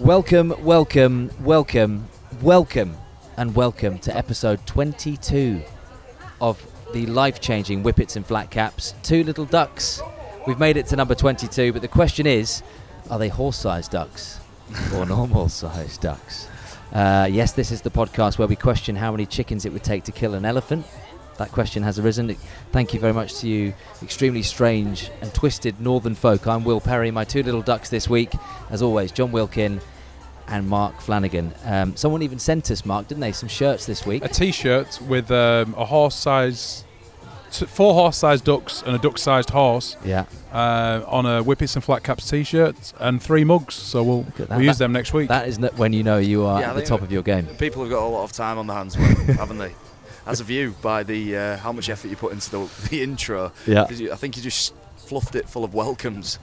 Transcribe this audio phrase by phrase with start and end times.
[0.00, 2.08] Welcome, welcome, welcome,
[2.40, 2.96] welcome,
[3.36, 5.62] and welcome to episode 22
[6.40, 8.94] of the life changing Whippets and Flat Caps.
[9.02, 10.00] Two little ducks.
[10.46, 12.62] We've made it to number 22, but the question is
[13.10, 14.40] are they horse sized ducks
[14.94, 16.48] or normal sized ducks?
[16.94, 20.04] Uh, yes, this is the podcast where we question how many chickens it would take
[20.04, 20.86] to kill an elephant.
[21.40, 22.36] That question has arisen.
[22.70, 26.46] Thank you very much to you, extremely strange and twisted northern folk.
[26.46, 28.30] I'm Will Perry, my two little ducks this week.
[28.68, 29.80] As always, Jon Wilkin
[30.48, 31.54] and Mark Flanagan.
[31.64, 34.22] Um, someone even sent us, Mark, didn't they, some shirts this week?
[34.22, 36.84] A T-shirt with um, a horse-sized,
[37.50, 39.96] t- four horse-sized ducks and a duck-sized horse.
[40.04, 40.26] Yeah.
[40.52, 43.76] Uh, on a Whippets and Flat Caps T-shirt and three mugs.
[43.76, 45.28] So we'll, we'll use them next week.
[45.28, 47.46] That is when you know you are Yeah, at the top of your game.
[47.56, 49.72] People have got a lot of time on their hands, haven't they?
[50.30, 53.52] As a view by the uh, how much effort you put into the, the intro.
[53.66, 53.88] Yeah.
[53.90, 56.38] you- I think you just fluffed it full of welcomes.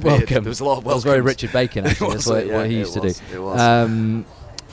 [0.00, 0.44] Welcome.
[0.44, 1.04] There was a lot of welcomes.
[1.04, 2.10] That was very Richard Bacon, actually.
[2.14, 3.34] That's what, yeah, what he it used was, to do.
[3.34, 3.60] It was.
[3.60, 4.24] Um,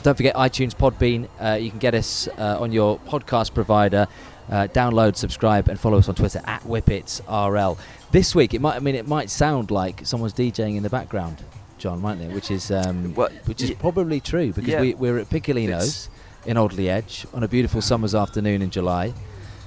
[0.02, 1.28] don't forget iTunes, Podbean.
[1.38, 4.06] Uh, you can get us uh, on your podcast provider.
[4.50, 7.78] Uh, download, subscribe, and follow us on Twitter at WhippetsRL.
[8.10, 8.76] This week, it might.
[8.76, 11.42] I mean, it might sound like someone's DJing in the background,
[11.78, 12.34] Jon, mightn't it?
[12.34, 14.80] Which is, um, Well, which is probably true because yeah.
[14.80, 16.10] we, we're at Piccolino's
[16.46, 19.12] in Alderley Edge on a beautiful summer's afternoon in July,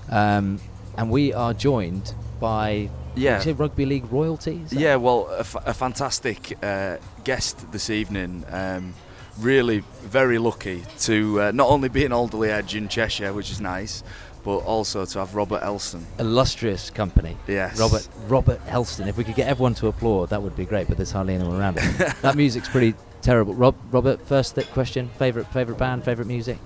[0.09, 0.59] um,
[0.97, 3.41] and we are joined by Yeah.
[3.57, 4.73] rugby league royalties.
[4.73, 8.43] Yeah, well, a, f- a fantastic uh, guest this evening.
[8.51, 8.93] Um,
[9.39, 13.59] really, very lucky to uh, not only be in Alderley Edge in Cheshire, which is
[13.61, 14.03] nice,
[14.43, 16.03] but also to have Robert Elstone.
[16.19, 17.35] illustrious company.
[17.47, 17.79] Yes.
[17.79, 19.07] Robert Robert Helston.
[19.07, 20.87] If we could get everyone to applaud, that would be great.
[20.87, 21.77] But there's hardly anyone around.
[21.77, 22.13] It.
[22.21, 22.93] that music's pretty
[23.25, 23.53] terrible.
[23.53, 26.57] Rob, Robert, first th- question: favorite favorite band, favorite music.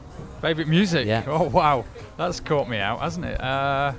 [0.41, 1.07] Favorite music?
[1.07, 1.23] Yeah.
[1.27, 1.85] Oh wow,
[2.17, 3.41] that's caught me out, hasn't it?
[3.41, 3.93] Uh,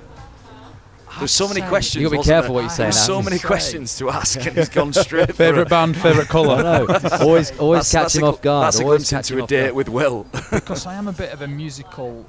[1.19, 2.01] There's so many questions.
[2.01, 2.63] You gotta be careful there?
[2.63, 3.13] what you say There's now.
[3.15, 3.47] so many Say.
[3.47, 5.35] questions to ask, and he's gone straight.
[5.35, 6.63] Favorite band, favorite colour.
[6.63, 6.87] know.
[7.19, 8.65] always always That's- catch that's him a, off guard.
[8.67, 9.75] That's a always glimpse catch into a date guard.
[9.75, 10.25] with Will.
[10.51, 12.25] because I am a bit of a musical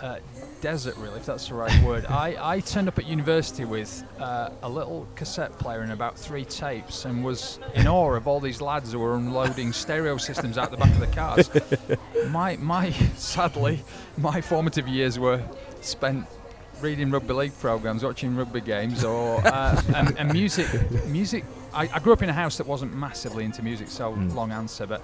[0.00, 0.16] uh,
[0.62, 2.06] desert, really, if that's the right word.
[2.06, 6.44] I, I turned up at university with uh, a little cassette player and about three
[6.46, 10.70] tapes, and was in awe of all these lads who were unloading stereo systems out
[10.70, 11.50] the back of the cars.
[12.30, 13.82] My my sadly,
[14.16, 15.42] my formative years were
[15.82, 16.24] spent
[16.80, 20.66] reading rugby league programs, watching rugby games, or uh, and, and music.
[21.06, 21.44] Music.
[21.74, 24.34] I, I grew up in a house that wasn't massively into music, so Mm.
[24.34, 25.02] long answer, but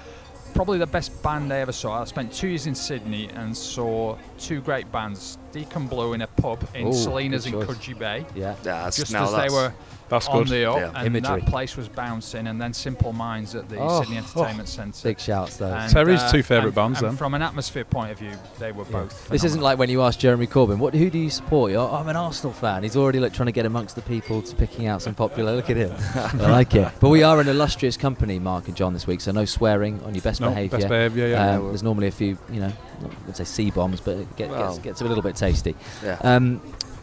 [0.55, 2.01] probably the best band I ever saw.
[2.01, 6.27] I spent two years in Sydney and saw two great bands: Deacon Blue in a
[6.27, 7.67] pub in Ooh, Selina's in choice.
[7.67, 8.27] Coogee Bay.
[8.35, 8.55] Yeah.
[8.65, 9.73] Yeah, that's, Just now as they were
[10.09, 10.49] That's on good.
[10.49, 10.93] the up, Yeah.
[10.97, 11.41] and Imagery.
[11.41, 15.03] that place was bouncing, and then Simple Minds at the Oh, Sydney Entertainment Centre.
[15.09, 15.67] Big shouts though.
[15.75, 17.17] And, Terry's uh, two favourite and- bands, and then.
[17.17, 19.01] From an atmosphere point of view, they were Yeah.
[19.03, 19.29] both.
[19.29, 20.95] This isn't like when you ask Jeremy Corbyn, "What?
[20.95, 22.83] Who do you support?" You're, oh, I'm an Arsenal fan.
[22.85, 25.55] He's already like trying to get amongst the people, to picking out some popular.
[25.57, 25.93] Look at him.
[26.15, 26.89] I like it.
[27.01, 29.21] But we are an illustrious company, Mark and Jon, this week.
[29.21, 30.79] So no swearing on your best No, behaviour.
[30.79, 31.57] best behaviour, yeah.
[31.57, 32.73] Um, there's normally a few, you know,
[33.03, 34.69] not going to say C bombs, but it get, Well.
[34.75, 35.75] gets, gets a little bit tasty.
[36.05, 36.19] Yeah.
[36.23, 36.61] Um,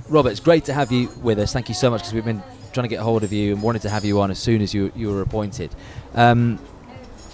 [0.09, 1.51] Robert, it's great to have you with us.
[1.53, 3.81] Thank you so much because we've been trying to get hold of you and wanted
[3.83, 5.73] to have you on as soon as you, you were appointed.
[6.13, 6.59] Um,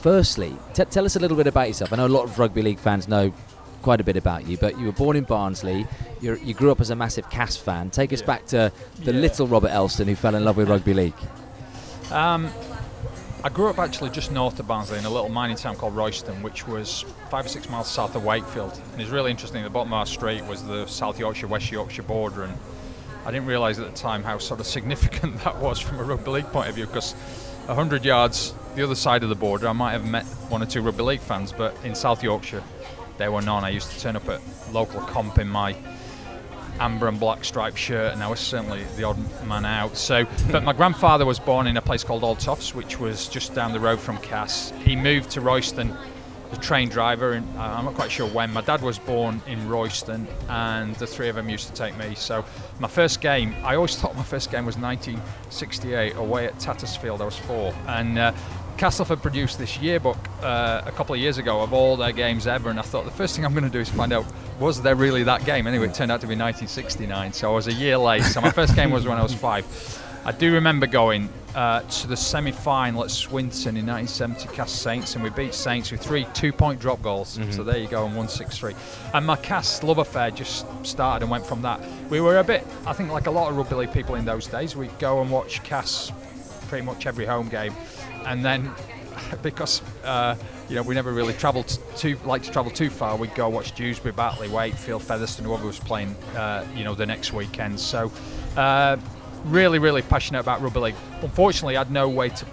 [0.01, 1.91] firstly, t- tell us a little bit about yourself.
[1.93, 3.33] I know a lot of rugby league fans know
[3.81, 5.87] quite a bit about you, but you were born in Barnsley.
[6.21, 7.89] You're, you grew up as a massive Cas fan.
[7.89, 8.27] Take us Yeah.
[8.27, 8.71] back to
[9.03, 9.19] the Yeah.
[9.19, 11.13] little Robert Elstone who fell in love with rugby league.
[12.11, 12.49] Um,
[13.43, 16.43] I grew up actually just north of Barnsley in a little mining town called Royston,
[16.43, 18.79] which was five or six miles south of Wakefield.
[18.91, 19.63] And it's really interesting.
[19.63, 22.55] The bottom of our street was the South Yorkshire West Yorkshire border, and
[23.25, 26.29] I didn't realise at the time how sort of significant that was from a rugby
[26.29, 26.85] league point of view.
[26.85, 27.15] Because
[27.67, 30.83] hundred yards the other side of the border, I might have met one or two
[30.83, 32.63] rugby league fans, but in South Yorkshire,
[33.17, 33.63] there were none.
[33.63, 34.39] I used to turn up at
[34.71, 35.75] local comp in my
[36.81, 39.95] amber and black striped shirt, and I was certainly the odd man out.
[39.95, 43.71] So, but my grandfather was born in a place called Altofts, which was just down
[43.71, 44.73] the road from Cas.
[44.83, 45.95] He moved to Royston,
[46.51, 48.51] a train driver, and uh, I'm not quite sure when.
[48.51, 52.15] My dad was born in Royston, and the three of them used to take me.
[52.15, 52.43] So,
[52.79, 57.21] my first game, I always thought my first game was 1968 away at Tattersfield.
[57.21, 58.17] I was four, and.
[58.17, 58.33] Uh,
[58.81, 62.71] Castleford produced this yearbook uh, a couple of years ago of all their games ever,
[62.71, 64.25] and I thought the first thing I'm going to do is find out
[64.59, 65.67] was there really that game.
[65.67, 68.23] Anyway, it turned out to be 1969, so I was a year late.
[68.23, 69.67] So my first game was when I was five.
[70.25, 75.23] I do remember going uh, to the semi-final at Swinton in 1970, cast Saints, and
[75.23, 77.37] we beat Saints with three two-point drop goals.
[77.51, 78.73] So there you go, and one six-three.
[79.13, 81.79] And my Cas love affair just started and went from that.
[82.09, 84.47] We were a bit, I think, like a lot of rugby league people in those
[84.47, 84.75] days.
[84.75, 86.11] We'd go and watch Cas
[86.71, 87.75] pretty much every home game,
[88.25, 88.71] and then
[89.41, 90.35] because uh,
[90.69, 93.73] you know we never really travelled too like to travel too far, we'd go watch
[93.73, 97.79] Dewsbury, Batley, Wakefield, Featherstone, whoever was playing, uh, you know, the next weekend.
[97.79, 98.11] So.
[98.55, 98.97] Uh,
[99.45, 100.95] really, really passionate about rugby league.
[101.21, 102.45] Unfortunately, I had no way to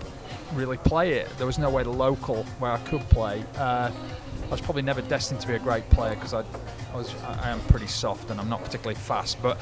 [0.54, 1.28] really play it.
[1.36, 3.44] There was nowhere local where I could play.
[3.56, 3.90] Uh,
[4.44, 6.42] I was probably never destined to be a great player because I,
[6.92, 9.42] I was I am pretty soft and I'm not particularly fast.
[9.42, 9.58] But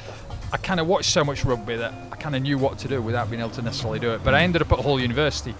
[0.53, 3.01] I kind of watched so much rugby that I kind of knew what to do
[3.01, 4.23] without being able to necessarily do it.
[4.23, 5.53] But I ended up at Hull University,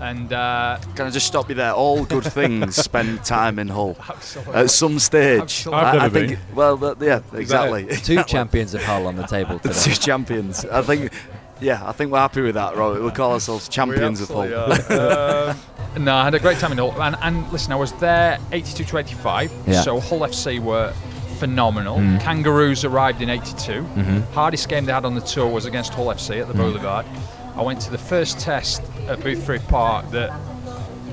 [0.00, 1.72] and uh, Can I just stop you there?
[1.72, 3.96] All good things spend time in Hull.
[4.08, 4.54] absolutely.
[4.54, 5.40] At some stage.
[5.40, 5.80] Absolutely.
[5.82, 6.54] I've I, I never think, been.
[6.56, 7.86] well, that, yeah, exactly.
[7.98, 9.74] Two champions of Hull on the table today.
[9.74, 10.64] two champions.
[10.64, 11.12] I think,
[11.60, 13.00] yeah, I think we're happy with that, Robert.
[13.02, 14.42] We'll call ourselves champions of Hull.
[14.42, 17.00] um, no, I had a great time in Hull.
[17.00, 19.52] And, and listen, I was there 82 to 85.
[19.66, 19.80] Yeah.
[19.82, 20.92] So Hull FC were
[21.38, 21.98] phenomenal.
[21.98, 22.20] Mm.
[22.20, 23.82] Kangaroos arrived in 82.
[23.82, 24.32] Mhm.
[24.32, 26.58] Hardest game they had on the tour was against Hull FC at the Mm.
[26.58, 27.06] Boulevard.
[27.56, 30.32] I went to the first test at Boothferry Park that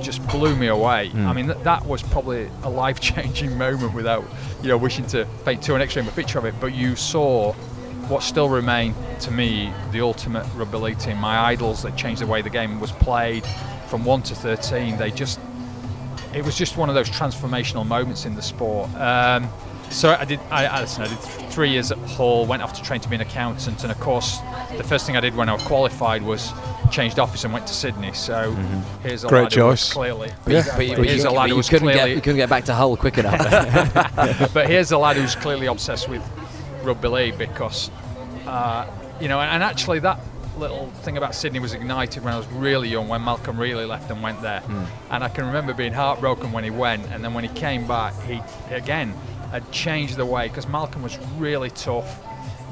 [0.01, 1.09] just blew me away.
[1.09, 1.25] Mm.
[1.25, 4.25] I mean, that, that was probably a life-changing moment without,
[4.61, 6.55] you know, wishing to paint too an extreme a picture of it.
[6.59, 7.53] But you saw
[8.07, 11.17] what still remained to me the ultimate rugby league team.
[11.17, 13.45] My idols that changed the way the game was played
[13.87, 14.97] from one to thirteen.
[14.97, 15.39] They just,
[16.33, 18.89] it was just one of those transformational moments in the sport.
[18.95, 19.47] Um,
[19.91, 20.39] so I did.
[20.49, 21.19] I, I, listen, I did
[21.51, 22.45] three years at Hull.
[22.45, 24.39] Went off to train to be an accountant, and of course,
[24.77, 26.51] the first thing I did when I qualified was
[26.91, 28.13] changed office and went to Sydney.
[28.13, 28.51] So
[29.03, 29.93] here's a Great lad who was choice.
[29.93, 30.29] clearly.
[30.45, 32.49] But, but, but here's you, a lad who was couldn't get clearly you couldn't get
[32.49, 33.37] back to Hull quick enough.
[34.53, 36.23] but here's a lad who's clearly obsessed with
[36.83, 37.91] rugby league because,
[38.45, 38.87] uh,
[39.19, 40.19] you know, and, and actually that
[40.57, 44.11] little thing about Sydney was ignited when I was really young, when Malcolm Reilly left
[44.11, 44.61] and went there.
[45.09, 48.13] And I can remember being heartbroken when he went, and then when he came back,
[48.23, 49.13] he again
[49.51, 52.19] had changed the way because Malcolm was really tough,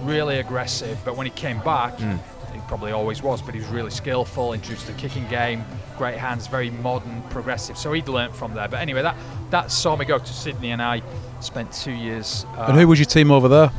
[0.04, 3.92] really aggressive, but when he came back, he probably always was, but he was really
[3.92, 5.64] skillful, introduced the kicking game,
[5.98, 7.78] great hands, very modern, progressive.
[7.78, 8.68] So he'd learnt from there.
[8.68, 9.16] But anyway, that
[9.52, 11.02] that saw me go to Sydney, and I
[11.42, 12.46] spent two years.
[12.58, 13.72] Uh, And who was your team over there?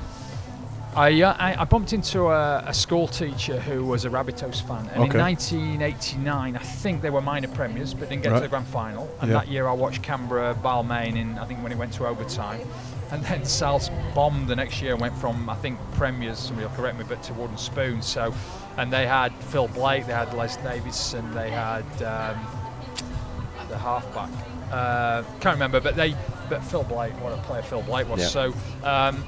[0.97, 4.89] I, uh, I I bumped into a, a school teacher who was a Rabbitohs fan,
[4.93, 5.19] and Okay.
[5.19, 8.39] in 1989, I think they were minor premiers, but didn't get Right.
[8.39, 9.09] to the grand final.
[9.21, 9.39] And Yeah.
[9.39, 12.61] that year, I watched Canberra Balmain in I think when it went to overtime,
[13.13, 16.99] and then Sal's bombed the next year went from I think premiers, somebody will correct
[16.99, 18.03] me, but to wooden spoon.
[18.03, 18.35] So,
[18.77, 22.37] and they had Phil Blake, they had Les Davidson, they had um,
[23.69, 24.31] the halfback.
[24.73, 26.17] Uh, can't remember, but they,
[26.49, 28.21] but Phil Blake, what a player Phil Blake was.
[28.21, 28.27] Yeah.
[28.27, 28.55] So.
[28.83, 29.25] Um,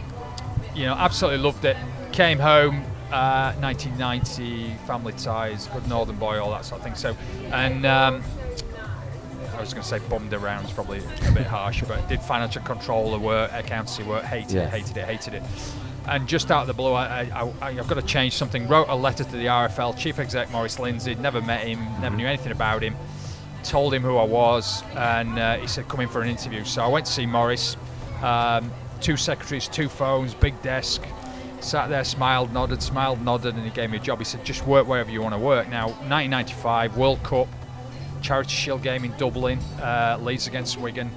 [0.74, 1.76] you know, absolutely loved it.
[2.12, 6.94] Came home, uh, 1990, family ties, good northern boy, all that sort of thing.
[6.94, 7.16] So,
[7.52, 8.22] and um,
[9.56, 12.62] I was going to say bummed around, is probably a bit harsh, but did financial
[12.62, 14.62] controller work, accountancy work, hated Yeah.
[14.64, 15.42] it, hated it, hated it.
[16.08, 18.66] And just out of the blue, I, I, I, I've got to change something.
[18.66, 21.14] Wrote a letter to the RFL chief exec Maurice Lindsay.
[21.14, 22.96] Never met him, never knew anything about him.
[23.62, 26.64] Told him who I was, and uh, he said come in for an interview.
[26.64, 27.76] So I went to see Maurice.
[28.20, 28.72] Um,
[29.02, 31.02] two secretaries, two phones, big desk.
[31.60, 34.18] Sat there, smiled, nodded, smiled, nodded, and he gave me a job.
[34.18, 35.68] He said, just work wherever you want to work.
[35.68, 37.48] Now, 1995 World Cup,
[38.20, 41.10] Charity Shield game in Dublin, uh, Leeds against Wigan.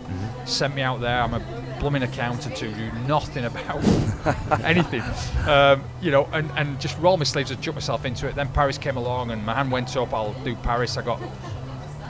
[0.45, 1.21] Sent me out there.
[1.21, 1.39] I'm a
[1.79, 3.83] blooming accountant who do nothing about
[4.63, 5.01] anything,
[5.47, 8.35] um, you know, and, and just roll my sleeves and jump myself into it.
[8.35, 10.13] Then Paris came along, and my hand went up.
[10.13, 10.97] I'll do Paris.
[10.97, 11.21] I got.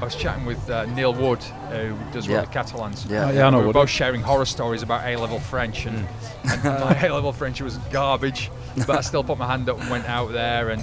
[0.01, 2.35] I was chatting with uh, Neil Wood, who does Yeah.
[2.37, 3.05] work with Catalans.
[3.09, 3.27] Yeah.
[3.27, 6.05] Oh, yeah, I know we were both sharing horror stories about A-level French, and,
[6.43, 8.51] and my A-level French was garbage,
[8.85, 10.81] but I still put my hand up and went out there, and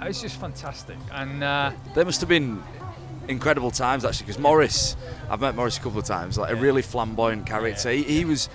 [0.00, 0.96] it was just fantastic.
[1.12, 2.62] And uh, There must have been
[3.26, 4.96] incredible times actually, because Maurice,
[5.28, 7.90] I've met Maurice a couple of times, like a really flamboyant character.
[7.90, 8.48] He, he was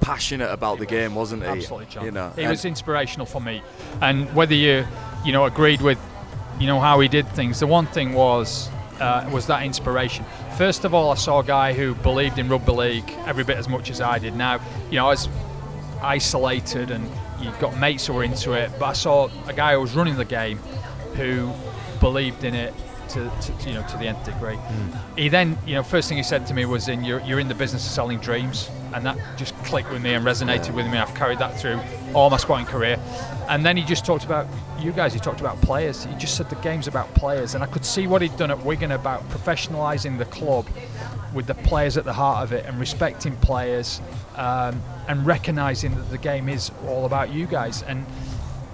[0.00, 1.48] passionate about the game, wasn't he?
[1.48, 2.04] absolutely, Jon.
[2.04, 3.62] You know, he was inspirational for me,
[4.00, 4.86] and whether you,
[5.24, 5.98] you know, agreed with,
[6.60, 7.58] you know, how he did things.
[7.58, 8.68] The one thing was.
[9.00, 10.26] Uh, was that inspiration?
[10.58, 13.66] First of all, I saw a guy who believed in rugby league every bit as
[13.66, 14.36] much as I did.
[14.36, 15.26] Now, you know, I was
[16.02, 19.80] isolated and you've got mates who were into it, but I saw a guy who
[19.80, 20.58] was running the game
[21.16, 21.50] who
[21.98, 22.74] believed in it
[23.10, 24.58] to, to you know to the nth degree.
[25.16, 27.48] He then, you know, first thing he said to me was, "In you're, you're in
[27.48, 30.98] the business of selling dreams," and that just clicked with me and resonated with me.
[30.98, 31.80] I've carried that through
[32.14, 32.98] all my sporting career.
[33.48, 34.46] And then he just talked about
[34.78, 35.12] you guys.
[35.12, 36.04] He talked about players.
[36.04, 38.64] He just said the game's about players, and I could see what he'd done at
[38.64, 40.66] Wigan about professionalising the club
[41.34, 44.00] with the players at the heart of it and respecting players
[44.36, 48.04] um, and recognising that the game is all about you guys and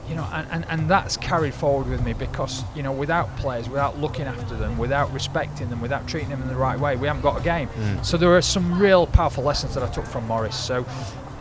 [0.09, 3.69] you know and, and, and that's carried forward with me because you know without players
[3.69, 7.07] without looking after them without respecting them without treating them in the right way we
[7.07, 7.69] haven't got a game
[8.02, 10.87] so there are some real powerful lessons that I took from Maurice so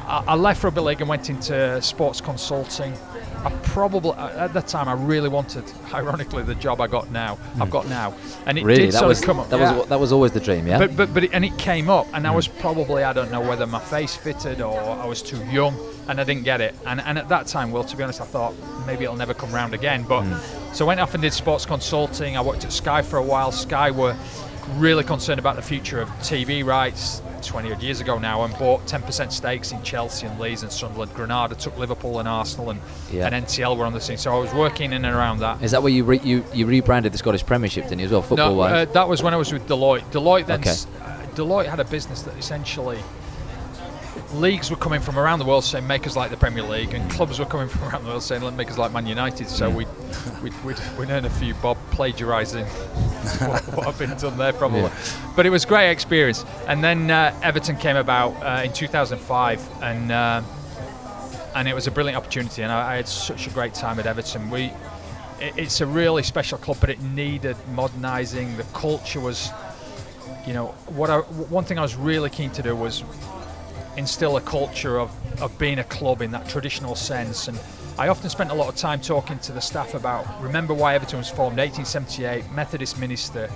[0.07, 2.93] I, I left rugby league and went into sports consulting
[3.43, 7.67] I probably at that time I really wanted ironically the job I got now I've
[7.67, 7.69] hmm.
[7.69, 8.13] got now
[8.45, 9.77] and it really, did that sort was of come up that Yeah.
[9.77, 10.77] was that was always the dream, yeah.
[10.77, 12.35] But but but it, and it came up, and I hmm.
[12.35, 16.19] was probably I don't know whether my face fitted or I was too young, and
[16.19, 16.75] I didn't get it.
[16.85, 18.53] And and at that time, well, to be honest, I thought
[18.85, 20.03] maybe it'll never come round again.
[20.03, 20.73] But hmm.
[20.73, 22.37] So I went off and did sports consulting.
[22.37, 23.51] I worked at Sky for a while.
[23.51, 24.15] Sky were
[24.75, 28.85] really concerned about the future of TV rights 20 odd years ago now and bought
[28.87, 31.13] 10% stakes in Chelsea and Leeds and Sunderland.
[31.13, 32.79] Granada took Liverpool and Arsenal and,
[33.11, 33.25] Yeah.
[33.27, 34.17] and NTL were on the scene.
[34.17, 35.61] So I was working in and around that.
[35.61, 38.21] Is that where you re- you you rebranded the Scottish Premiership, didn't you as well,
[38.21, 40.03] football No, uh, that was when I was with Deloitte.
[40.11, 40.69] Deloitte then Okay.
[40.71, 42.97] s- uh, Deloitte had a business that essentially
[44.35, 47.09] leagues were coming from around the world saying make us like the Premier League, and
[47.09, 49.47] clubs were coming from around the world saying "Let make us like Man United.
[49.47, 49.87] So we'd,
[50.43, 52.65] we'd, we'd, we'd earn a few bob plagiarising
[53.47, 54.81] what, what had been done there probably.
[54.81, 55.33] Yeah.
[55.35, 56.45] But it was a great experience.
[56.67, 60.41] And then uh, Everton came about uh, in 2005, and uh,
[61.55, 64.05] and it was a brilliant opportunity, and I, I had such a great time at
[64.05, 64.49] Everton.
[64.49, 64.65] We,
[65.39, 68.57] it, it's a really special club, but it needed modernising.
[68.57, 69.49] The culture was,
[70.45, 73.03] you know, what I, one thing I was really keen to do was
[73.97, 75.11] instill a culture of,
[75.41, 77.47] of being a club in that traditional sense.
[77.47, 77.59] And
[77.97, 81.17] I often spent a lot of time talking to the staff about remember why Everton
[81.17, 83.49] was formed, 1878, Methodist minister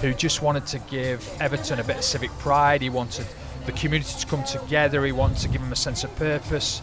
[0.00, 2.82] who just wanted to give Everton a bit of civic pride.
[2.82, 3.26] He wanted
[3.66, 5.04] the community to come together.
[5.04, 6.82] He wanted to give them a sense of purpose.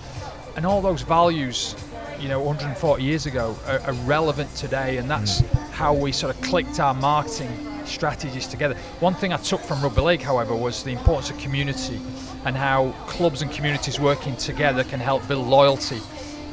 [0.56, 1.76] And all those values,
[2.20, 4.98] you know, 140 years ago are, are relevant today.
[4.98, 5.72] And that's mm.
[5.72, 7.52] how we sort of clicked our marketing
[7.86, 8.76] strategies together.
[9.00, 12.00] One thing I took from rugby league, however, was the importance of community
[12.46, 16.00] and how clubs and communities working together can help build loyalty.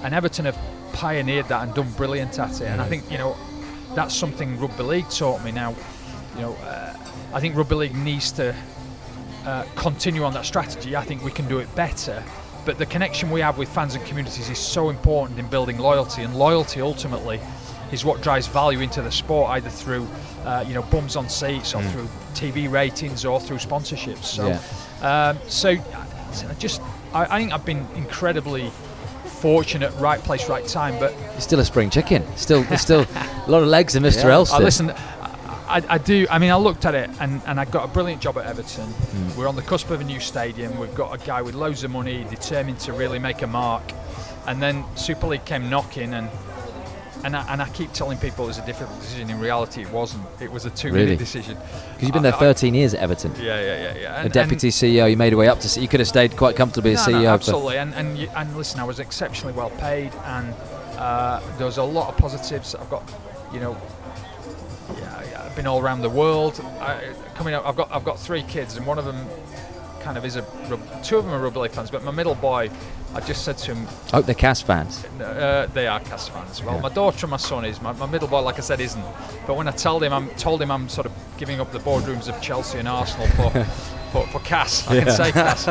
[0.02, 0.58] And Everton have
[0.92, 2.66] pioneered that and done brilliant at it.
[2.66, 3.36] And I think you know
[3.94, 5.52] that's something rugby league taught me.
[5.52, 5.74] Now,
[6.34, 6.96] you know, uh,
[7.32, 8.54] I think rugby league needs to
[9.44, 10.96] uh, continue on that strategy.
[10.96, 12.22] I think we can do it better.
[12.64, 16.22] But the connection we have with fans and communities is so important in building loyalty,
[16.22, 17.40] and loyalty ultimately
[17.90, 20.06] is what drives value into the sport, either through
[20.44, 24.24] uh, you know bums on seats or through TV ratings or through sponsorships.
[24.24, 24.48] So,
[25.02, 26.80] um, so I just
[27.12, 28.70] I, I think I've been incredibly
[29.42, 30.98] fortunate, right place, right time.
[30.98, 32.24] But You're still a spring chicken.
[32.36, 34.24] Still, there's still a lot of legs in Mr.
[34.24, 34.30] Yeah.
[34.30, 34.60] Elstone.
[34.60, 34.90] I listen.
[34.90, 36.26] I, I do.
[36.30, 38.86] I mean, I looked at it, and, and I got a brilliant job at Everton.
[38.86, 39.38] Hmm.
[39.38, 40.78] We're on the cusp of a new stadium.
[40.78, 43.82] We've got a guy with loads of money, determined to really make a mark.
[44.46, 46.28] And then Super League came knocking, and
[47.24, 49.30] and I, and I keep telling people it was a difficult decision.
[49.30, 50.24] In reality, it wasn't.
[50.40, 51.16] It was a two-minute Really?
[51.16, 51.56] decision.
[51.56, 53.32] Because you've been there I- I- 13 years at Everton.
[53.38, 54.14] Yeah, yeah, yeah, yeah.
[54.14, 55.80] A And- deputy CEO, you made your way up to.
[55.80, 57.22] You could have stayed quite comfortably as no, CEO.
[57.22, 57.78] No, absolutely.
[57.78, 60.54] And and, you, and listen, I was exceptionally well paid, and
[60.98, 62.74] uh, there was a lot of positives.
[62.74, 63.02] I've got,
[63.52, 63.76] you know,
[64.98, 66.60] yeah, yeah, I've been all around the world.
[66.80, 69.26] I, coming up, I've got I've got three kids, and one of them
[70.02, 70.42] kind of is a
[71.02, 72.70] two of them are rugby league fans, but my middle boy,
[73.14, 75.04] I just said to him, Oh, they're Cas fans.
[75.20, 76.76] uh, they are Cas fans well.
[76.76, 76.80] Yeah.
[76.82, 77.80] My daughter and my son is.
[77.80, 79.04] My, my middle boy, like I said, isn't.
[79.46, 82.28] But when I told him, I'm told him I'm sort of giving up the boardrooms
[82.28, 83.50] of Chelsea and Arsenal for
[84.12, 84.86] for, for Cas.
[84.86, 85.64] I can say Cas.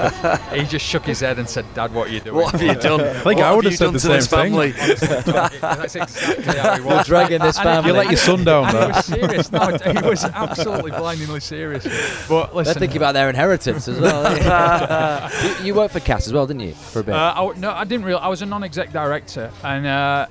[0.53, 2.74] he just shook his head and said, "Dad, what are you doing?" What have you
[2.74, 3.01] done?
[3.01, 4.51] I think what I would have you said done the same thing.
[5.62, 7.91] That's exactly how he We're dragging this family.
[7.91, 9.51] You let your son down And he was serious.
[9.51, 11.86] No, he was absolutely blindingly serious.
[12.27, 15.60] But They're thinking about their inheritance as well.
[15.60, 17.13] you, you worked for Cas as well, didn't you, for a bit?
[17.13, 18.17] Uh, I no, I didn't real.
[18.17, 20.25] I was a non-exec director, and uh,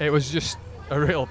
[0.00, 0.58] it was just
[0.90, 1.28] a real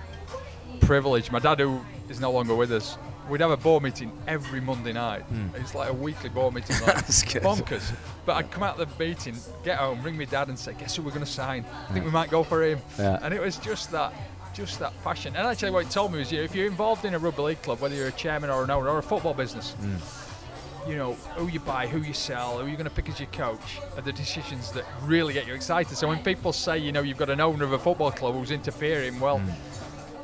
[0.79, 1.29] privilege.
[1.31, 2.97] My dad, who is no longer with us,
[3.31, 5.21] we'd have a board meeting every Monday night.
[5.21, 5.55] Hmm.
[5.55, 7.95] It's like a weekly board meeting, like bonkers.
[8.25, 10.97] But I'd come out of the meeting, get home, ring my dad, and say, "Guess
[10.97, 11.65] who we're going to sign?
[11.89, 13.19] I think we might go for him." Yeah.
[13.21, 14.13] And it was just that.
[14.53, 17.05] Just that passion, and actually, what it told me was, you know, if you're involved
[17.05, 19.33] in a rugby league club, whether you're a chairman or an owner or a football
[19.33, 20.89] business, hmm.
[20.89, 23.29] you know, who you buy, who you sell, who you're going to pick as your
[23.29, 25.95] coach are the decisions that really get you excited.
[25.95, 28.51] So when people say, you know, you've got an owner of a football club who's
[28.51, 29.70] interfering, well, hmm.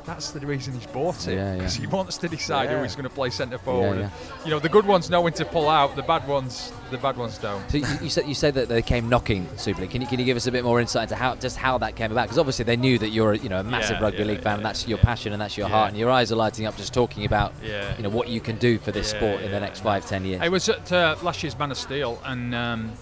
[0.08, 1.34] That's the reason he's bought it.
[1.34, 1.56] Yeah, yeah.
[1.58, 3.98] Because he wants to decide who he's going to play centre forward.
[3.98, 4.04] yeah.
[4.04, 6.96] And, you know, the good ones know when to pull out, the bad ones, the
[6.96, 7.70] bad ones don't.
[7.70, 9.90] So you, you said you said that they came knocking Super League.
[9.90, 11.94] Can you can you give us a bit more insight into how just how that
[11.94, 12.22] came about?
[12.24, 14.56] Because obviously they knew that you're you know a massive Yeah, rugby yeah, league fan,
[14.56, 15.04] and that's your yeah.
[15.04, 15.74] passion and that's your Yeah.
[15.74, 17.94] heart, and your eyes are lighting up just talking about Yeah.
[17.98, 20.24] you know what you can do for this Yeah, sport in the next five ten
[20.24, 20.40] years.
[20.40, 22.92] I was at uh, last year's Man of Steel, and um,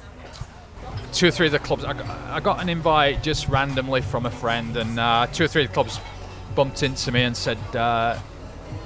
[1.13, 1.85] two or three of the clubs.
[1.85, 5.49] I got, I got an invite just randomly from a friend, and uh, two or
[5.49, 6.01] three of the clubs
[6.57, 8.19] bumped into me and said, uh,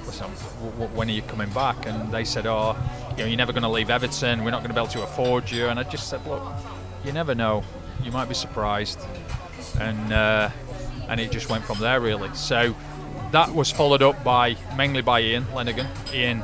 [0.05, 0.27] "Listen,
[0.59, 2.75] w- w- when are you coming back?" And they said, "Oh,
[3.11, 4.43] you know, you're never going to leave Everton.
[4.43, 6.43] We're not going to be able to afford you." And I just said, "Look,
[7.03, 7.63] you never know.
[8.03, 8.99] You might be surprised."
[9.79, 10.49] And uh,
[11.07, 12.29] and it just went from there, really.
[12.35, 12.75] So
[13.31, 15.87] that was followed up by mainly by Ian Lenagan.
[16.13, 16.43] Ian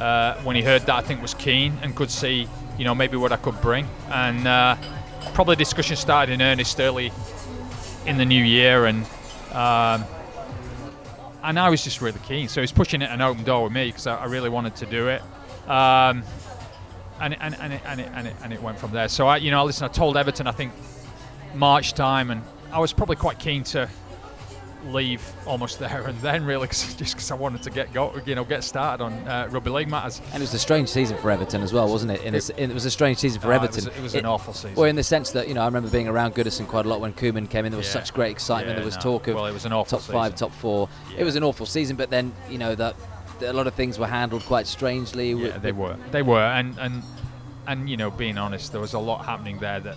[0.00, 3.16] uh, when he heard that, I think was keen and could see, you know, maybe
[3.16, 3.88] what I could bring.
[4.10, 4.76] And uh,
[5.34, 7.12] probably discussion started in earnest early
[8.06, 9.04] in the new year, and
[9.52, 10.04] um,
[11.48, 12.46] and I was just really keen.
[12.46, 14.86] So he's pushing it an open door with me because I, I really wanted to
[14.86, 15.22] do it.
[15.66, 16.22] Um,
[17.20, 19.08] and, and, and, it, and, it, and, it, and it went from there.
[19.08, 20.74] So I, you know, listen, I told Everton, I think
[21.54, 23.88] March time, and I was probably quite keen to
[24.86, 28.34] leave almost there and then, really, 'cause- just because I wanted to get go, you
[28.34, 30.20] know, get started on uh, rugby league matters.
[30.32, 32.22] And it was a strange season for Everton as well, wasn't it?
[32.22, 33.84] In a s it was a strange season for Uh, Everton.
[33.86, 34.74] It was, it was an awful season.
[34.76, 37.00] Well, in the sense that you know, I remember being around Goodison quite a lot
[37.00, 37.72] when Koeman came in.
[37.72, 37.92] There was Yeah.
[38.00, 38.70] such great excitement.
[38.76, 39.00] Yeah, there was no.
[39.02, 40.88] talk of well, it was an awful top five, top four.
[41.12, 41.20] Yeah.
[41.20, 42.94] It was an awful season, but then you know that,
[43.40, 45.32] a lot of things were handled quite strangely.
[45.32, 45.96] Yeah, they were.
[46.10, 47.02] They were, and and
[47.66, 49.96] and you know, being honest, there was a lot happening there that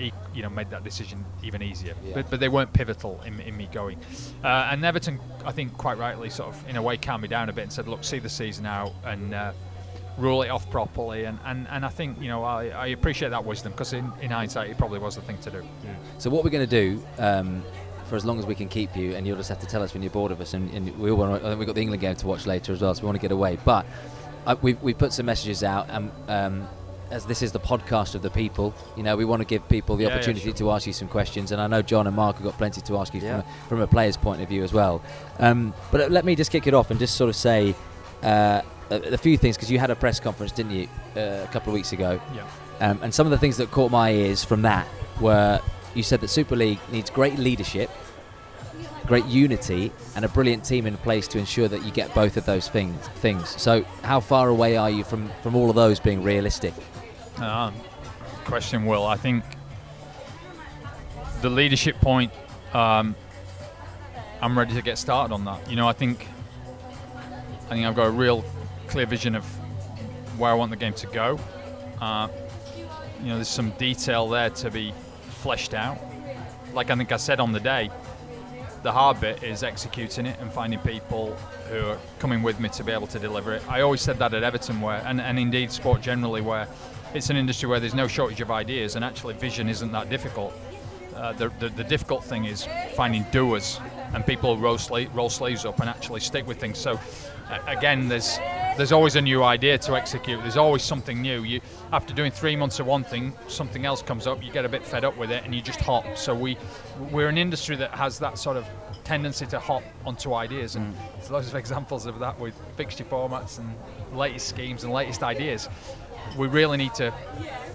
[0.00, 1.94] he, you know, made that decision even easier.
[2.04, 2.14] Yeah.
[2.14, 3.98] But but they weren't pivotal in, in me going.
[4.42, 7.48] Uh, and Everton, I think, quite rightly, sort of in a way, calmed me down
[7.48, 9.34] a bit and said, look, see the season out and.
[9.34, 9.52] Uh,
[10.18, 13.42] Rule it off properly, and, and, and I think you know I, I appreciate that
[13.42, 15.62] wisdom because in, in hindsight it probably was the thing to do.
[16.18, 17.62] So what we're going to do um,
[18.04, 19.94] for as long as we can keep you, and you'll just have to tell us
[19.94, 20.52] when you're bored of us.
[20.52, 21.42] And, and we all want.
[21.42, 23.22] To, we've got the England game to watch later as well, so we want to
[23.22, 23.56] get away.
[23.64, 23.86] But
[24.46, 26.68] uh, we we put some messages out, and um,
[27.10, 29.96] as this is the podcast of the people, you know, we want to give people
[29.96, 30.54] the Yeah, yeah, opportunity sure.
[30.54, 31.50] to ask you some questions.
[31.52, 33.40] And I know John and Mark have got plenty to ask you Yeah.
[33.40, 35.02] from, a, from a player's point of view as well.
[35.38, 37.74] Um, but uh, let me just kick it off and just sort of say.
[38.22, 41.48] Uh, a, a few things because you had a press conference, didn't you, uh, a
[41.52, 42.20] couple of weeks ago?
[42.34, 42.42] Yeah.
[42.80, 44.86] Um, and some of the things that caught my ears from that
[45.20, 45.60] were
[45.94, 47.88] you said that Super League needs great leadership,
[49.06, 52.44] great unity, and a brilliant team in place to ensure that you get both of
[52.46, 52.96] those things.
[53.16, 53.48] Things.
[53.60, 56.74] So, how far away are you from from all of those being realistic?
[57.40, 57.74] Um,
[58.44, 59.06] question, Will.
[59.06, 59.44] I think
[61.40, 62.32] the leadership point.
[62.74, 63.14] Um,
[64.42, 65.68] I'm ready to get started on that.
[65.68, 66.26] You know, I think
[67.66, 68.44] I think I've got a real
[68.88, 69.44] clear vision of
[70.38, 71.38] where I want the game to go.
[72.00, 72.28] Uh,
[73.20, 74.94] you know, there's some detail there to be
[75.28, 75.98] fleshed out.
[76.72, 77.90] Like I think I said on the day,
[78.82, 81.34] the hard bit is executing it and finding people
[81.68, 83.62] who are coming with me to be able to deliver it.
[83.68, 86.66] I always said that at Everton, where and, and indeed sport generally, where
[87.14, 90.52] it's an industry where there's no shortage of ideas and actually vision isn't that difficult.
[91.14, 93.80] Uh, the, the, the difficult thing is finding doers
[94.14, 94.78] and people who roll,
[95.12, 96.78] roll sleeves up and actually stick with things.
[96.78, 96.98] So
[97.50, 98.38] a- again, there's
[98.76, 100.40] there's always a new idea to execute.
[100.40, 101.42] There's always something new.
[101.42, 101.60] You
[101.92, 104.42] after doing three months of one thing, something else comes up.
[104.42, 106.16] You get a bit fed up with it, and you just hop.
[106.16, 106.56] So we
[107.10, 108.66] we're an industry that has that sort of
[109.04, 113.58] tendency to hop onto ideas, and there's loads of examples of that with fixture formats
[113.58, 113.74] and
[114.16, 115.68] latest schemes and latest ideas.
[116.36, 117.12] We really need to,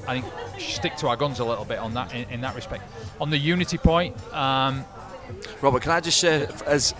[0.07, 2.83] I think, stick to our guns a little bit on that in, in that respect.
[3.19, 4.85] On the unity point, um,
[5.61, 6.93] Robert, can I just share, as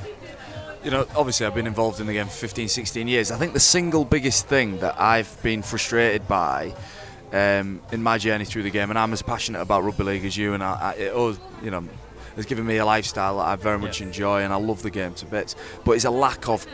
[0.84, 3.32] you know, obviously I've been involved in the game for 15, 16 years.
[3.32, 6.74] I think the single biggest thing that I've been frustrated by
[7.34, 10.38] um, in my journey through the game, and I'm as passionate about rugby league as
[10.38, 11.84] you, and I, I, it, oh, you know,
[12.36, 14.08] has given me a lifestyle that I very much Yeah.
[14.08, 15.56] enjoy, and I love the game to bits.
[15.84, 16.68] But it's a lack of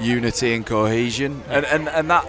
[0.00, 2.26] unity and cohesion, and, and, and that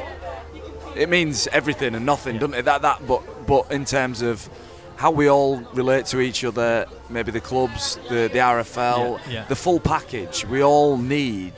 [0.96, 2.66] it means everything and nothing, doesn't it?
[2.66, 4.50] That that, but but in terms of
[4.98, 9.46] how we all relate to each other, maybe the clubs, the the RFL, Yeah, yeah.
[9.46, 10.46] the full package.
[10.46, 11.54] We all need,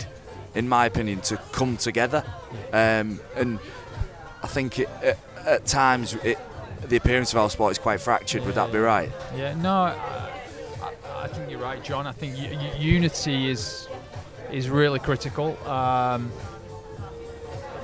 [0.55, 2.23] in my opinion, to come together,
[2.71, 3.59] um, and
[4.41, 6.37] I think it, at, at times it,
[6.87, 8.45] the appearance of our sport is quite fractured.
[8.45, 9.09] Would that be right?
[9.35, 10.29] Yeah, no, I,
[10.81, 12.07] I, I think you're right, Jon.
[12.07, 13.87] I think u- u- unity is
[14.51, 15.57] is really critical.
[15.67, 16.31] Um,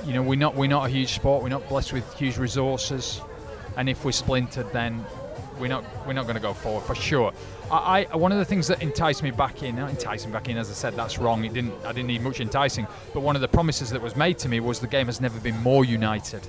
[0.06, 1.42] you know, we're not we're not a huge sport.
[1.42, 3.20] We're not blessed with huge resources,
[3.76, 5.04] and if we're splintered, then
[5.58, 7.32] we're not we're not going to go forward for sure.
[7.70, 10.48] I, I one of the things that enticed me back in, not enticed me back
[10.48, 11.44] in, as I said, that's wrong.
[11.44, 14.38] It didn't I didn't need much enticing, but one of the promises that was made
[14.38, 16.46] to me was the game has never been more united,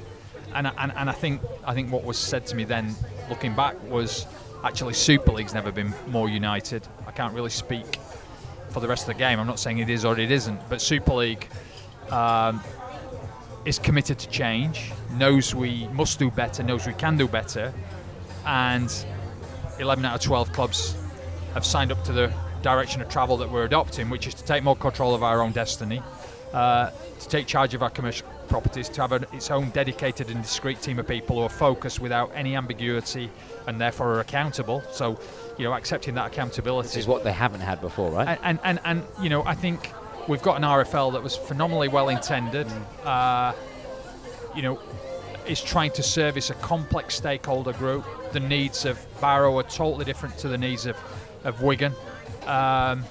[0.55, 2.95] and I- and, and I think I think what was said to me then,
[3.29, 4.25] looking back, was
[4.63, 6.87] actually Super League's never been more united.
[7.07, 7.97] I can't really speak
[8.69, 9.39] for the rest of the game.
[9.39, 11.47] I'm not saying it is or it isn't, but Super League
[12.09, 12.61] um,
[13.65, 17.73] is committed to change, knows we must do better, knows we can do better,
[18.45, 19.05] and
[19.79, 20.95] 11 out of 12 clubs
[21.53, 24.63] have signed up to the direction of travel that we're adopting, which is to take
[24.63, 26.01] more control of our own destiny,
[26.53, 30.41] uh, to take charge of our commercial properties, to have a, its own dedicated and
[30.41, 33.29] discreet team of people who are focused without any ambiguity
[33.67, 34.83] and therefore are accountable.
[34.91, 35.19] So,
[35.57, 38.39] you know, accepting that accountability This is what they haven't had before, right?
[38.43, 39.91] and, and, and, and you know, I think
[40.31, 42.65] we've got an RFL that was phenomenally well intended.
[43.03, 43.53] Uh,
[44.55, 44.79] you know,
[45.45, 48.05] is trying to service a complex stakeholder group.
[48.31, 50.95] The needs of Barrow are totally different to the needs of,
[51.43, 51.93] of Wigan.
[52.45, 53.03] Um,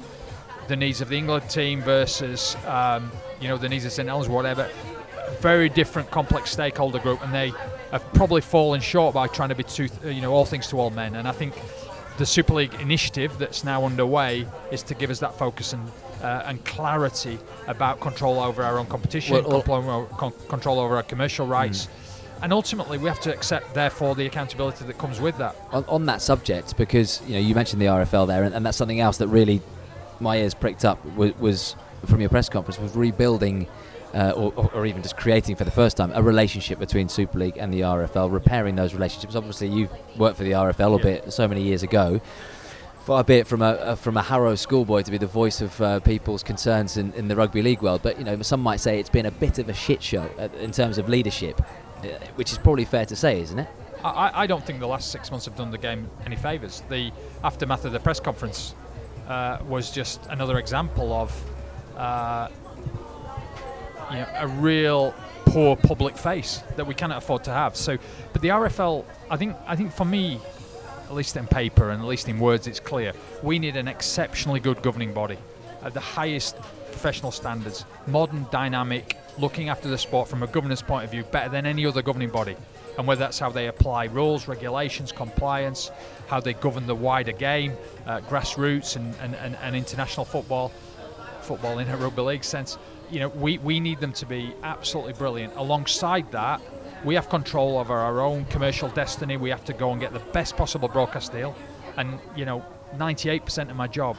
[0.67, 4.29] the needs of the England team versus, um, you know, the needs of St Helens,
[4.29, 4.71] whatever.
[5.41, 7.53] Very different, complex stakeholder group, and they
[7.91, 10.91] have probably fallen short by trying to be too, you know, all things to all
[10.91, 11.17] men.
[11.17, 11.55] And I think
[12.17, 15.91] the Super League initiative that's now underway is to give us that focus and
[16.23, 21.03] uh, and clarity about control over our own competition, Well, well- control, control over our
[21.03, 21.89] commercial rights,
[22.43, 25.57] and ultimately we have to accept, therefore, the accountability that comes with that.
[25.73, 28.77] on, on that subject, because you know you mentioned the RFL there, and, and that's
[28.79, 29.61] something else that really
[30.21, 33.67] my ears pricked up was, was from your press conference was rebuilding.
[34.13, 37.39] Uh, or, or- or even just creating for the first time a relationship between Super
[37.39, 39.37] League and the RFL, repairing those relationships.
[39.37, 42.21] Obviously, you've worked for the RFL, a bit so many years ago.
[43.11, 45.81] Far be it from a, a from a Harrow schoolboy to be the voice of
[45.81, 49.01] uh, people's concerns in, in the rugby league world, but you know some might say
[49.01, 52.53] it's been a bit of a shit show uh, in terms of leadership, uh, which
[52.53, 53.69] is probably fair to say, isn't it?
[54.05, 56.85] I, I- I don't think the last six months have done the game any favours.
[56.89, 57.11] The
[57.43, 58.77] aftermath of the press conference
[59.27, 61.45] uh, was just another example of
[61.97, 62.47] uh,
[64.13, 67.75] you know, a real poor public face that we cannot afford to have.
[67.75, 67.99] So,
[68.33, 70.39] but the RFL, I think, I think for me,
[71.11, 74.61] at least in paper and at least in words, it's clear we need an exceptionally
[74.61, 75.37] good governing body
[75.83, 76.57] at the highest
[76.93, 81.49] professional standards, modern, dynamic, looking after the sport from a governance point of view, better
[81.49, 82.55] than any other governing body.
[82.97, 85.91] And whether that's how they apply rules, regulations, compliance,
[86.29, 87.73] how they govern the wider game,
[88.07, 90.71] uh, grassroots and, and, and, and international football,
[91.41, 92.79] football in a rugby league sense,
[93.11, 95.55] you know, we, we need them to be absolutely brilliant.
[95.57, 96.61] Alongside that,
[97.05, 99.37] we have control over our own commercial destiny.
[99.37, 101.55] We have to go and get the best possible broadcast deal.
[101.97, 102.65] And, you know,
[102.97, 104.17] 98% of my job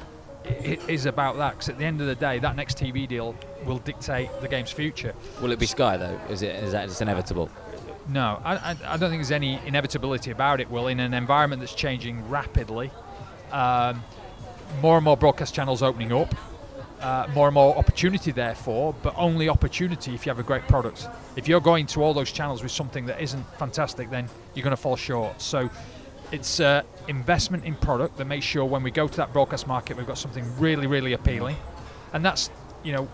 [0.88, 3.80] is about that because at the end of the day, that next TV deal will
[3.80, 5.14] dictate the game's future.
[5.42, 6.20] Will it be Sky though?
[6.30, 7.50] Is it is that just inevitable?
[8.10, 10.70] No, I, I, I don't think there's any inevitability about it.
[10.72, 12.90] Well, in an environment that's changing rapidly,
[13.52, 14.04] um,
[14.82, 16.34] more and more broadcast channels opening up,
[17.02, 21.08] uh, more and more opportunity, therefore, but only opportunity if you have a great product.
[21.36, 24.76] If you're going to all those channels with something that isn't fantastic, then you're going
[24.76, 25.42] to fall short.
[25.42, 25.70] So
[26.32, 29.98] it's uh, investment in product that makes sure when we go to that broadcast market,
[29.98, 31.58] we've got something really, really appealing.
[32.14, 32.50] And that's,
[32.84, 33.10] you know,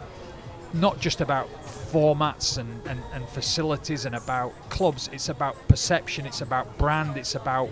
[0.74, 6.42] not just about formats and, and, and facilities and about clubs, it's about perception, it's
[6.42, 7.70] about brand, it's about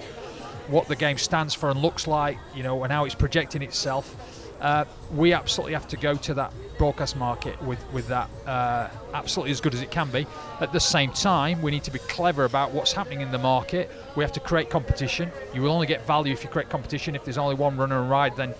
[0.67, 4.15] what the game stands for and looks like, you know, and how it's projecting itself.
[4.61, 9.51] Uh, we absolutely have to go to that broadcast market with, with that uh, absolutely
[9.51, 10.25] as good as it can be.
[10.59, 13.91] At the same time, we need to be clever about what's happening in the market.
[14.15, 15.31] We have to create competition.
[15.53, 17.15] You will only get value if you create competition.
[17.15, 18.53] If there's only one runner and ride, then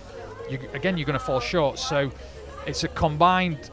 [0.50, 1.80] you, again you're going to fall short.
[1.80, 2.12] So
[2.68, 3.72] it's a combined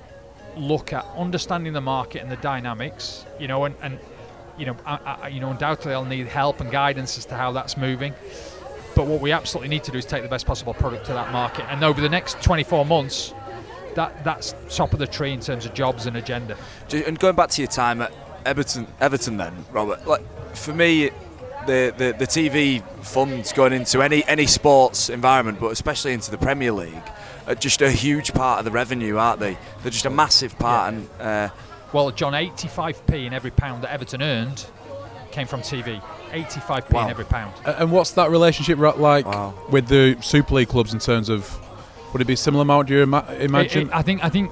[0.56, 3.98] look at understanding the market and the dynamics, you know, and, and
[4.58, 7.52] you know, I, I, you know, undoubtedly I'll need help and guidance as to how
[7.52, 8.14] that's moving.
[8.94, 11.32] But what we absolutely need to do is take the best possible product to that
[11.32, 13.32] market, and over the next 24 months,
[13.94, 16.56] that that's top of the tree in terms of jobs and agenda.
[16.92, 18.12] And going back to your time at
[18.44, 20.06] Everton, Everton then, Robert.
[20.06, 20.22] Like
[20.54, 21.10] for me,
[21.66, 26.38] the, the, the TV funds going into any any sports environment, but especially into the
[26.38, 27.10] Premier League,
[27.46, 29.56] are just a huge part of the revenue, aren't they?
[29.82, 31.48] They're just a massive part, and uh,
[31.92, 34.66] Well, Jon, 85p in every pound that Everton earned
[35.32, 36.00] came from TV.
[36.32, 37.04] 85p Wow.
[37.04, 37.52] in every pound.
[37.64, 39.54] And what's that relationship like Wow.
[39.70, 41.58] with the Super League clubs in terms of?
[42.12, 42.88] Would it be a similar amount?
[42.88, 43.82] Do you ima- imagine?
[43.82, 44.50] It- it- I think I think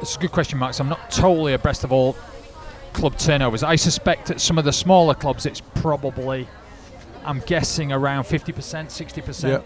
[0.00, 0.80] it's a good question, Max.
[0.80, 2.16] I'm not totally abreast of all
[2.94, 3.62] club turnovers.
[3.62, 6.48] I suspect at some of the smaller clubs, it's probably,
[7.26, 9.62] I'm guessing around 50%, 60%.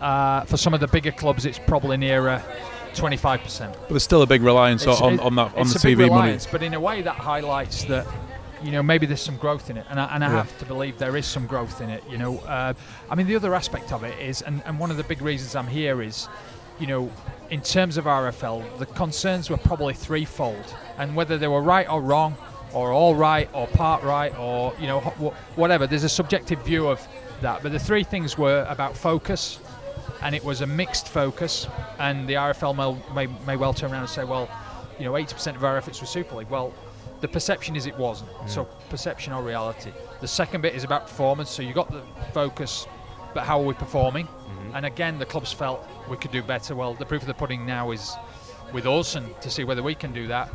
[0.00, 2.42] Uh, for some of the bigger clubs, it's probably nearer
[2.94, 3.72] 25%.
[3.72, 5.82] but there's still a big reliance It's- on, it- on that on it's the a
[5.82, 6.20] big TV money.
[6.22, 8.06] reliance, But in a way, that highlights that
[8.62, 10.36] you know maybe there's some growth in it, and I, and I Yeah.
[10.36, 12.02] have to believe there is some growth in it.
[12.08, 12.74] You know, uh,
[13.10, 15.54] I mean the other aspect of it is, and, and one of the big reasons
[15.56, 16.28] I'm here is,
[16.78, 17.10] you know,
[17.50, 22.00] in terms of RFL, the concerns were probably threefold, and whether they were right or
[22.00, 22.36] wrong,
[22.72, 25.86] or all right or part right, or you know wh- wh- whatever.
[25.86, 27.06] There's a subjective view of
[27.42, 29.58] that, but the three things were about focus,
[30.22, 31.66] and it was a mixed focus.
[31.98, 34.48] And the RFL may, may, may well turn around and say, well,
[34.98, 36.48] you know, 80% of our efforts were Super League.
[36.48, 36.72] Well,
[37.22, 38.30] the perception is it wasn't.
[38.32, 38.50] Mm.
[38.50, 39.92] So perception or reality.
[40.20, 41.48] The second bit is about performance.
[41.48, 42.02] So you got the
[42.34, 42.86] focus,
[43.32, 44.26] but how are we performing?
[44.26, 44.76] Mm-hmm.
[44.76, 46.74] And again, the clubs felt we could do better.
[46.74, 48.14] Well, the proof of the pudding now is
[48.72, 50.50] with us, and to see whether we can do that.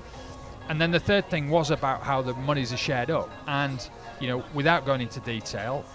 [0.69, 3.29] And then the third thing was about how the monies are shared up.
[3.47, 5.85] And you know, without going into detail,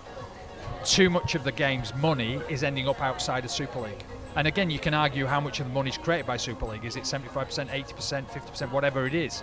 [0.85, 4.03] too much of the game's money is ending up outside of Super League.
[4.37, 6.87] And again, you can argue how much of the money is created by Super League.
[6.87, 9.43] Is it 75%, 80%, 50%, whatever it is?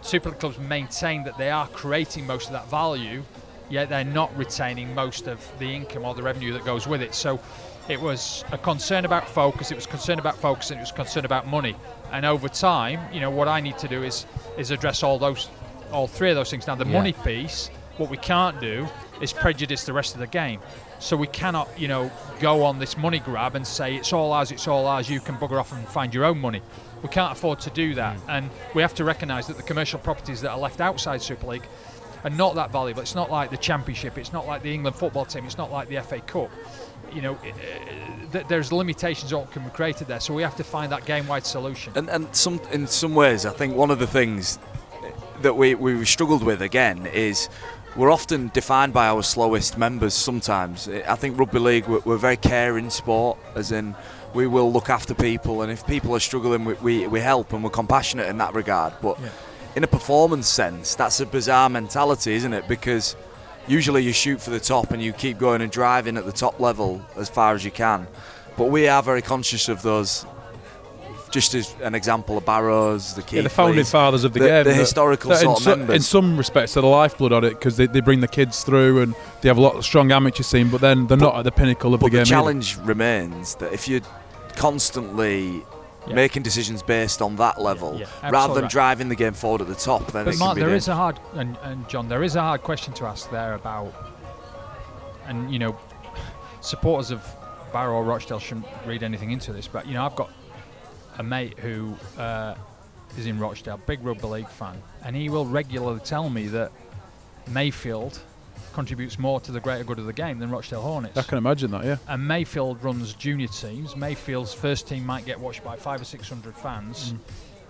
[0.00, 3.22] Super League clubs maintain that they are creating most of that value,
[3.68, 7.14] yet they're not retaining most of the income or the revenue that goes with it.
[7.14, 7.40] So
[7.88, 11.24] it was a concern about focus, it was concern about focus, and it was concern
[11.24, 11.74] about money.
[12.12, 15.48] And over time, you know, what I need to do is is address all those,
[15.92, 16.66] all three of those things.
[16.66, 16.92] Now, the Yeah.
[16.98, 18.86] money piece, what we can't do
[19.20, 20.60] is prejudice the rest of the game.
[21.00, 24.50] So we cannot, you know, go on this money grab and say it's all ours,
[24.50, 25.08] it's all ours.
[25.08, 26.60] You can bugger off and find your own money.
[27.02, 28.22] We can't afford to do that, mm.
[28.28, 31.66] and we have to recognise that the commercial properties that are left outside Super League
[32.24, 33.00] are not that valuable.
[33.02, 34.18] It's not like the Championship.
[34.18, 35.44] It's not like the England football team.
[35.44, 36.50] It's not like the FA Cup.
[37.12, 40.20] You know, uh, th- there's limitations that can be created there.
[40.20, 41.92] So we have to find that game-wide solution.
[41.96, 44.58] And, and some in some ways, I think one of the things
[45.42, 47.48] that we, we struggled with again is
[47.96, 50.88] we're often defined by our slowest members sometimes.
[50.88, 53.94] Eh, I think rugby league, we're, we're very caring sport, as in
[54.34, 57.64] we will look after people, and if people are struggling, we, we, we help and
[57.64, 58.92] we're compassionate in that regard.
[59.00, 59.28] But Yeah.
[59.76, 62.68] in a performance sense, that's a bizarre mentality, isn't it?
[62.68, 63.16] Because
[63.66, 66.60] usually you shoot for the top and you keep going and driving at the top
[66.60, 68.06] level as far as you can.
[68.56, 70.26] But we are very conscious of those.
[71.30, 74.46] Just as an example, the Barrows, the Yeah, the founding Keighleys, fathers of the, the-
[74.46, 74.64] game.
[74.64, 75.96] the historical that in, sort of so- members.
[75.96, 79.02] in some respects, they're the lifeblood on it because they, they bring the kids through
[79.02, 81.42] and they have a lot of strong amateur scene, but then they're But- not at
[81.44, 82.16] the pinnacle of But the game.
[82.18, 82.30] the either.
[82.30, 84.00] challenge remains that if you're
[84.56, 85.62] constantly
[86.06, 86.14] Yeah.
[86.14, 88.70] making decisions based on that level, Yeah, rather than right.
[88.72, 90.76] driving the game forward at the top, then But it Mark, can be there the-
[90.76, 93.92] is a hard and, and Jon, there is a hard question to ask there about,
[95.26, 95.76] and you know,
[96.62, 97.20] supporters of
[97.72, 100.30] Barrow or Rochdale shouldn't read anything into this, but you know, I've got
[101.18, 102.54] a mate who uh,
[103.16, 106.72] is in Rochdale, big rugby league fan, and he will regularly tell me that
[107.48, 108.18] Mayfield
[108.72, 111.16] contributes more to the greater good of the game than Rochdale Hornets.
[111.16, 111.96] I can imagine that, yeah.
[112.06, 113.96] And Mayfield runs junior teams.
[113.96, 117.14] Mayfield's first team might get watched by five or six hundred fans,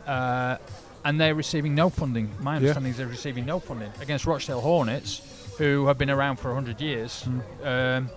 [0.07, 0.59] uh,
[1.05, 2.31] and they're receiving no funding.
[2.41, 5.23] My understanding is they're receiving no funding against Rochdale Hornets,
[5.57, 7.27] who have been around for hundred years.
[7.63, 8.11] Um,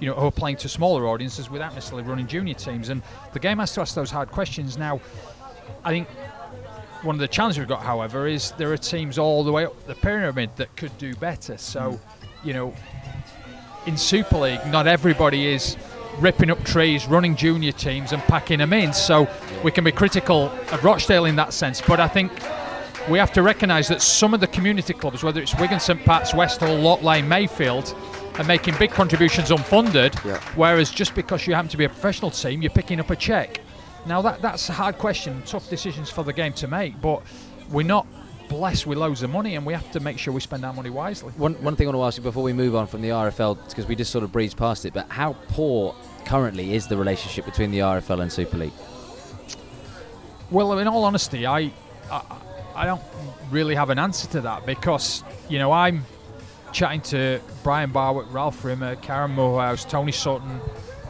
[0.00, 3.02] you know, who are playing to smaller audiences without necessarily running junior teams, and
[3.32, 4.76] the game has to ask those hard questions.
[4.76, 5.00] Now,
[5.84, 6.08] I think
[7.02, 9.86] one of the challenges we've got, however, is there are teams all the way up
[9.86, 11.58] the pyramid that could do better.
[11.58, 12.48] So, hmm.
[12.48, 12.74] you know,
[13.86, 15.76] in Super League, not everybody is
[16.18, 18.92] ripping up trees, running junior teams, and packing them in.
[18.92, 19.28] So
[19.62, 21.80] we can be critical of Rochdale in that sense.
[21.80, 22.32] But I think
[23.08, 26.32] we have to recognise that some of the community clubs, whether it's Wigan, St Pat's,
[26.32, 27.94] Westall, Lock Lane, Mayfield,
[28.38, 30.22] are making big contributions unfunded.
[30.24, 30.40] Yeah.
[30.56, 33.60] Whereas just because you happen to be a professional team, you're picking up a check.
[34.06, 37.00] Now that that's a hard question, tough decisions for the game to make.
[37.00, 37.22] But
[37.70, 38.06] we're not
[38.48, 40.90] blessed with loads of money, and we have to make sure we spend our money
[40.90, 41.32] wisely.
[41.32, 43.66] One, one thing I want to ask you before we move on from the RFL,
[43.68, 45.94] because we just sort of breezed past it, but how poor
[46.26, 48.72] currently is the relationship between the RFL and Super League?
[50.50, 51.72] Well, in all honesty, I,
[52.10, 52.22] I
[52.74, 53.02] I don't
[53.50, 56.04] really have an answer to that because you know I'm
[56.74, 60.60] chatting to Brian Barwick, Ralph Rimmer, Karen Moorhouse, Tony Sutton,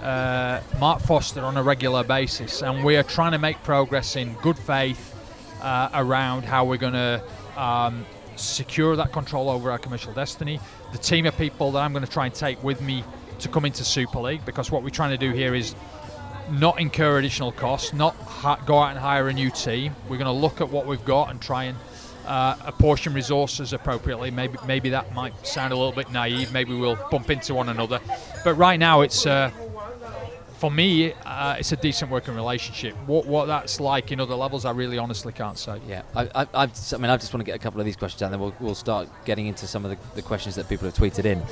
[0.02, 4.34] uh, Mark Foster on a regular basis, and we are trying to make progress in
[4.34, 5.14] good faith
[5.62, 7.22] uh, around how we're going to
[7.56, 8.04] um,
[8.36, 10.60] secure that control over our commercial destiny.
[10.92, 13.02] The team of people that I'm going to try and take with me
[13.38, 15.74] to come into Super League, because what we're trying to do here is
[16.50, 19.96] not incur additional costs, not ha- go out and hire a new team.
[20.10, 21.78] We're going to look at what we've got and try and
[22.26, 24.30] uh, apportion resources appropriately.
[24.30, 26.52] Maybe maybe that might sound a little bit naive.
[26.52, 28.00] Maybe we'll bump into one another.
[28.44, 29.50] But right now, it's uh,
[30.64, 32.94] for me, uh, it's a decent working relationship.
[33.06, 35.80] What what that's like in other levels, I really honestly can't say.
[35.86, 37.96] Yeah, I, I, I've, I mean, I just want to get a couple of these
[37.96, 40.86] questions and then we'll, we'll start getting into some of the, the questions that people
[40.86, 41.42] have tweeted in.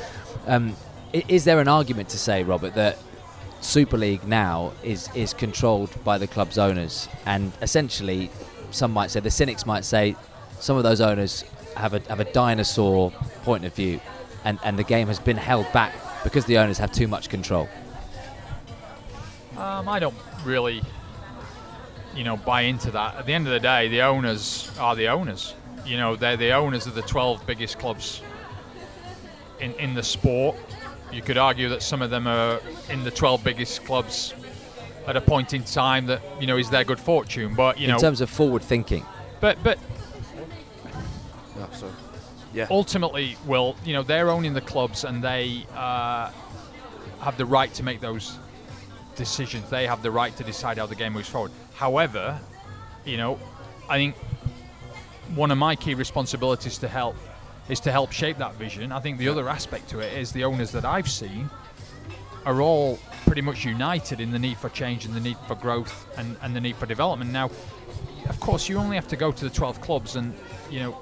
[0.47, 0.77] Um,
[1.13, 2.97] is there an argument to say, Robert, that
[3.61, 8.31] Super League now is is controlled by the club's owners, and essentially,
[8.71, 10.17] some might say, the cynics might say,
[10.63, 11.45] some of those owners
[11.77, 13.11] have a have a dinosaur
[13.43, 14.01] point of view,
[14.45, 17.69] and and the game has been held back because the owners have too much control.
[19.57, 20.83] Um, I don't really,
[22.15, 23.17] you know, buy into that.
[23.17, 25.55] At the end of the day, the owners are the owners.
[25.85, 28.23] You know, they're the owners of the 12 biggest clubs
[29.61, 30.57] in, in the sport.
[31.13, 34.33] You could argue that some of them are in the 12 biggest clubs
[35.07, 37.55] at a point in time that, you know, is their good fortune.
[37.55, 39.05] But, you in know, terms of forward thinking,
[39.41, 39.79] but, but
[41.63, 41.93] Oh, sorry.
[42.55, 42.67] Yeah.
[42.71, 46.31] ultimately, will you know they're owning the clubs and they uh,
[47.21, 48.39] have the right to make those
[49.17, 49.71] decisions.
[49.71, 51.51] They have the right to decide how the game moves forward.
[51.75, 52.39] However,
[53.05, 53.39] you know,
[53.89, 54.17] I think
[55.35, 57.17] one of my key responsibilities to help
[57.69, 58.93] is to help shape that vision.
[58.93, 61.49] I think the other aspect to it is the owners that I've seen
[62.45, 66.07] are all pretty much united in the need for change and the need for growth
[66.19, 67.31] and, and the need for development.
[67.31, 67.51] Now,
[68.29, 70.35] of course, you only have to go to the 12 clubs and,
[70.71, 70.99] you know,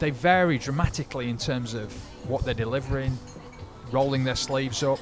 [0.00, 1.92] they vary dramatically in terms of
[2.28, 3.16] what they're delivering,
[3.92, 4.98] rolling their sleeves up,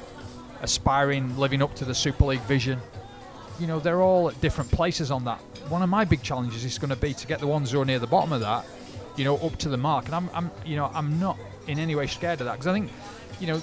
[0.61, 2.79] aspiring, living up to the Super League vision.
[3.59, 5.39] You know, they're all at different places on that.
[5.69, 7.85] One of my big challenges is going to be to get the ones who are
[7.85, 8.67] near the bottom of that,
[9.17, 10.07] you know, up to the mark.
[10.07, 12.73] And I'm, I'm you know, I'm not in any way scared of that because I
[12.73, 12.91] think,
[13.41, 13.59] you know,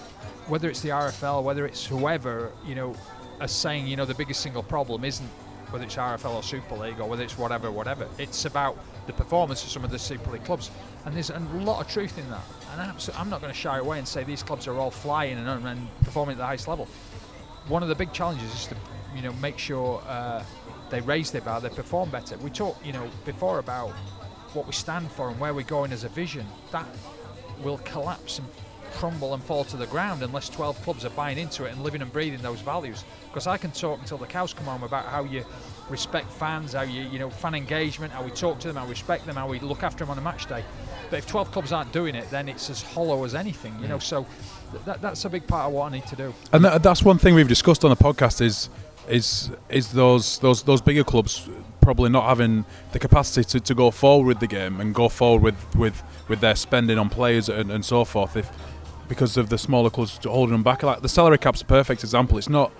[0.47, 2.95] whether it's the RFL, whether it's whoever, you know,
[3.41, 5.27] are saying, you know, the biggest single problem isn't
[5.69, 8.07] whether it's RFL or Super League or whether it's whatever, whatever.
[8.17, 10.71] It's about the performance of some of the Super League clubs.
[11.05, 12.43] And there's a lot of truth in that.
[12.71, 12.81] And
[13.15, 15.87] I'm, not going to shy away and say these clubs are all flying and, and
[16.03, 16.87] performing at the highest level.
[17.67, 18.75] One of the big challenges is to,
[19.15, 20.43] you know, make sure uh,
[20.89, 22.37] they raise their bar, they perform better.
[22.37, 23.91] We talked, you know, before about
[24.53, 26.45] what we stand for and where we're going as a vision.
[26.71, 26.87] That
[27.63, 28.47] will collapse and
[28.93, 32.01] crumble and fall to the ground unless 12 clubs are buying into it and living
[32.01, 33.03] and breathing those values.
[33.27, 35.43] Because I can talk until the cows come home about how you
[35.89, 38.91] respect fans, how you you know fan engagement, how we talk to them, how we
[38.91, 40.63] respect them, how we look after them on a match day.
[41.09, 43.99] But if 12 clubs aren't doing it, then it's as hollow as anything, you know.
[43.99, 44.25] So
[44.71, 46.33] th- that, that's a big part of what I need to do.
[46.51, 48.69] And that, that's one thing we've discussed on the podcast is
[49.07, 51.47] is is those those those bigger clubs
[51.85, 55.43] probably not having the capacity to, to go forward with the game and go forward
[55.43, 58.49] with, with, with their spending on players and, and so forth if
[59.07, 60.81] because of the smaller clubs holding them back.
[60.81, 62.39] Like the salary cap's a perfect example.
[62.39, 62.71] It's not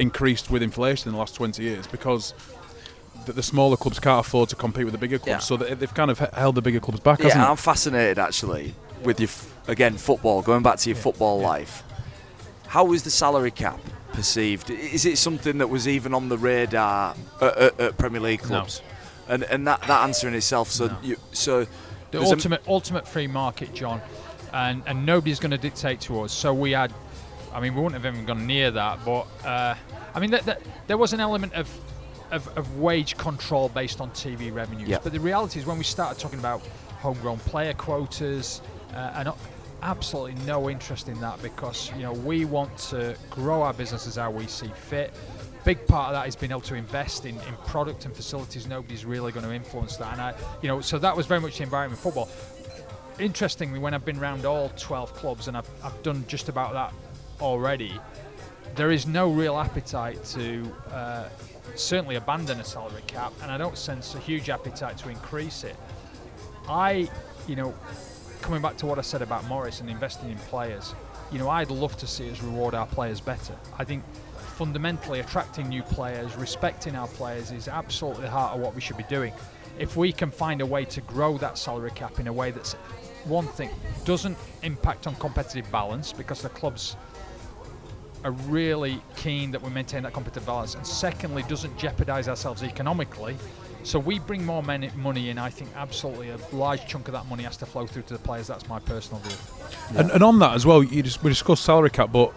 [0.00, 2.34] increased with inflation in the last 20 years because
[3.26, 5.38] the, the smaller clubs can't afford to compete with the bigger clubs, Yeah.
[5.38, 7.22] so they, they've kind of held the bigger clubs back.
[7.22, 7.50] Yeah?
[7.50, 10.42] I'm fascinated actually with your f- again football.
[10.42, 11.82] Going back to your football life,
[12.68, 13.78] how was the salary cap
[14.14, 14.70] perceived?
[14.70, 18.80] Is it something that was even on the radar at, at, at Premier League clubs?
[19.28, 19.34] No.
[19.34, 20.70] And and that, that answer in itself.
[20.70, 20.96] So No.
[21.02, 21.66] you so
[22.10, 24.00] the ultimate ultimate free market, Jon,
[24.52, 26.32] and and nobody's going to dictate to us.
[26.32, 26.92] So we had,
[27.52, 29.04] I mean, we wouldn't have even gone near that.
[29.04, 29.74] But uh,
[30.14, 31.68] I mean, that, that, there was an element of,
[32.30, 34.88] of of wage control based on TV revenues.
[34.88, 34.98] Yeah.
[35.02, 36.62] But the reality is, when we started talking about
[37.00, 38.62] homegrown player quotas
[38.94, 39.30] uh, and.
[39.82, 44.30] Absolutely no interest in that because you know we want to grow our businesses how
[44.30, 45.10] we see fit.
[45.64, 48.66] Big part of that is being able to invest in, in product and facilities.
[48.66, 51.56] Nobody's really going to influence that, and I, you know, so that was very much
[51.56, 52.28] the environment in football
[53.20, 56.92] interestingly, when I've been around all 12 clubs and I've, I've done just about that
[57.40, 57.98] already,
[58.74, 61.28] there is no real appetite to uh,
[61.74, 65.76] certainly abandon a salary cap, and I don't sense a huge appetite to increase it.
[66.68, 67.08] I,
[67.46, 67.74] you know,
[68.42, 70.94] coming back to what I said about Maurice and investing in players,
[71.32, 73.54] you know, I'd love to see us reward our players better.
[73.78, 78.74] I think fundamentally attracting new players, respecting our players is absolutely the heart of what
[78.74, 79.32] we should be doing.
[79.78, 82.74] If we can find a way to grow that salary cap in a way that's
[83.24, 83.70] one thing
[84.04, 86.96] doesn't impact on competitive balance because the clubs
[88.24, 93.36] are really keen that we maintain that competitive balance, and secondly, doesn't jeopardise ourselves economically.
[93.82, 95.38] So we bring more men- money in.
[95.38, 98.18] I think absolutely a large chunk of that money has to flow through to the
[98.18, 98.46] players.
[98.46, 99.98] That's my personal view.
[99.98, 102.32] And, and on that as well, just, we discussed salary cap, but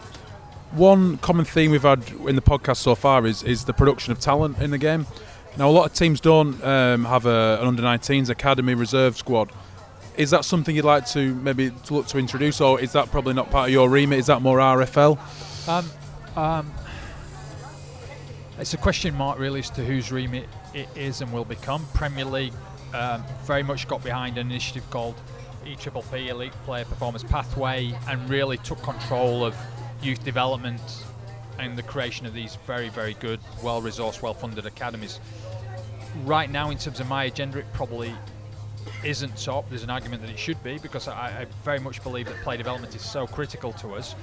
[0.71, 4.19] one common theme we've had in the podcast so far is is the production of
[4.19, 5.05] talent in the game.
[5.57, 9.51] Now, a lot of teams don't um, have a, an under 19s academy reserve squad.
[10.17, 13.51] Is that something you'd like to maybe look to introduce, or is that probably not
[13.51, 14.17] part of your remit?
[14.17, 15.19] Is that more RFL?
[15.67, 15.89] Um,
[16.35, 16.73] um,
[18.59, 21.85] it's a question mark really as to whose remit it is and will become.
[21.93, 22.53] Premier League
[22.93, 25.15] um, very much got behind an initiative called
[25.65, 29.55] EPPP, Elite Player Performance Pathway, and really took control of
[30.01, 30.81] youth development
[31.59, 35.19] and the creation of these very, very good, well-resourced, well-funded academies.
[36.25, 38.13] Right now, in terms of my agenda, it probably
[39.03, 39.69] isn't top.
[39.69, 42.57] There's an argument that it should be because I, I very much believe that play
[42.57, 44.15] development is so critical to us.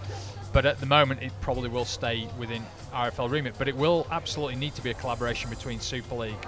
[0.52, 3.54] But at the moment, it probably will stay within RFL remit.
[3.56, 6.46] But it will absolutely need to be a collaboration between Super League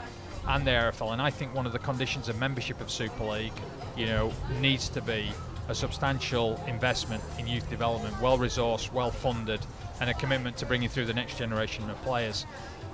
[0.48, 1.12] and the RFL.
[1.12, 3.52] And I think one of the conditions of membership of Super League,
[3.96, 5.30] you know, needs to be
[5.68, 9.60] a substantial investment in youth development, well-resourced, well-funded,
[10.00, 12.46] and a commitment to bringing through the next generation of players.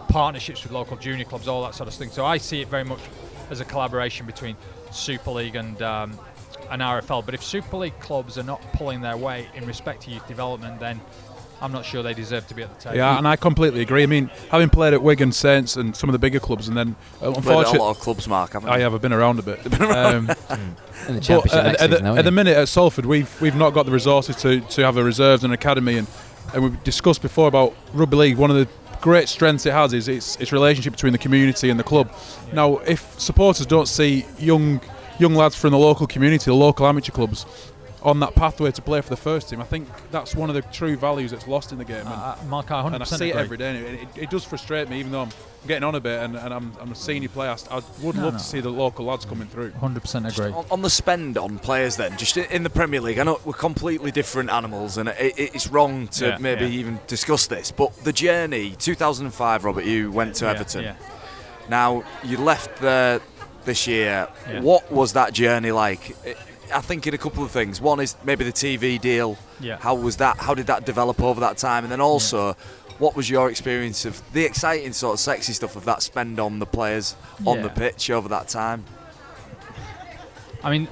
[0.09, 2.11] Partnerships with local junior clubs, all that sort of thing.
[2.11, 3.01] So I see it very much
[3.51, 4.57] as a collaboration between
[4.91, 6.19] Super League and um,
[6.71, 7.25] and RFL.
[7.25, 10.81] But if Super League clubs are not pulling their weight in respect to youth development,
[10.81, 11.01] then
[11.61, 12.97] I'm not sure they deserve to be at the table.
[12.97, 14.03] Yeah, and I completely agree.
[14.03, 16.95] I mean, having played at Wigan, Saints, and some of the bigger clubs, and then
[17.21, 18.53] uh, played at a lot of clubs, Mark.
[18.53, 18.95] Haven't I have.
[18.95, 19.59] I've been around a bit.
[19.89, 20.29] Um,
[21.09, 23.41] in the But championship at, next at, season, the, at the minute at Salford, we've
[23.41, 26.07] we've not got the resources to, to have a reserves and academy, and
[26.53, 28.37] and we've discussed before about rugby league.
[28.37, 28.69] One of the
[29.01, 32.13] great strengths it has is its its relationship between the community and the club.
[32.53, 34.81] Now, if supporters don't see young
[35.19, 37.47] young lads from the local community, the local amateur clubs,
[38.01, 40.63] on that pathway to play for the first team, I think that's one of the
[40.63, 41.99] true values that's lost in the game.
[42.07, 43.71] And, Uh, uh, Mark, I 100% and I see it every day.
[43.77, 45.31] And it, it, it does frustrate me, even though I'm
[45.67, 47.51] getting on a bit and, and I'm, I'm a senior player.
[47.51, 48.39] I I would No, love no.
[48.39, 49.71] to see the local lads coming through.
[49.73, 50.53] 100% agree.
[50.53, 53.53] On, on the spend on players, then, just in the Premier League, I know we're
[53.55, 56.79] completely different animals, and it, it- it's wrong to Yeah, maybe yeah.
[56.81, 57.73] even discuss this.
[57.73, 60.85] But the journey, 2005, Robert, you went to Yeah, Everton.
[60.85, 60.95] yeah.
[61.69, 63.21] Now you left there
[63.65, 64.29] this year.
[64.49, 64.61] Yeah.
[64.61, 66.17] What was that journey like?
[66.73, 67.81] I- think in a couple of things.
[67.81, 69.39] One is maybe the TV deal.
[69.59, 69.79] Yeah.
[69.81, 70.37] How was that?
[70.37, 71.85] How did that develop over that time?
[71.85, 72.55] And then also,
[72.99, 76.59] what was your experience of the exciting sort of sexy stuff of that spend on
[76.59, 78.85] the players on the pitch over that time?
[80.63, 80.89] I mean,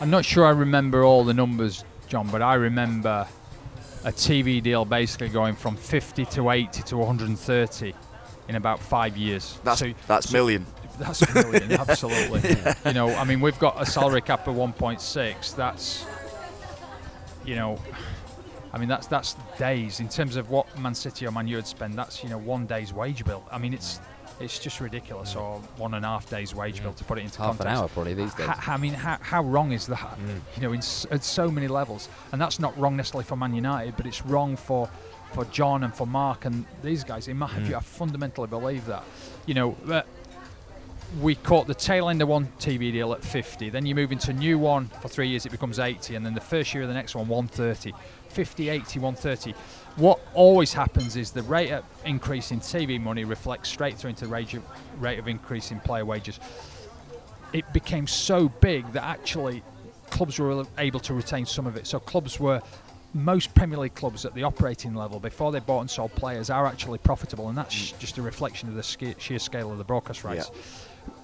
[0.00, 3.26] I'm not sure I remember all the numbers, Jon, but I remember
[4.04, 7.94] a TV deal basically going from 50 to 80 to 130
[8.48, 9.58] in about five years.
[9.64, 10.66] That's So- that's so- million.
[10.98, 12.42] That's brilliant, absolutely.
[12.84, 15.54] You know, I mean, we've got a salary cap of 1.6.
[15.56, 16.04] That's,
[17.44, 17.78] you know,
[18.72, 21.66] I mean, that's that's days in terms of what Man City or Man U would
[21.66, 21.94] spend.
[21.94, 23.42] That's you know one day's wage bill.
[23.50, 23.98] I mean, it's
[24.40, 27.38] it's just ridiculous, or one and a half days wage bill to put it into
[27.38, 27.80] Half an context.
[27.80, 28.46] hour probably these days.
[28.46, 30.18] Ha- I mean, how, how wrong is that?
[30.20, 30.40] Mm.
[30.56, 33.54] You know, in s- at so many levels, and that's not wrong necessarily for Man
[33.54, 34.88] United, but it's wrong for
[35.32, 37.26] for Jon and for Mark and these guys.
[37.28, 39.04] In my view, I fundamentally believe that.
[39.46, 39.76] You know,
[41.20, 44.30] we caught the tail end of one TV deal at 50, then you move into
[44.30, 46.88] a new one for three years, it becomes 80, and then the first year of
[46.88, 47.92] the next one, 130.
[48.28, 49.54] 50, 80, 130.
[49.96, 54.26] What always happens is the rate of increase in TV money reflects straight through into
[54.26, 54.62] the rate of,
[55.00, 56.38] rate of increase in player wages
[57.52, 59.62] it became so big that actually
[60.10, 61.86] clubs were able to retain some of it.
[61.86, 62.60] So clubs were
[63.14, 66.66] most Premier League clubs at the operating level before they bought and sold players are
[66.66, 67.98] actually profitable, and that's mm.
[67.98, 70.50] just a reflection of the sheer scale of the broadcast rights.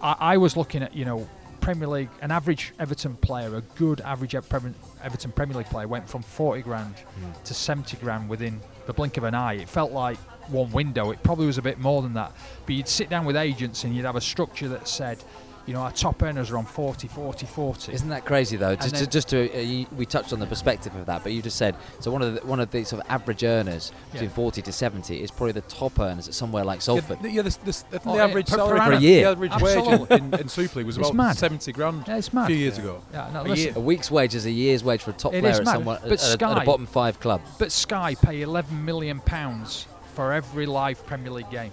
[0.00, 1.28] I, I was looking at you know
[1.60, 6.06] Premier League, an average Everton player, a good average Ev- Everton Premier League player went
[6.06, 7.42] from 40 grand hmm.
[7.44, 9.54] to 70 grand within the blink of an eye.
[9.54, 10.18] It felt like
[10.50, 11.10] one window.
[11.10, 12.32] It probably was a bit more than that.
[12.66, 15.24] But you'd sit down with agents and you'd have a structure that said,
[15.66, 17.92] you know, our top earners are on 40, 40, 40.
[17.92, 18.76] Isn't that crazy though?
[18.76, 21.40] Just, to, just to uh, you, we touched on the perspective of that, but you
[21.40, 22.10] just said so.
[22.10, 24.34] One of the one of the sort of average earners between Yeah.
[24.36, 27.16] 40 to 70 is probably the top earners at somewhere like Salford.
[27.22, 29.02] Yeah, the, yeah, the, the, the, Oh, the yeah, average per- per salary annum.
[29.02, 29.22] Year.
[29.24, 30.16] The average wage Absolutely.
[30.18, 31.36] in, in Super League was It's about mad.
[31.38, 32.82] 70 grand Yeah, it's a few years Yeah.
[32.84, 33.02] ago.
[33.12, 33.72] Yeah, no, A listen, year.
[33.76, 35.98] a week's wage is a year's wage for a top It player at, mad, someone,
[36.02, 37.40] but at, a- at a bottom five club.
[37.58, 41.72] But Sky pay 11 million pounds for every live Premier League game.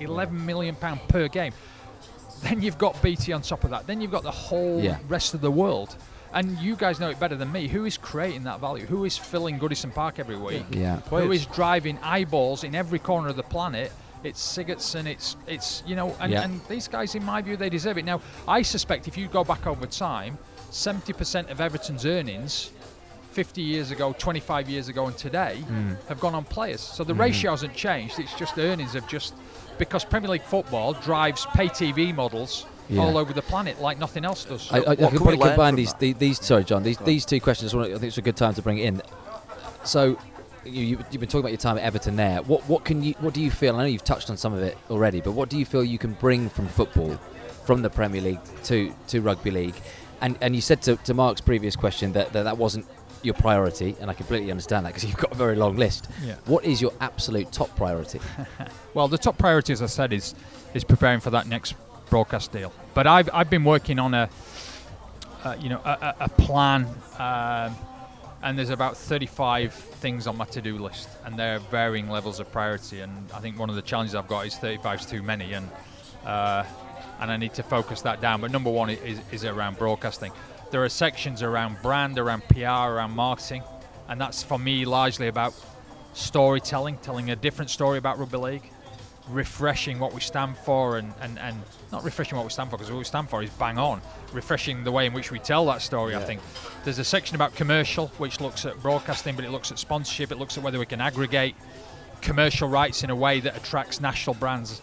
[0.00, 1.52] 11 million pound per game.
[2.42, 3.86] Then you've got BT on top of that.
[3.86, 4.98] Then you've got the whole Yeah.
[5.08, 5.96] rest of the world.
[6.32, 7.66] And you guys know it better than me.
[7.68, 8.84] Who is creating that value?
[8.86, 10.64] Who is filling Goodison Park every week?
[10.70, 10.96] Yeah.
[10.96, 11.30] Who Players.
[11.42, 13.90] is driving eyeballs in every corner of the planet?
[14.22, 15.06] It's Sigurdsson.
[15.06, 16.42] It's it's you know, and, Yeah.
[16.42, 18.04] and these guys, in my view, they deserve it.
[18.04, 20.36] Now, I suspect if you go back over time,
[20.70, 22.70] 70% of Everton's earnings
[23.32, 25.92] 50 years ago, 25 years ago, and today Hmm.
[26.08, 26.80] have gone on players.
[26.80, 28.18] So the ratio hasn't changed.
[28.18, 29.34] It's just the earnings have just
[29.78, 33.02] because Premier League football drives pay TV models Yeah.
[33.02, 34.70] all over the planet like nothing else does.
[34.72, 36.44] I, I, I could can probably combine from these, these.
[36.44, 36.82] Sorry, Jon.
[36.82, 37.74] These these two questions.
[37.74, 39.02] I think it's a good time to bring it in.
[39.84, 40.18] So,
[40.64, 42.16] you, you, you've been talking about your time at Everton.
[42.16, 43.76] There, what what can you what do you feel?
[43.76, 45.98] I know you've touched on some of it already, but what do you feel you
[45.98, 47.16] can bring from football,
[47.64, 49.74] from the Premier League to to rugby league?
[50.20, 52.86] And and you said to, to Mark's previous question that, that that wasn't
[53.26, 56.08] your priority, and I completely understand that because you've got a very long list.
[56.24, 56.36] Yeah.
[56.46, 58.20] What is your absolute top priority?
[58.94, 60.34] Well, the top priority, as I said, is
[60.72, 61.74] is preparing for that next
[62.08, 62.72] broadcast deal.
[62.94, 64.30] But I've I've been working on a,
[65.44, 66.86] uh, you know, a, a, plan,
[67.18, 67.76] um,
[68.42, 73.00] and there's about 35 things on my to-do list, and they're varying levels of priority.
[73.00, 75.68] And I think one of the challenges I've got is 35 is too many, and
[76.24, 76.64] uh,
[77.20, 78.40] and I need to focus that down.
[78.40, 80.32] But number one is is around broadcasting.
[80.70, 83.62] There are sections around brand, around PR, around marketing,
[84.08, 85.54] and that's for me largely about
[86.12, 88.70] storytelling, telling a different story about rugby league,
[89.28, 91.56] refreshing what we stand for, and, and, and
[91.92, 94.00] not refreshing what we stand for because what we stand for is bang on,
[94.32, 96.16] refreshing the way in which we tell that story.
[96.16, 96.40] I think
[96.84, 100.38] there's a section about commercial which looks at broadcasting, but it looks at sponsorship, it
[100.38, 101.54] looks at whether we can aggregate
[102.22, 104.80] commercial rights in a way that attracts national brands,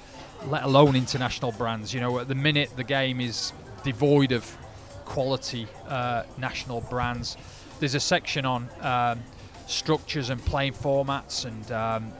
[0.47, 1.93] let alone international brands.
[1.93, 3.51] You know, at the minute the game is
[3.83, 4.57] devoid of
[5.05, 7.37] quality uh, national brands.
[7.79, 9.19] There's a section on um,
[9.67, 12.13] structures and playing formats and um,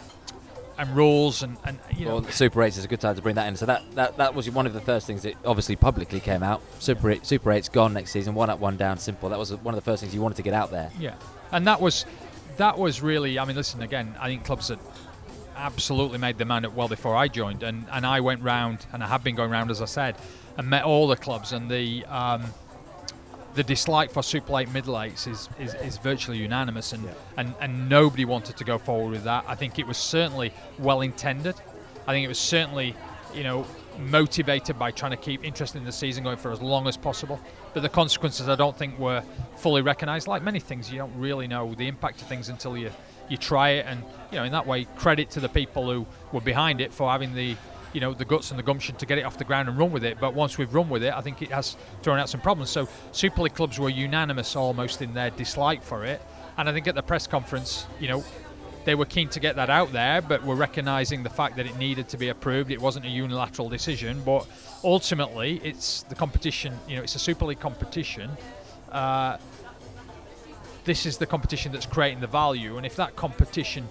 [0.78, 3.36] and rules and, and you know Well, Super 8 is a good time to bring
[3.36, 3.56] that in.
[3.56, 6.62] So that, that, that was one of the first things that obviously publicly came out.
[6.80, 9.30] Super 8, Super 8's gone next season, one up, one down, simple.
[9.30, 10.92] That was one of the first things you wanted to get out there.
[11.00, 11.16] Yeah,
[11.52, 12.06] and that was
[12.58, 13.40] that was really.
[13.40, 14.16] I mean, listen again.
[14.20, 14.80] I think clubs had
[15.56, 19.04] absolutely made the man up well before I joined, and and I went round, and
[19.04, 20.16] I have been going round as I said,
[20.58, 22.06] and met all the clubs, and the.
[22.06, 22.46] Um,
[23.56, 27.88] the dislike for Super 8 middle eights is, is, is virtually unanimous, and, and, and
[27.90, 29.46] nobody wanted to go forward with that.
[29.48, 31.56] I think it was certainly well intended.
[32.08, 32.96] I think it was certainly,
[33.34, 33.66] you know,
[34.00, 37.40] motivated by trying to keep interest in the season going for as long as possible.
[37.74, 39.24] But the consequences, I don't think, were
[39.58, 40.28] fully recognised.
[40.28, 42.92] Like many things, you don't really know the impact of things until you
[43.30, 46.42] you try it, and you know, in that way, credit to the people who were
[46.42, 47.56] behind it for having the
[47.94, 49.92] you know the guts and the gumption to get it off the ground and run
[49.92, 50.20] with it.
[50.20, 52.70] But once we've run with it, I think it has thrown out some problems.
[52.70, 56.22] So Super League clubs were unanimous almost in their dislike for it,
[56.58, 58.24] and I think at the press conference, you know,
[58.86, 61.78] they were keen to get that out there, but were recognising the fact that it
[61.78, 62.70] needed to be approved.
[62.70, 64.46] It wasn't a unilateral decision, but
[64.84, 66.78] ultimately, it's the competition.
[66.88, 68.30] You know, it's a Super League competition.
[68.92, 69.38] Uh,
[70.84, 73.88] this is the competition that's creating the value, and if that competition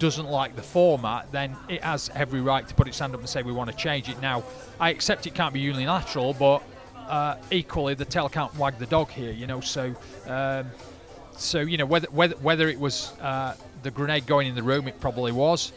[0.00, 3.28] doesn't like the format, then it has every right to put its hand up and
[3.28, 4.20] say we want to change it.
[4.20, 4.42] Now,
[4.80, 6.62] I accept it can't be unilateral, but
[6.96, 9.30] uh, equally the tail can't wag the dog here.
[9.30, 9.94] You know, so
[10.26, 10.70] um,
[11.36, 14.88] so you know whether whether whether it was uh, the grenade going in the room,
[14.88, 15.72] it probably was.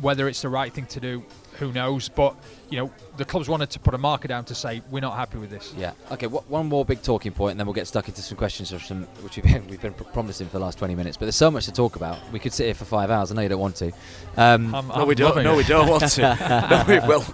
[0.00, 1.24] Whether it's the right thing to do,
[1.58, 2.08] who knows?
[2.08, 2.36] But
[2.70, 5.36] you know, the clubs wanted to put a marker down to say we're not happy
[5.38, 5.74] with this.
[5.76, 5.92] Yeah.
[6.12, 6.26] Okay.
[6.26, 8.82] wh- one more big talking point, and then we'll get stuck into some questions of
[8.82, 11.16] some which we've been, we've been pr- promising for the last 20 minutes.
[11.16, 12.18] But there's so much to talk about.
[12.32, 13.30] We could sit here for five hours.
[13.30, 13.92] I know you don't want to.
[14.36, 15.42] Um, I'm, No, I'm we don't.
[15.42, 15.56] No, it.
[15.58, 16.22] we don't want to.
[16.70, 17.24] no, we will.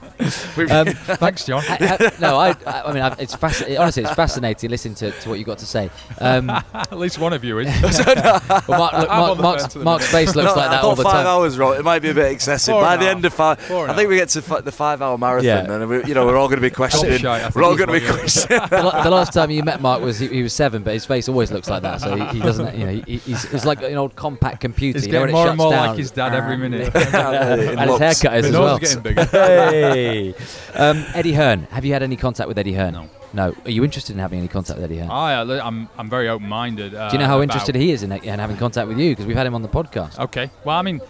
[0.70, 0.86] Um,
[1.18, 1.62] Thanks, Jon.
[1.62, 3.78] ha- ha- no, I, I I mean, I, it's fascinating.
[3.78, 5.90] Honestly, it's fascinating listening to, to what you've got to say.
[6.20, 7.66] Um, At least one of you is.
[7.66, 10.80] well, Mark, look, Mark, Mark's, fence at the Mark's face looks No, like I that
[10.80, 11.26] thought all the five time.
[11.26, 11.78] hours, right?
[11.78, 12.72] It might be a bit excessive.
[12.72, 14.60] Four By and the a end of five, Four and think we get to fi-
[14.60, 15.73] the five-hour marathon, Yeah.
[15.82, 17.18] And we, you know we're all going to be questioning.
[17.18, 18.60] shy, We're all going to be questioning.
[18.68, 21.28] the, the last time you met Mark was he, he was seven, but his face
[21.28, 22.00] always looks like that.
[22.00, 24.98] So he, he doesn't, you know, he, he's, he's like an old compact computer.
[24.98, 25.88] He's you know, getting it more and more down.
[25.88, 26.94] like his dad every minute.
[26.94, 28.78] and his haircut is as well.
[28.78, 29.24] getting bigger.
[29.30, 30.34] hey,
[30.74, 31.64] um, Eddie Hearn.
[31.70, 32.94] Have you had any contact with Eddie Hearn?
[32.94, 33.08] No.
[33.32, 33.54] No.
[33.64, 35.10] Are you interested in having any contact with Eddie Hearn?
[35.10, 36.94] I, I'm, I'm very open-minded.
[36.94, 39.10] Uh, Do you know how interested he is in, in having contact with you?
[39.10, 40.18] Because we've had him on the podcast.
[40.18, 40.50] Okay.
[40.64, 41.00] Well, I mean,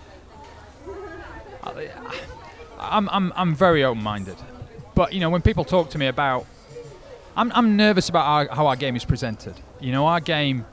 [1.63, 1.91] I-
[2.79, 4.37] I'm, I'm, I'm very open-minded,
[4.95, 6.47] but you know, when people talk to me about,
[7.37, 9.55] I'm, I'm nervous about our, how our game is presented.
[9.81, 10.65] You know, our game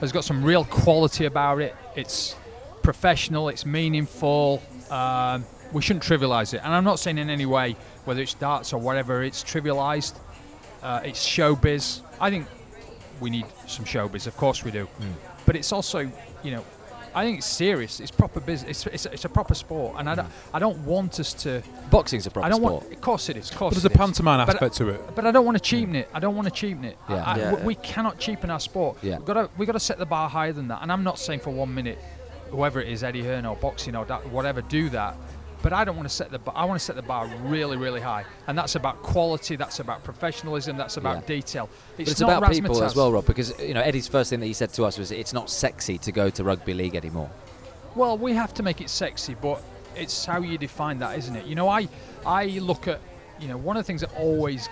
[0.00, 1.74] has got some real quality about it.
[1.96, 2.36] It's
[2.82, 3.48] professional.
[3.48, 4.62] It's meaningful.
[4.90, 6.60] Um, we shouldn't trivialise it.
[6.62, 10.14] And I'm not saying in any way whether it's darts or whatever it's trivialised.
[10.82, 12.02] Uh, it's showbiz.
[12.20, 12.46] I think
[13.20, 14.26] we need some showbiz.
[14.26, 14.86] Of course we do.
[15.46, 16.10] But it's also,
[16.42, 16.64] you know,
[17.14, 18.00] I think it's serious.
[18.00, 18.84] It's proper business.
[18.86, 21.62] It's, it's, it's a proper sport, and I don't, I don't want us to.
[21.90, 22.82] Boxing's a proper I don't sport.
[22.82, 22.92] want.
[22.92, 23.50] Of course it is.
[23.50, 24.06] Of course But there's it a is.
[24.06, 25.14] pantomime But- aspect to it.
[25.14, 26.08] But I don't want to cheapen it.
[26.12, 26.98] I don't want to cheapen it.
[27.08, 27.22] Yeah.
[27.24, 27.54] I- I- Yeah.
[27.54, 28.98] we- We cannot cheapen our sport.
[29.02, 29.16] Yeah.
[29.18, 30.80] We've got to, we've got to set the bar higher than that.
[30.82, 31.98] And I'm not saying for one minute,
[32.50, 35.16] whoever it is, Eddie Hearn or boxing or that, whatever, do that.
[35.64, 36.52] But I don't want to set the bar.
[36.54, 38.26] I want to set the bar really, really high.
[38.48, 39.56] And that's about quality.
[39.56, 40.76] That's about professionalism.
[40.76, 41.26] That's about Yeah.
[41.36, 41.70] detail.
[41.96, 44.52] It's not about people as well, Rob, because you know Eddie's first thing that he
[44.52, 47.30] said to us was it's not sexy to go to rugby league anymore.
[47.94, 49.62] Well, we have to make it sexy, but
[49.96, 51.46] it's how you define that, isn't it?
[51.46, 51.88] You know, I
[52.26, 53.00] I look at
[53.40, 54.68] you know one of the things that always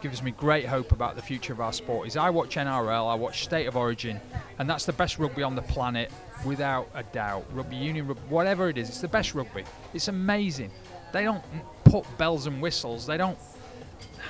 [0.00, 3.16] gives me great hope about the future of our sport is I watch NRL, I
[3.16, 4.18] watch State of Origin,
[4.58, 6.10] and that's the best rugby on the planet
[6.44, 7.44] without a doubt.
[7.52, 9.64] Rugby union, whatever it is, it's the best rugby.
[9.94, 10.70] It's amazing.
[11.12, 11.42] They don't
[11.84, 13.06] put bells and whistles.
[13.06, 13.38] They don't.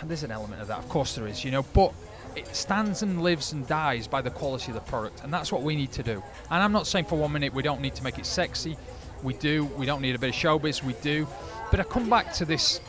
[0.04, 1.92] There's an element of that, of course there is, you know, but
[2.36, 5.62] it stands and lives and dies by the quality of the product, and that's what
[5.62, 6.22] we need to do.
[6.50, 8.78] And I'm not saying for one minute we don't need to make it sexy.
[9.22, 9.66] We do.
[9.76, 10.82] We don't need a bit of showbiz.
[10.82, 11.26] We do.
[11.70, 12.80] But I come back to this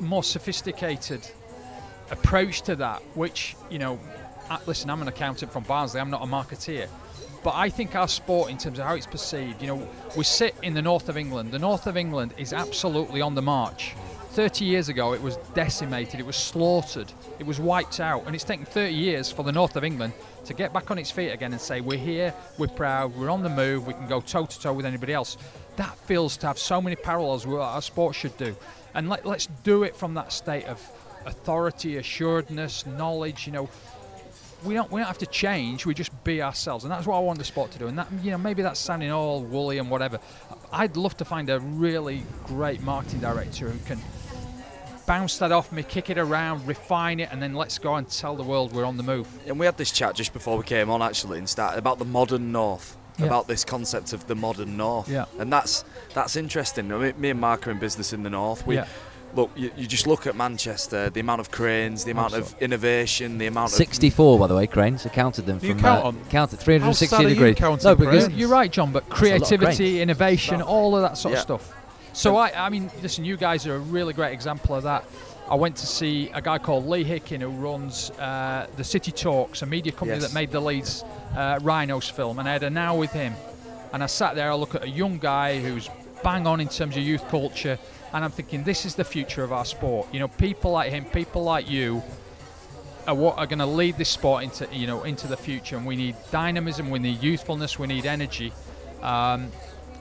[0.00, 1.26] more sophisticated
[2.10, 3.98] approach to that, which you know,
[4.66, 6.00] listen, I'm an accountant from Barnsley.
[6.00, 6.88] I'm not a marketeer,
[7.42, 10.54] but I think our sport, in terms of how it's perceived, you know, we sit
[10.62, 11.50] in the north of England.
[11.50, 13.94] The north of England is absolutely on the march.
[14.30, 18.44] 30 years ago, it was decimated, it was slaughtered, it was wiped out, and it's
[18.44, 20.14] taken 30 years for the north of England
[20.46, 23.42] to get back on its feet again and say, We're here, we're proud, we're on
[23.42, 25.36] the move, we can go toe to toe with anybody else.
[25.76, 28.56] That feels to have so many parallels with what our sport should do.
[28.94, 30.80] And let, let's do it from that state of
[31.26, 33.68] authority, assuredness, knowledge, you know.
[34.64, 35.86] We don't, we don't have to change.
[35.86, 37.86] We just be ourselves, and that's what I want the sport to do.
[37.88, 40.18] And that, you know, maybe that's sounding all woolly and whatever.
[40.72, 44.00] I'd love to find a really great marketing director who can
[45.06, 48.36] bounce that off me, kick it around, refine it, and then let's go and tell
[48.36, 49.26] the world we're on the move.
[49.46, 52.04] And we had this chat just before we came on, actually, and started about the
[52.04, 53.26] modern North, Yeah.
[53.26, 55.08] about this concept of the modern North.
[55.08, 55.24] Yeah.
[55.38, 55.84] And that's
[56.14, 56.92] that's interesting.
[56.92, 58.66] I mean, me and Mark are in business in the North.
[58.66, 58.86] We Yeah.
[59.34, 59.50] Look.
[59.56, 63.46] You, you just look at Manchester, the amount of cranes, the amount of innovation, the
[63.46, 65.06] amount of 64, by the way, cranes.
[65.06, 67.54] I counted them You from count uh, on- counted 360 sad you degrees.
[67.56, 68.38] counting No, because cranes?
[68.38, 69.48] You're right, Jon, but a lot of cranes.
[69.48, 71.38] creativity, innovation, all of that sort Yeah.
[71.38, 71.74] of stuff.
[72.12, 75.04] So I, I mean, listen, you guys are a really great example of that.
[75.48, 79.62] I went to see a guy called Lee Hickin who runs uh, the City Talks,
[79.62, 80.28] a media company Yes.
[80.28, 81.04] that made the Leeds
[81.36, 83.34] uh, Rhinos film, and I had an hour with him.
[83.94, 85.88] And I sat there, I look at a young guy who's
[86.22, 87.78] bang on in terms of youth culture,
[88.12, 90.08] and I'm thinking, this is the future of our sport.
[90.12, 92.02] You know, people like him, people like you,
[93.06, 95.76] are what are going to lead this sport into you know into the future.
[95.76, 98.52] And we need dynamism, we need youthfulness, we need energy,
[99.02, 99.50] um,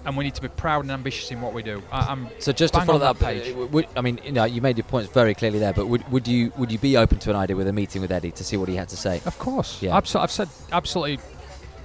[0.05, 1.81] and we need to be proud and ambitious in what we do.
[1.91, 3.55] I, I'm So just to follow that, that page.
[3.55, 6.09] uh, would, I mean, you know, you made your points very clearly there, but would,
[6.11, 8.43] would you would you be open to an idea with a meeting with Eddie to
[8.43, 9.21] see what he had to say?
[9.25, 9.81] Of course.
[9.81, 9.95] Yeah.
[9.97, 10.23] Absolutely.
[10.23, 11.19] I've said absolutely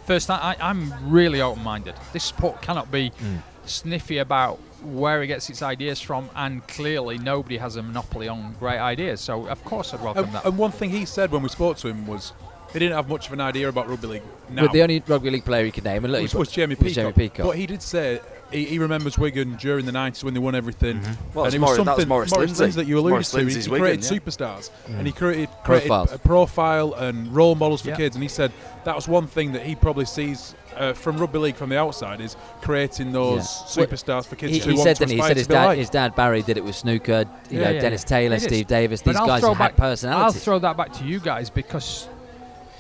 [0.07, 1.95] First, I, I'm really open-minded.
[2.13, 3.43] This sport cannot be Mm.
[3.65, 4.61] sniffy about
[4.95, 9.21] where it gets its ideas from, and clearly nobody has a monopoly on great ideas.
[9.21, 10.45] So of course I'd welcome And, that.
[10.45, 12.33] and one thing he said when we spoke to him was
[12.73, 14.23] he didn't have much of an idea about rugby league.
[14.51, 16.51] Now But the only rugby league player he could name, and look, was, he- was
[16.51, 16.95] Jamie was Peacock.
[16.95, 17.47] Jamie Peacock.
[17.47, 18.21] But he did say
[18.51, 21.01] he, he remembers Wigan during the 90s when they won everything.
[21.01, 21.13] Mm-hmm.
[21.35, 22.71] Well, and it was Maurice- that was something Maurice Lindsay.
[22.81, 23.39] that you alluded Maurice to.
[23.39, 24.19] He- Lindsay's he Wigan, created yeah.
[24.19, 25.17] superstars and he mm.
[25.17, 27.97] created, created a profile and role models for Yeah.
[27.97, 28.15] kids.
[28.17, 28.53] And he said
[28.85, 32.21] that was one thing that he probably sees uh, from rugby league from the outside
[32.21, 33.83] is creating those Yeah.
[33.83, 35.39] Well, superstars for kids he, to he want said to that he aspire said to
[35.41, 35.79] his be dad, like.
[35.79, 37.25] his dad Barry did it with snooker.
[37.51, 38.09] You Yeah, know, yeah, Dennis yeah.
[38.09, 38.43] Taylor, It is.
[38.45, 39.03] Steve Davis.
[39.03, 40.25] But These I'll guys throw had back, personality.
[40.25, 42.09] I'll throw that back to you guys because,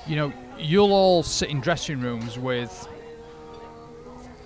[0.06, 2.88] you know, you'll all sit in dressing rooms with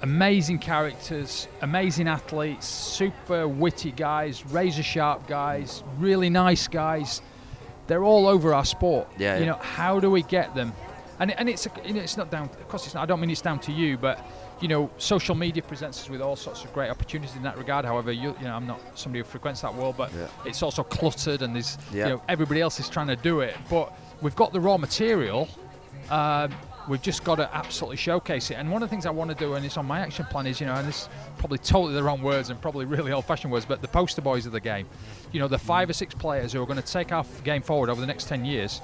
[0.02, 7.20] amazing characters, amazing athletes, super witty guys, razor sharp guys, really nice guys.
[7.86, 9.08] They're all over our sport.
[9.18, 9.50] Yeah, You yeah.
[9.52, 10.72] know, how do we get them?
[11.20, 12.44] And, and it's a, you know, it's not down.
[12.44, 13.02] Of course, it's not.
[13.02, 14.26] I don't mean it's down to you, but
[14.60, 17.84] you know, social media presents us with all sorts of great opportunities in that regard.
[17.84, 20.26] However, you, you know, I'm not somebody who frequents that world, but Yeah.
[20.44, 22.04] it's also cluttered and there's Yeah.
[22.06, 23.54] you know everybody else is trying to do it.
[23.68, 23.92] But
[24.22, 25.46] we've got the raw material.
[26.10, 26.52] Um,
[26.88, 28.54] we've just got to absolutely showcase it.
[28.54, 30.46] And one of the things I want to do, and it's on my action plan,
[30.46, 31.08] is you know, and this is
[31.38, 34.52] probably totally the wrong words and probably really old-fashioned words, but the poster boys of
[34.52, 34.86] the game.
[35.32, 37.90] You know, the five or six players who are going to take our game forward
[37.90, 38.80] over the next ten years.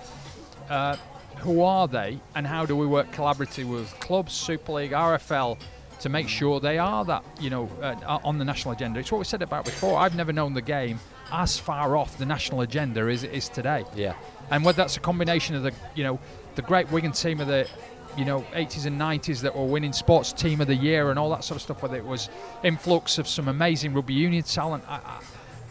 [0.69, 0.97] Uh,
[1.39, 5.59] who are they, and how do we work collaboratively with clubs, Super League, RFL,
[6.01, 9.01] to make sure they are that you know uh, on the national agenda?
[9.01, 9.99] It's what we said about before.
[9.99, 10.99] I've never known the game
[11.33, 14.15] as far off the national agenda as it is today yeah.
[14.51, 16.19] and whether that's a combination of the you know
[16.55, 17.69] the great Wigan team of the
[18.17, 21.31] you know 80s and 90s that were winning sports team of the year and all
[21.31, 22.29] that sort of stuff whether it was
[22.63, 25.21] influx of some amazing rugby union talent I,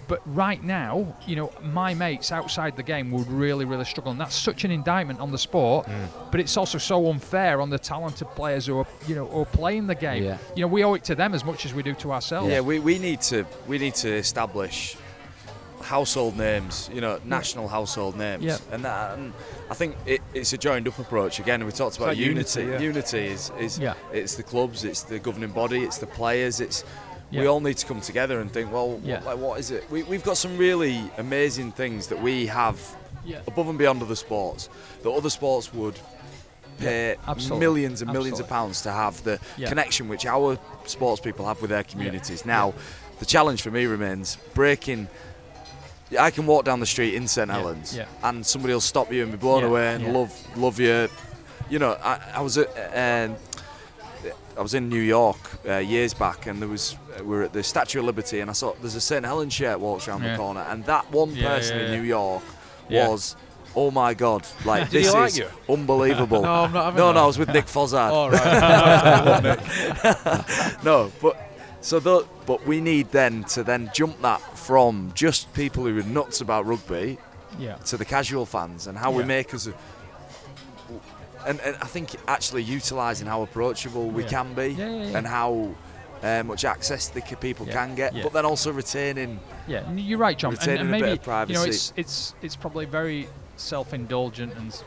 [0.08, 4.20] but right now you know my mates outside the game would really really struggle and
[4.20, 6.06] that's such an indictment on the sport hmm.
[6.32, 9.46] but it's also so unfair on the talented players who are you know who are
[9.46, 10.38] playing the game Yeah.
[10.56, 12.62] you know we owe it to them as much as we do to ourselves Yeah,
[12.62, 14.98] we, we need to we need to establish
[15.86, 18.58] household names, you know, national household names, Yeah.
[18.72, 19.34] and that and
[19.70, 21.40] I think it, it's a joined up approach.
[21.40, 22.62] Again, we talked about like unity.
[22.62, 22.90] unity, yeah.
[22.90, 23.94] Unity is, is Yeah.
[24.12, 26.84] it's the clubs, it's the governing body, it's the players, it's
[27.42, 29.16] we all need to come together and think, well, Yeah.
[29.18, 29.90] what, like what is it?
[29.90, 32.80] We, we've got some really amazing things that we have
[33.26, 33.40] Yeah.
[33.48, 34.70] above and beyond other sports
[35.04, 35.96] that other sports would
[36.80, 37.16] pay
[37.50, 39.70] millions and millions of pounds to have the Yeah.
[39.70, 42.46] connection which our sports people have with their communities.
[42.46, 42.74] Now,
[43.20, 45.08] the challenge for me remains breaking.
[46.20, 48.06] I can walk down the street in St Yeah, Helens, yeah.
[48.24, 50.12] and somebody will stop you and be blown Yeah, away and yeah.
[50.12, 51.08] love love you.
[51.70, 52.70] You know, I, I was at.
[53.30, 53.36] Um,
[54.58, 55.38] I was in New York
[55.68, 58.50] uh, years back, and there was uh, we were at the Statue of Liberty, and
[58.50, 60.32] I saw there's a St Helens shirt walks around Yeah.
[60.32, 61.92] the corner, and that one Yeah, person yeah, in.
[61.92, 62.44] New York
[62.90, 63.36] was,
[63.76, 65.48] oh my god, like this like is you?
[65.70, 66.42] unbelievable.
[66.44, 68.12] No, I'm not no, no, I was with Nick Fozzard.
[68.12, 70.84] All right.
[70.84, 71.38] no, but
[71.82, 76.04] so the, but we need then to then jump that from just people who are
[76.04, 77.18] nuts about rugby
[77.60, 79.68] yeah to the casual fans and how we make us.
[79.68, 79.74] A,
[81.46, 84.30] and, and I think actually utilising how approachable we Yeah.
[84.30, 85.70] can be Yeah, yeah, and how
[86.24, 89.40] uh, much access the people can get, but then also retaining.
[89.68, 90.52] Yeah, you're right, Jon.
[90.54, 91.54] And, Retaining and a bit maybe of privacy.
[91.54, 93.28] you know it's it's it's probably very
[93.58, 94.82] self-indulgent and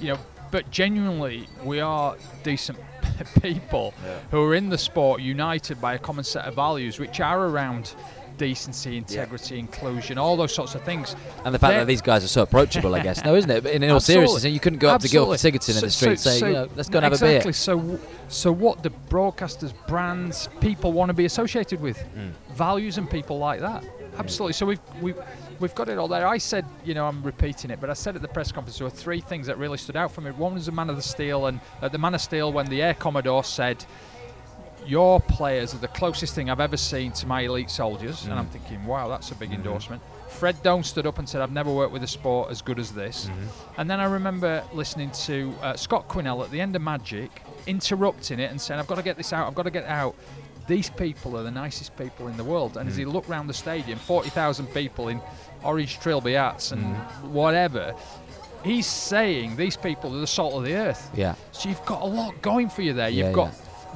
[0.00, 0.18] you know,
[0.50, 2.78] but genuinely we are decent
[3.42, 3.92] people
[4.30, 7.94] who are in the sport united by a common set of values, which are around
[8.38, 11.14] decency, integrity, inclusion, all those sorts of things.
[11.44, 13.62] And the fact They're- that these guys are so approachable, I guess, no, isn't it?
[13.64, 15.58] But in all seriousness, you couldn't go up to Guildford Absolutely.
[15.58, 17.36] Sigurdsson in the street so- and say, so- you know, let's go and have exactly.
[17.36, 17.48] a beer.
[17.50, 17.52] Exactly.
[17.52, 22.30] So, so what the broadcasters, brands, people want to be associated with, Mm.
[22.56, 23.84] values and people like that.
[24.18, 24.54] Absolutely.
[24.54, 25.16] So we've we've
[25.60, 26.26] we've got it all there.
[26.26, 28.86] I said, you know, I'm repeating it, but I said at the press conference there
[28.86, 30.30] were three things that really stood out for me.
[30.32, 32.82] One was the Man of the Steel, and at the Man of Steel when the
[32.82, 33.84] Air Commodore said.
[34.88, 38.46] Your players are the closest thing I've ever seen to my elite soldiers, and I'm
[38.46, 38.50] Mm.
[38.52, 39.58] thinking, wow, that's a big Mm-hmm.
[39.58, 40.02] endorsement.
[40.28, 42.92] Fred Done stood up and said, I've never worked with a sport as good as
[42.92, 43.26] this.
[43.26, 43.80] Mm-hmm.
[43.80, 48.40] And then I remember listening to uh, Scott Quinnell at the end of Magic interrupting
[48.40, 50.14] it and saying, I've got to get this out, I've got to get it out.
[50.66, 52.78] These people are the nicest people in the world.
[52.78, 52.98] And as Mm.
[53.00, 55.20] he looked round the stadium, 40,000 people in
[55.64, 57.22] orange trilby hats and Mm.
[57.30, 57.94] whatever,
[58.64, 61.10] he's saying these people are the salt of the earth.
[61.14, 61.34] Yeah.
[61.52, 63.08] So you've got a lot going for you there.
[63.10, 63.54] You've Yeah, got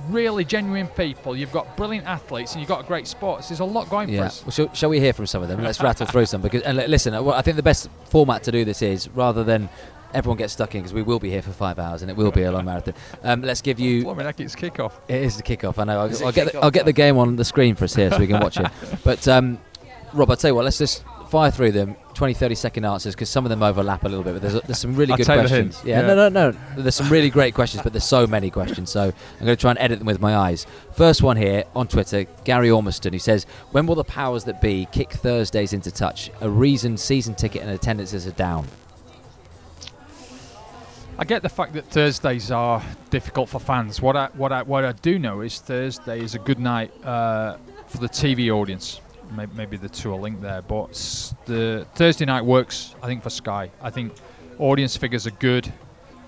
[0.09, 3.49] really genuine people, you've got brilliant athletes, and you've got great sports.
[3.49, 4.25] There's a lot going for Yeah.
[4.27, 4.43] us.
[4.45, 5.63] Well, shall, shall we hear from some of them?
[5.63, 8.65] Let's rattle through some because and listen, uh, I think the best format to do
[8.65, 9.69] this is rather than
[10.15, 12.31] everyone gets stuck in because we will be here for five hours and it will
[12.31, 12.95] be a long marathon.
[13.23, 14.03] Um, let's give you.
[14.05, 14.93] Blimey, heck, it's kickoff.
[15.09, 15.79] It is the kickoff.
[15.79, 16.01] I know.
[16.01, 18.19] I'll, I'll get the, I'll get the game on the screen for us here so
[18.19, 18.67] we can watch it.
[19.05, 19.59] But um,
[20.13, 20.65] Rob, I'll tell you what.
[20.65, 24.09] Let's just fire through them, 20, 30 second answers, because some of them overlap a
[24.09, 24.35] little bit.
[24.35, 25.81] But there's, there's some really good questions.
[25.83, 26.07] Yeah, Yeah.
[26.15, 26.59] no, no, no.
[26.77, 28.91] There's some really great questions, but there's so many questions.
[28.91, 29.13] So I'm
[29.47, 30.67] going to try and edit them with my eyes.
[30.93, 34.87] First one here on Twitter, Gary Ormiston, who says, "When will the powers that be
[34.93, 36.31] kick Thursdays into touch?
[36.43, 38.67] A reason season ticket and attendances are down."
[41.19, 44.03] I get the fact that Thursdays are difficult for fans.
[44.03, 47.57] What I what I what I do know is Thursday is a good night uh,
[47.87, 49.01] for the TV audience.
[49.55, 50.93] Maybe, the two are linked there, but
[51.47, 52.95] the Thursday night works.
[53.03, 53.71] I think for Sky.
[53.81, 54.13] I think
[54.59, 55.73] audience figures are good,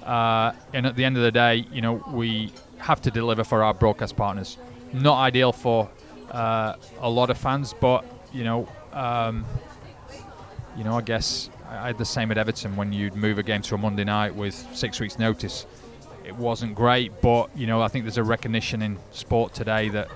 [0.05, 3.63] uh, and at the end of the day, you know, we have to deliver for
[3.63, 4.59] our broadcast partners.
[4.93, 5.91] Not ideal for
[6.31, 8.69] uh, a lot of fans, but you know.
[8.93, 9.45] Um,
[10.77, 13.63] you know, I guess I had the same at Everton when you'd move a game
[13.63, 15.67] to a Monday night with six weeks' notice.
[16.25, 20.09] It wasn't great, but you know, I think there's a recognition in sport today that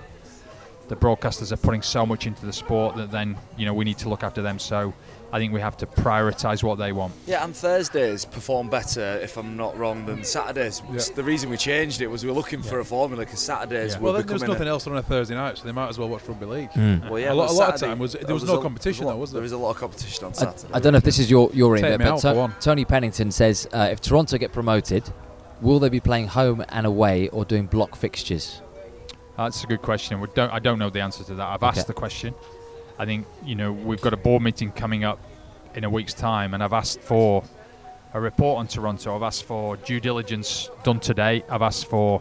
[0.89, 3.99] the broadcasters are putting so much into the sport that then you know we need
[3.99, 4.59] to look after them.
[4.59, 4.93] So
[5.31, 7.13] I think we have to prioritise what they want.
[7.27, 10.81] Yeah, and Thursdays perform better, if I'm not wrong, than Saturdays.
[10.91, 11.01] Yeah.
[11.15, 13.99] The reason we changed it was we were looking for a formula because Saturdays Yeah.
[14.01, 16.09] were Well, there's nothing a, else on a Thursday night, so they might as well
[16.09, 16.71] watch rugby league.
[16.75, 19.05] Well, yeah, A lot- a lot of time was- there there was no a- competition
[19.07, 19.37] there was a though, was there?
[19.39, 20.73] There was a lot of competition on I, Saturday.
[20.73, 22.87] I don't know if this is your your Take remit, me but out To- Tony
[22.87, 25.05] Pennington says, uh, "If Toronto get promoted,
[25.61, 28.63] will they be playing home and away or doing block fixtures?"
[29.39, 30.21] That's a good question.
[30.21, 31.47] We don't, I don't know the answer to that.
[31.47, 31.79] I've Okay.
[31.79, 32.35] asked the question.
[32.99, 35.21] I think you know we've got a board meeting coming up
[35.77, 37.45] in a week's time, and I've asked for
[38.15, 39.15] a report on Toronto.
[39.15, 41.45] I've asked for due diligence done today.
[41.49, 42.21] I've asked for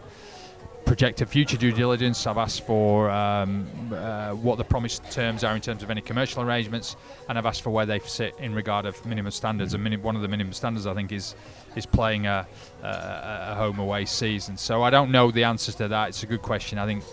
[0.84, 2.24] projected future due diligence.
[2.28, 6.42] I've asked for um, uh, what the promised terms are in terms of any commercial
[6.44, 6.94] arrangements,
[7.28, 9.74] and I've asked for where they sit in regard of minimum standards.
[9.74, 11.34] And minim- one of the minimum standards, I think, is
[11.76, 12.46] is playing a,
[12.82, 14.56] a, a home away season.
[14.56, 16.08] So I don't know the answers to that.
[16.08, 16.78] It's a good question.
[16.78, 17.04] I think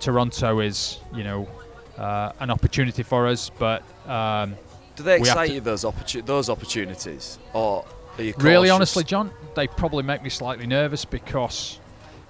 [0.00, 1.48] Toronto is, you know,
[1.96, 4.56] uh, an opportunity for us, but um,
[4.96, 7.84] Do they excite you those opportu- those opportunities, or
[8.16, 11.80] are you Really, honestly, Jon, they probably make me slightly nervous because,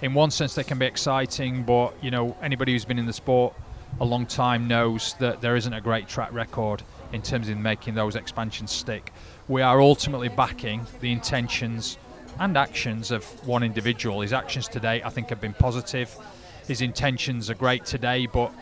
[0.01, 3.13] in one sense, they can be exciting, but you know, anybody who's been in the
[3.13, 3.53] sport
[3.99, 7.95] a long time knows that there isn't a great track record in terms of making
[7.95, 9.11] those expansions stick.
[9.49, 11.97] We are ultimately backing the intentions
[12.39, 14.21] and actions of one individual.
[14.21, 16.15] His actions today, I think, have been positive.
[16.67, 18.53] His intentions are great today, but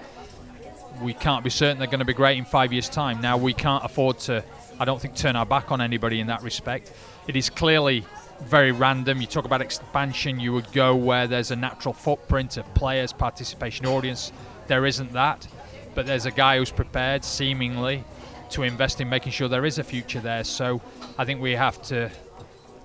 [1.02, 3.20] we can't be certain they're going to be great in five years' time.
[3.20, 4.46] Now, we can't afford to,
[4.80, 6.94] I don't think, turn our back on anybody in that respect.
[7.28, 8.06] It is clearly
[8.46, 9.20] very random.
[9.20, 13.88] You talk about expansion, you would go where there's a natural footprint of players, participation,
[13.88, 14.32] audience.
[14.68, 15.50] There isn't that,
[15.96, 18.06] but there's a guy who's prepared, seemingly,
[18.52, 20.44] to invest in making sure there is a future there.
[20.44, 20.82] So
[21.18, 22.10] I think we have to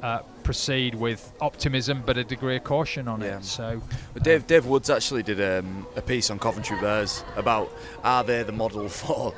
[0.03, 3.39] uh, proceed with optimism, but a degree of caution on Yeah.
[3.39, 3.45] it.
[3.45, 3.81] So
[4.15, 7.71] But Dave, Dave Woods actually did um, a piece on Coventry Bears about
[8.03, 9.33] are they the model for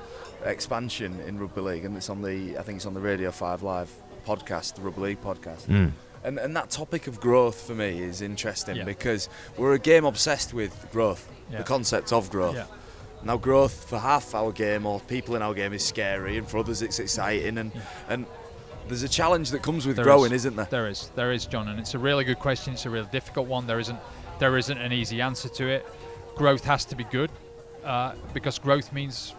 [0.44, 3.62] expansion in rugby league, and it's on the I think it's on the Radio Five
[3.62, 3.90] Live
[4.26, 5.92] podcast, the Rugby League podcast.
[6.24, 8.84] And, and that topic of growth for me is interesting Yeah.
[8.84, 11.58] because we're a game obsessed with growth, Yeah.
[11.58, 12.56] the concept of growth.
[13.24, 16.58] Now, growth for half our game or people in our game is scary, and for
[16.58, 17.58] others it's exciting.
[17.58, 17.72] And
[18.08, 18.26] and
[18.88, 20.44] there's a challenge that comes with There growing, is.
[20.44, 20.66] isn't there?
[20.66, 22.74] There is, there is, Jon, and it's a really good question.
[22.74, 23.66] It's a really difficult one.
[23.66, 23.98] There isn't,
[24.38, 25.86] there isn't an easy answer to it.
[26.36, 27.30] Growth has to be good
[27.82, 29.34] uh, because growth means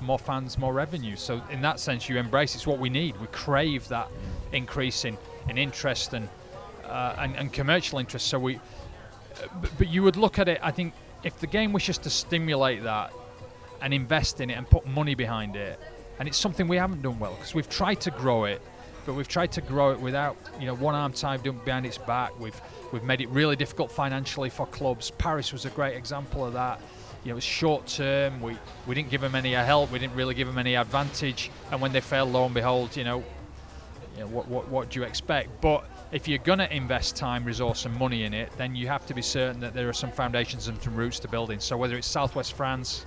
[0.00, 1.16] more fans, more revenue.
[1.16, 2.54] So in that sense, you embrace.
[2.54, 3.20] It's what we need.
[3.20, 4.08] We crave that
[4.52, 5.18] increase in,
[5.48, 6.28] in interest and,
[6.84, 8.28] uh, and and commercial interest.
[8.28, 10.60] So we, uh, but, but you would look at it.
[10.62, 13.12] I think if the game wishes to stimulate that
[13.80, 15.78] and invest in it and put money behind it.
[16.18, 18.62] And it's something we haven't done well because we've tried to grow it,
[19.04, 22.38] but we've tried to grow it without, you know, one arm tied behind its back.
[22.38, 22.60] We've
[22.92, 25.10] we've made it really difficult financially for clubs.
[25.10, 26.80] Paris was a great example of that.
[27.24, 28.40] You know, it was short term.
[28.40, 28.56] We
[28.86, 29.90] we didn't give them any help.
[29.90, 31.50] We didn't really give them any advantage.
[31.70, 33.24] And when they failed, lo and behold, you know,
[34.14, 35.60] you know, what, what, what do you expect?
[35.60, 39.04] But if you're going to invest time, resource, and money in it, then you have
[39.06, 41.58] to be certain that there are some foundations and some roots to building.
[41.58, 43.06] So whether it's Southwest France,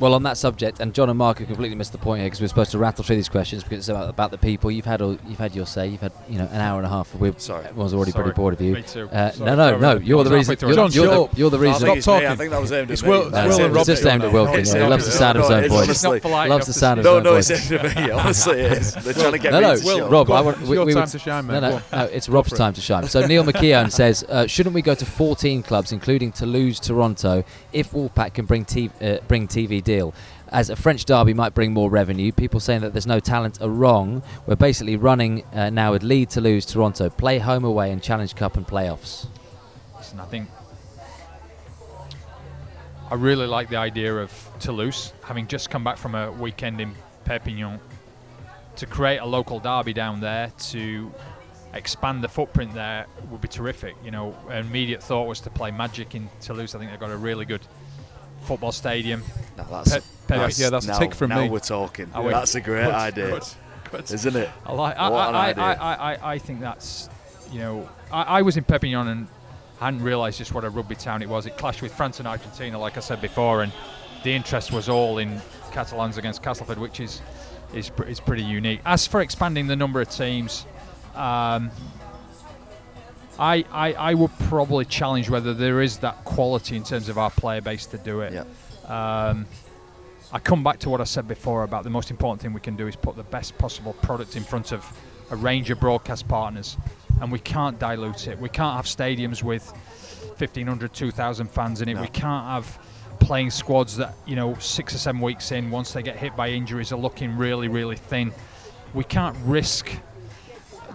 [0.00, 2.40] Well, on that subject, and Jon and Mark have completely missed the point here because
[2.40, 4.70] we're supposed to rattle through these questions because it's about, about the people.
[4.70, 5.88] You've had all, you've had your say.
[5.88, 7.14] You've had you know an hour and a half.
[7.14, 7.64] We're, Sorry.
[7.66, 8.24] Everyone's already Sorry.
[8.24, 8.74] pretty bored of you.
[8.74, 9.08] Me too.
[9.08, 9.96] Uh, Sorry no, no, for no.
[9.96, 10.56] You're the reason.
[10.60, 11.38] You're, Jon, you're, shut the, up.
[11.38, 11.86] you're the I reason.
[11.86, 12.12] think it's me.
[12.12, 12.28] talking.
[12.28, 13.10] I think that was aimed It's at me.
[13.10, 13.80] Will- it's Will aimed and at Rob- me.
[13.80, 14.64] It's just aimed at Wilkin.
[14.64, 16.02] He loves the sound of his No, own it's voice.
[16.04, 17.50] Not polite Loves the enough to sound of his No, own no, voice.
[17.50, 18.10] it's aimed at me.
[18.12, 18.94] Honestly, it is.
[18.94, 20.10] They're trying to get me no, to shut.
[20.10, 20.26] Rob.
[20.28, 21.60] Go I want, it's your time to shine, No, mate.
[21.60, 23.04] no, no, it's Rob's time to shine.
[23.08, 27.90] So Neil McKeown says, uh, shouldn't we go to 14 clubs, including Toulouse, Toronto, if
[27.90, 28.62] Wolfpack can bring
[29.00, 30.14] uh, bring TV deal?
[30.48, 32.30] As a French derby might bring more revenue.
[32.30, 34.22] People saying that there's no talent are wrong.
[34.46, 38.56] We're basically running uh, now with Lead, Toulouse Toronto, play home away and Challenge Cup
[38.58, 39.26] and playoffs.
[39.96, 40.48] Listen, I think
[43.10, 44.30] I really like the idea of
[44.60, 47.80] Toulouse, having just come back from a weekend in Perpignan.
[48.76, 51.10] to create a local derby down there to
[51.74, 53.94] expand the footprint there would be terrific.
[54.04, 56.74] You know, immediate thought was to play Magic in Toulouse.
[56.74, 57.62] I think they've got a really good
[58.48, 59.22] football stadium.
[59.56, 61.48] No, that's, Pe- Pe- that's- yeah, that's a now, tick from now me.
[61.50, 62.10] we're talking.
[62.20, 62.30] We?
[62.30, 63.44] That's a great Good, idea, good,
[63.92, 64.10] good.
[64.10, 64.48] isn't it?
[64.66, 64.96] I like.
[64.96, 65.64] I, What an I, idea.
[65.64, 67.08] I, I, I, I think that's,
[67.52, 69.26] you know, I, I was in Perpignan and
[69.80, 71.46] hadn't realised just what a rugby town it was.
[71.46, 73.72] It clashed with France and Argentina, like I said before, and
[74.24, 75.40] the interest was all in
[75.72, 77.20] Catalans against Castleford, which is
[77.74, 78.80] is is pretty unique.
[78.86, 80.64] As for expanding the number of teams,
[81.14, 81.70] um,
[83.38, 87.30] I, I I would probably challenge whether there is that quality in terms of our
[87.30, 88.32] player base to do it.
[88.32, 89.28] Yeah.
[89.28, 89.46] Um,
[90.32, 92.76] I come back to what I said before about the most important thing we can
[92.76, 94.84] do is put the best possible product in front of
[95.30, 96.76] a range of broadcast partners,
[97.20, 98.38] and we can't dilute it.
[98.38, 99.70] We can't have stadiums with
[100.38, 101.94] 1,500, 2,000 fans in it.
[101.94, 102.02] No.
[102.02, 102.78] We can't have
[103.20, 106.50] playing squads that you know six or seven weeks in, once they get hit by
[106.50, 108.32] injuries, are looking really, really thin.
[108.94, 109.90] We can't risk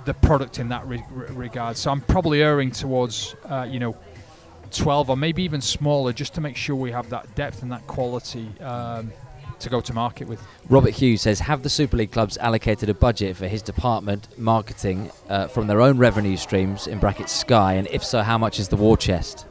[0.05, 1.77] the product in that re- re- regard.
[1.77, 3.95] So I'm probably erring towards uh, you know
[4.71, 7.85] 12 or maybe even smaller, just to make sure we have that depth and that
[7.87, 9.11] quality um,
[9.59, 10.41] to go to market with.
[10.69, 15.11] Robert Hughes says, have the Super League clubs allocated a budget for his department marketing
[15.29, 18.67] uh, from their own revenue streams in brackets Sky, and if so, how much is
[18.67, 19.45] the war chest?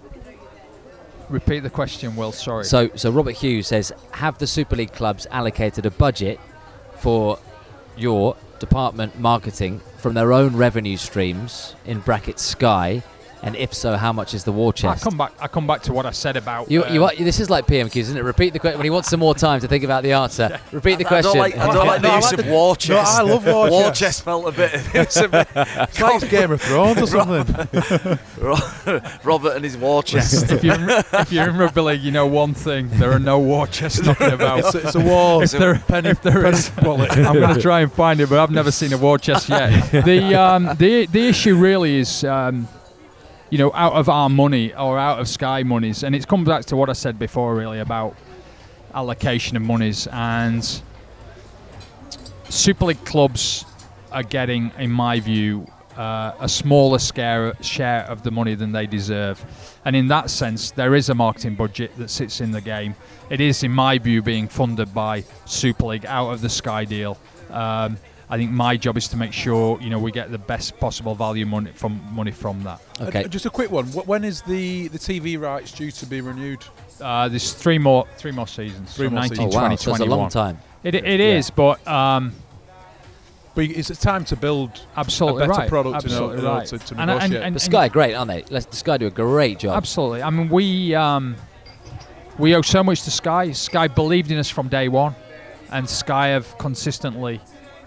[1.29, 2.33] Repeat the question, Will.
[2.33, 2.65] Sorry.
[2.65, 6.39] So, so Robert Hughes says, have the Super League clubs allocated a budget
[6.99, 7.39] for
[7.97, 13.03] your department marketing from their own revenue streams in brackets Sky,
[13.43, 14.85] and if so, how much is the war chest?
[14.85, 15.05] I chest?
[15.05, 15.33] come back.
[15.41, 16.71] I come back to what I said about.
[16.71, 18.23] You, you, um, are- this is like PMQs, isn't it?
[18.23, 20.61] Repeat the question when he wants some more time to think about the answer.
[20.71, 21.33] Repeat the I question.
[21.33, 23.19] don't like, I don't like the No, I use like of the- war chest.
[23.19, 24.01] I love war War chest.
[24.01, 24.73] chest felt a bit.
[24.95, 28.19] It's a bit It's like Game of Thrones or something.
[29.25, 30.51] Robert and his war chest.
[30.51, 33.39] if you're, in, if you're in rugby league, you know one thing: there are no
[33.39, 34.61] war chests knocking about.
[34.61, 35.43] it's, a, it's a war.
[35.43, 37.11] if there, penny, if there penny is, wallet.
[37.17, 39.91] I'm going to try and find it, but I've never seen a war chest yet.
[40.05, 42.69] The um, the the issue really is, um,
[43.53, 46.65] you know, out of our money or out of Sky monies, and it comes back
[46.65, 48.17] to what I said before, really about
[48.95, 50.83] allocation of monies and
[52.49, 53.67] Super League clubs
[54.11, 55.67] are getting, in my view,
[55.99, 59.45] uh, a smaller scare, share of the money than they deserve.
[59.85, 62.95] And in that sense, there is a marketing budget that sits in the game.
[63.29, 67.19] It is, in my view, being funded by Super League out of the Sky deal.
[67.51, 67.99] Um,
[68.33, 71.15] I think my job is to make sure you know we get the best possible
[71.15, 72.81] value money from money from that.
[72.99, 73.25] Okay.
[73.25, 73.85] Uh, Just a quick one.
[73.89, 76.65] When is the, the TV rights due to be renewed?
[76.99, 78.95] Uh, there's three more three more seasons.
[78.97, 79.55] Three so more 19, seasons.
[79.55, 79.67] oh, wow.
[79.67, 80.31] 20, So it's a long 21.
[80.31, 80.59] time.
[80.83, 81.27] It, it Yeah.
[81.37, 82.33] is, but um,
[83.55, 85.69] But it's a time to build absolutely a better right.
[85.69, 86.67] product in order, absolutely in order right.
[86.69, 87.43] to, to And- and- negotiate.
[87.43, 88.45] and- But Sky, great, aren't they?
[88.49, 89.77] Let's, the Sky do a great job.
[89.77, 90.23] Absolutely.
[90.23, 91.37] I mean, we um,
[92.39, 93.53] we owe so much to Sky.
[93.53, 95.15] Sky believed in us from day one,
[95.71, 97.43] and Sky have consistently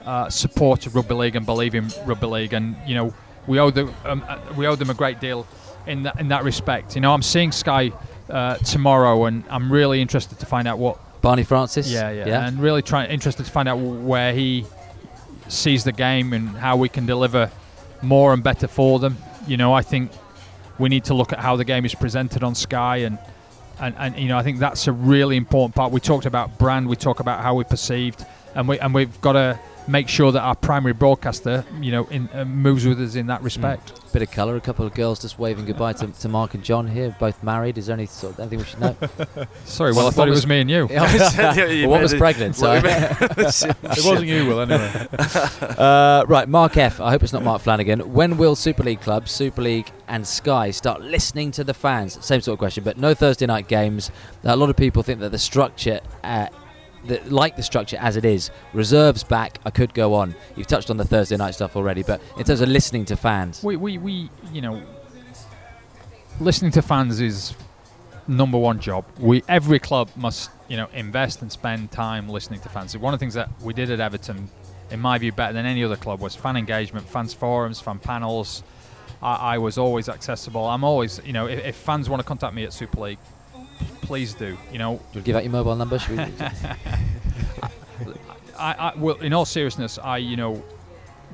[0.06, 2.54] uh, supported rugby league and believe in rugby league.
[2.54, 3.14] And you know,
[3.48, 5.48] we owe them um, uh, we owe them a great deal
[5.88, 6.96] in that in that respect.
[6.96, 7.92] You know, I'm seeing Sky
[8.30, 11.00] uh, tomorrow, and I'm really interested to find out what.
[11.22, 11.92] Barney Francis.
[11.92, 14.64] Yeah, yeah, and really trying interested to find out where he
[15.48, 17.50] sees the game and how we can deliver
[18.04, 19.18] more and better for them.
[19.48, 20.12] You know, I think
[20.78, 23.18] we need to look at how the game is presented on Sky and.
[23.78, 25.92] And, and you know I think that's a really important part.
[25.92, 28.26] We talked about brand, we talk about how we're perceived,
[28.56, 32.30] and we and we've got to make sure that our primary broadcaster, you know, in,
[32.34, 33.94] uh, moves with us in that respect.
[34.14, 34.56] Bit of colour.
[34.56, 37.78] A couple of girls just waving goodbye to, to Mark and John here, both married.
[37.78, 38.96] Is there any sort of anything we should know?
[39.66, 40.88] Sorry, Well, well, I thought what it was- was me and you.
[40.90, 42.56] well, what was pregnant?
[42.56, 42.74] So.
[42.84, 45.08] it wasn't you, Will, anyway.
[45.78, 47.02] Uh, right, Mark F.
[47.02, 48.14] I hope it's not Mark Flanagan.
[48.14, 52.24] When will Super League clubs, Super League, and Sky start listening to the fans?
[52.26, 54.12] Same sort of question, but no Thursday night games.
[54.46, 56.48] A lot of people think that the structure, uh,
[57.08, 59.60] that like the structure as it is, reserves back.
[59.66, 60.36] I could go on.
[60.56, 63.64] You've touched on the Thursday night stuff already, but in terms of listening to fans,
[63.64, 64.82] We, we, we, you know,
[66.40, 67.54] listening to fans is
[68.28, 69.06] number one job.
[69.20, 72.98] We every club must, you know, invest and spend time listening to fans.
[72.98, 74.50] One of the things that we did at Everton,
[74.92, 78.64] in my view, better than any other club was fan engagement, fans forums, fan panels.
[79.22, 80.66] I, I was always accessible.
[80.66, 83.20] I'm always, you know, if, if fans want to contact me at Super League,
[84.06, 84.58] please do.
[84.72, 86.00] You know, do you give out your mobile number?
[86.00, 86.24] Should we?
[88.58, 90.64] I, I well, in all seriousness, I you know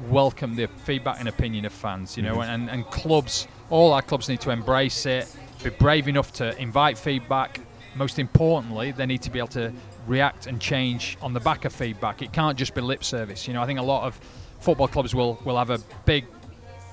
[0.09, 2.17] welcome the feedback and opinion of fans.
[2.17, 2.49] You know, Mm-hmm.
[2.51, 5.34] and, and clubs, all our clubs need to embrace it.
[5.63, 7.59] Be brave enough to invite feedback.
[7.95, 9.72] Most importantly, they need to be able to
[10.07, 12.22] react and change on the back of feedback.
[12.22, 13.47] It can't just be lip service.
[13.47, 14.19] You know, I think a lot of
[14.59, 16.26] football clubs will will have a big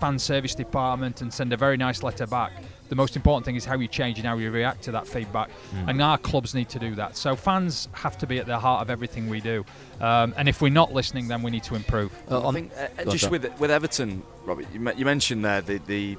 [0.00, 2.52] fan service department and send a very nice letter back.
[2.88, 5.50] The most important thing is how you change and how you react to that feedback.
[5.74, 5.90] Mm.
[5.90, 7.16] And our clubs need to do that.
[7.16, 9.64] So fans have to be at the heart of everything we do.
[10.00, 12.12] Um, and if we're not listening, then we need to improve.
[12.30, 15.60] Uh, I think uh, Go on, just with with Everton, Robert, you, you mentioned there
[15.60, 16.16] the the.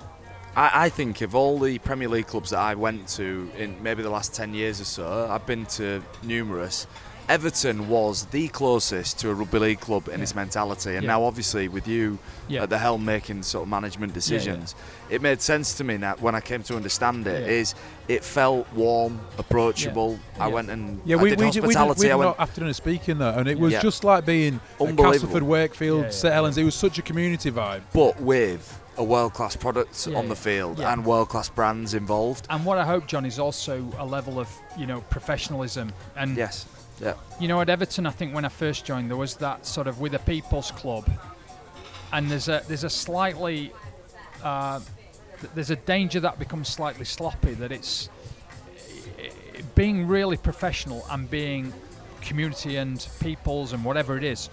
[0.56, 4.02] I, I think of all the Premier League clubs that I went to in maybe
[4.04, 6.88] the last ten years or so, I've been to numerous.
[7.30, 10.24] Everton was the closest to a rugby league club in Yeah.
[10.24, 11.12] its mentality, and Yeah.
[11.12, 12.18] now obviously with you
[12.48, 12.64] Yeah.
[12.64, 14.74] at the helm making sort of management decisions,
[15.12, 17.44] it made sense to me now when I came to understand it.
[17.44, 17.48] Yeah.
[17.62, 17.76] Is
[18.08, 20.18] it felt warm, approachable?
[20.40, 20.54] I Yeah.
[20.56, 22.42] went and Yeah, I we, did we, did, we did, we did I went, an
[22.42, 23.82] afternoon of speaking there, and it was Yeah.
[23.82, 26.34] just like being at Castleford, Wakefield, Yeah, yeah, St yeah.
[26.36, 26.58] Helens.
[26.58, 27.82] It was such a community vibe.
[27.94, 30.92] but with a world class product Yeah, on the field Yeah.
[30.92, 32.48] and world class brands involved.
[32.50, 35.94] And what I hope, Jon, is also a level of you know professionalism.
[36.18, 36.66] And Yes.
[37.00, 37.14] Yeah.
[37.39, 40.02] you know, at Everton, I think when I first joined, there was that sort of
[40.02, 41.10] with a people's club,
[42.12, 43.72] and there's a there's a slightly
[44.43, 44.80] uh,
[45.39, 47.54] th- there's a danger that becomes slightly sloppy.
[47.54, 48.10] That it's
[49.76, 51.74] being really professional and being
[52.22, 54.50] community and people's and whatever it is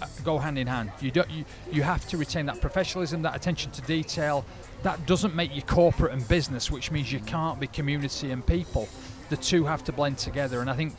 [0.00, 0.92] uh, go hand in hand.
[1.00, 4.44] You don't you, you have to retain that professionalism, that attention to detail.
[4.82, 8.88] That doesn't make you corporate and business, which means you can't be community and people.
[9.28, 10.94] The two have to blend together, and I think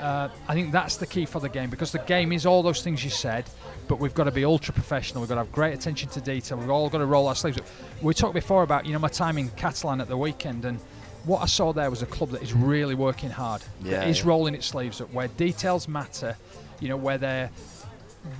[0.00, 2.82] uh, I think that's the key for the game because the game is all those
[2.82, 3.44] things you said,
[3.88, 5.20] but we've got to be ultra professional.
[5.20, 6.58] We've got to have great attention to detail.
[6.58, 7.66] We've all got to roll our sleeves up.
[8.00, 10.78] We talked before about you know my time in Catalan at the weekend, and
[11.24, 13.62] what I saw there was a club that is really working hard.
[13.82, 14.28] Yeah, that is yeah.
[14.28, 16.36] rolling its sleeves up, where details matter.
[16.80, 17.50] You know where they're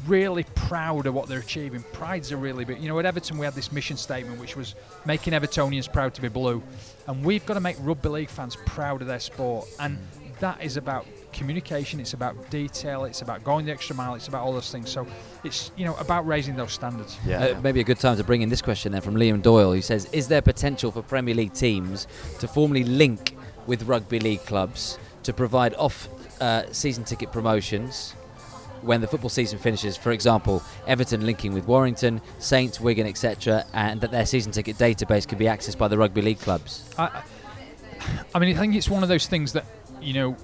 [0.06, 1.82] really proud of what they're achieving.
[1.92, 2.80] Pride's a really big.
[2.80, 6.22] You know, at Everton we had this mission statement which was making Evertonians proud to
[6.22, 6.62] be blue,
[7.06, 9.98] and we've got to make rugby league fans proud of their sport, and
[10.40, 12.00] that is about communication.
[12.00, 13.04] It's about detail.
[13.04, 14.14] It's about going the extra mile.
[14.14, 14.90] It's about all those things.
[14.90, 15.06] So
[15.44, 17.18] it's you know about raising those standards.
[17.26, 17.44] Yeah.
[17.44, 19.82] Uh, maybe a good time to bring in this question then from Liam Doyle, who
[19.82, 22.06] says, "Is there potential for Premier League teams
[22.38, 28.12] to formally link with rugby league clubs to provide off-season ticket promotions
[28.82, 29.96] when the football season finishes?
[29.96, 35.28] For example, Everton linking with Warrington, Saints, Wigan, etc., and that their season ticket database
[35.28, 37.22] can be accessed by the rugby league clubs." I,
[38.34, 39.66] I mean, I think it's one of those things that
[40.00, 40.36] you know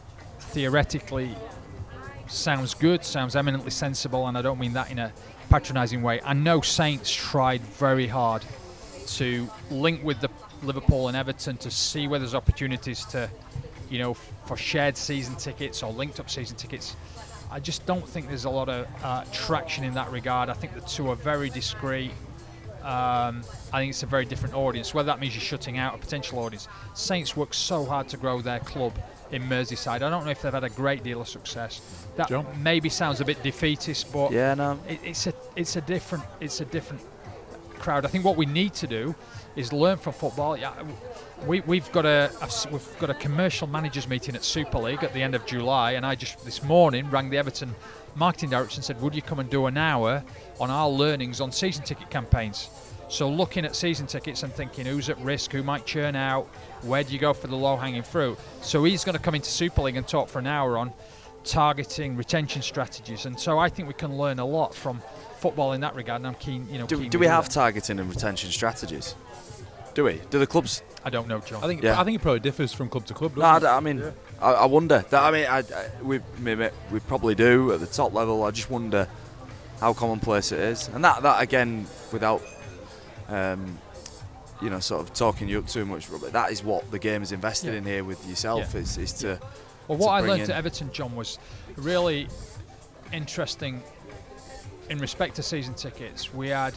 [0.51, 1.35] theoretically
[2.29, 5.13] sounds good, sounds eminently sensible, and I don't mean that in a
[5.49, 6.21] patronising way.
[6.25, 8.45] I know Saints tried very hard
[9.07, 10.31] to link with the
[10.63, 13.31] Liverpool and Everton to see where there's opportunities to,
[13.91, 16.97] you know, for shared season tickets or linked up season tickets.
[17.51, 20.49] I just don't think there's a lot of uh, traction in that regard.
[20.49, 22.11] I think the two are very discreet.
[22.83, 24.95] Um, I think it's a very different audience.
[24.95, 26.69] Whether that means you're shutting out a potential audience.
[26.95, 28.93] Saints work so hard to grow their club
[29.33, 30.03] in Merseyside.
[30.03, 31.81] I don't know if they've had a great deal of success.
[32.17, 32.47] That John?
[32.63, 34.79] maybe sounds a bit defeatist, but Yeah, no.
[34.89, 37.03] it, it's a it's a different it's a different
[37.79, 38.05] crowd.
[38.05, 39.15] I think what we need to do
[39.57, 40.57] is learn from football.
[40.57, 40.73] Yeah,
[41.45, 45.03] we we've got a a s- we've got a commercial managers meeting at Super League
[45.03, 47.75] at the end of July, and I just this morning rang the Everton
[48.17, 50.23] marketing director and said, "Would you come and do an hour
[50.59, 52.69] on our learnings on season ticket campaigns?"
[53.09, 56.47] So looking at season tickets and thinking who's at risk, who might churn out,
[56.83, 58.37] where do you go for the low-hanging fruit?
[58.63, 60.93] So he's going to come into Super League and talk for an hour on
[61.45, 65.01] targeting retention strategies, and so I think we can learn a lot from
[65.39, 66.21] football in that regard.
[66.21, 66.87] And I'm keen, you know.
[66.87, 67.53] Do, keen do we have that.
[67.55, 69.15] targeting and retention strategies?
[69.95, 70.21] Do we?
[70.31, 70.83] Do the clubs?
[71.05, 71.63] I don't know, John.
[71.63, 71.99] I think Yeah.
[72.01, 73.37] I think it probably differs from club to club.
[73.37, 75.05] No, I, doesn't d- I mean, I, I wonder.
[75.11, 76.21] That, I mean, I, I, we
[76.93, 78.45] we probably do at the top level.
[78.45, 79.09] I just wonder
[79.81, 82.43] how commonplace it is, and that that again, without
[83.29, 83.79] um,
[84.63, 86.33] you know, sort of talking you up too much, Robert.
[86.33, 87.79] That is what the game is invested Yeah.
[87.79, 88.75] in here with yourself.
[88.75, 88.81] Yeah.
[88.81, 89.39] Is is to
[89.89, 90.51] Well, to what I learned in.
[90.51, 91.39] at Everton, John, was
[91.77, 92.29] really
[93.13, 93.83] interesting
[94.89, 96.33] in respect to season tickets.
[96.33, 96.75] We had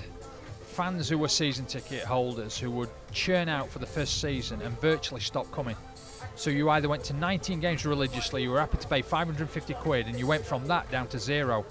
[0.64, 4.80] fans who were season ticket holders who would churn out for the first season and
[4.80, 5.76] virtually stop coming.
[6.40, 10.08] So you either went to 19 games religiously, you were happy to pay 550 quid,
[10.08, 11.66] and you went from that down to zero.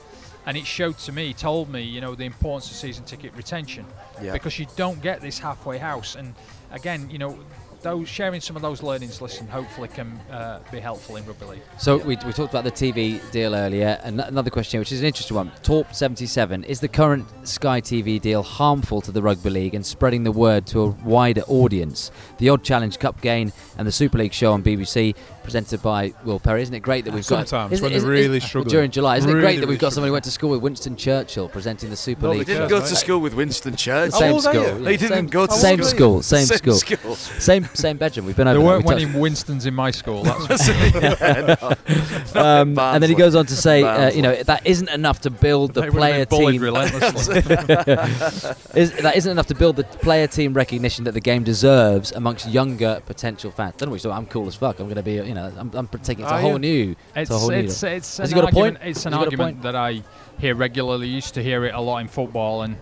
[0.45, 3.87] And it showed to me, told me, you know, the importance of season ticket retention
[4.23, 4.35] yeah.
[4.35, 6.17] because you don't get this halfway house.
[6.17, 6.35] And
[6.71, 7.39] again, you know,
[7.83, 11.63] those sharing some of those learnings, listen, hopefully can uh, be helpful in rugby league.
[11.79, 14.01] So we, we talked about the TV deal earlier.
[14.03, 15.53] and Another question, here which is an interesting one.
[15.63, 20.25] Torp 77 is the current Sky TV deal harmful to the rugby league and spreading
[20.25, 22.11] the word to a wider audience?
[22.39, 25.15] The Odd Challenge Cup game and the Super League show on BBC,
[25.45, 26.63] presented by Will Perry.
[26.63, 28.73] Isn't it great that we've got Sometimes isn't- when they're really isn't- struggling.
[28.73, 29.17] during July?
[29.19, 31.91] Isn't it great that we've got someone who went to school with Winston Churchill presenting
[31.91, 32.49] the Super Nobody League?
[32.49, 34.19] He didn't cares, go to school with Winston Churchill.
[34.19, 34.55] Same old school.
[34.63, 34.91] yeah.
[34.91, 36.23] He didn't same, go to same school.
[36.23, 36.23] school.
[36.23, 36.75] Same, Same school.
[36.75, 37.15] school.
[37.17, 38.27] Same same bedroom.
[38.27, 38.97] We've been There weren't that.
[38.97, 40.25] We many Winstons in my school.
[40.25, 44.89] That's touched- um, and then he goes on to say, uh, you know, that isn't
[44.89, 46.75] enough to build the they player have been bullied team.
[48.75, 52.49] is, that isn't enough to build the player team recognition that the game deserves amongst
[52.49, 53.75] younger potential fans.
[53.77, 54.81] Don't know what you're I'm cool as fuck.
[54.81, 56.95] I'm going to be, you know, I'm, I'm taking it to a whole new.
[57.15, 58.91] It's, to a whole new it's, it's Has an he got a argument, point?
[58.91, 60.03] It's an he got a argument that I
[60.39, 61.09] hear regularly.
[61.09, 62.77] Used to hear it a lot in football, and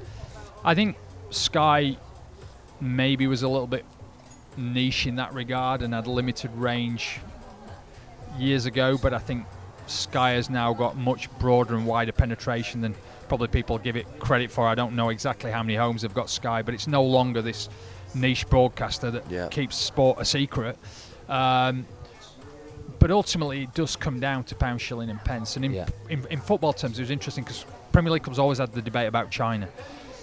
[0.64, 0.96] I think
[1.30, 1.96] Sky
[2.80, 3.84] maybe was a little bit
[4.56, 7.20] niche in that regard and had limited range
[8.38, 8.96] years ago.
[8.98, 9.44] But I think
[9.86, 12.94] Sky has now got much broader and wider penetration than
[13.28, 14.66] probably people give it credit for.
[14.66, 17.68] I don't know exactly how many homes have got Sky, but it's no longer this
[18.14, 19.48] niche broadcaster that Yeah.
[19.48, 20.78] keeps sport a secret.
[21.28, 21.86] Um,
[22.98, 25.56] but ultimately, it does come down to pound, shilling, and pence.
[25.56, 25.86] And in, Yeah.
[26.08, 29.06] in, in football terms, it was interesting because Premier League clubs always had the debate
[29.08, 29.68] about China.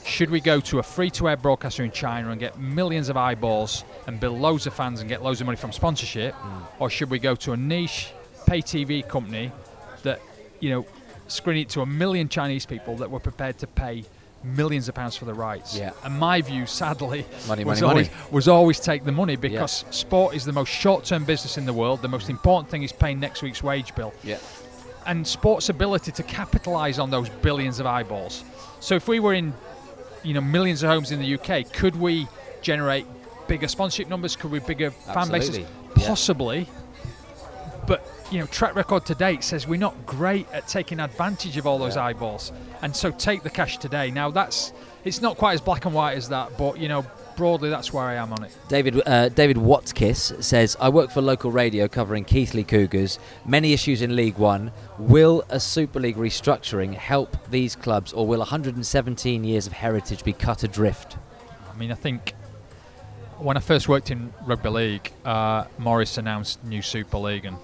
[0.05, 4.19] Should we go to a free-to-air broadcaster in China and get millions of eyeballs and
[4.19, 6.83] build loads of fans and get loads of money from sponsorship, hmm.
[6.83, 8.09] or should we go to a niche
[8.45, 9.51] pay TV company
[10.03, 10.19] that,
[10.59, 10.85] you know,
[11.27, 14.03] screen it to a million Chinese people that were prepared to pay
[14.43, 15.77] millions of pounds for the rights?
[15.77, 15.91] Yeah.
[16.03, 18.21] And my view, sadly, Money, was money, always, money.
[18.31, 22.01] was always take the money because sport is the most short-term business in the world.
[22.01, 24.37] The most important thing is paying next week's wage bill Yeah.
[25.05, 28.43] and sports ability to capitalize on those billions of eyeballs.
[28.81, 29.53] So if we were in,
[30.23, 32.27] you know, millions of homes in the UK, could we
[32.61, 33.05] generate
[33.47, 34.35] bigger sponsorship numbers?
[34.35, 35.57] Could we bigger fan bases?
[35.59, 35.67] Absolutely.
[36.01, 36.07] Yeah.
[36.07, 36.69] Possibly.
[37.85, 41.67] But you know, track record to date says we're not great at taking advantage of
[41.67, 42.05] all those Yeah.
[42.05, 42.51] eyeballs.
[42.81, 44.09] And so take the cash today.
[44.09, 44.71] Now that's
[45.03, 47.05] it's not quite as black and white as that, but you know,
[47.35, 48.55] broadly that's where I am on it.
[48.67, 53.19] David uh, David Watkiss says, "I work for local radio covering Keighley Cougars.
[53.45, 54.71] Many issues in League One.
[54.97, 60.33] Will a Super League restructuring help these clubs, or will 117 years of heritage be
[60.33, 61.17] cut adrift?"
[61.71, 62.33] I mean, I think
[63.39, 67.57] when I first worked in rugby league, uh, Maurice announced new Super League and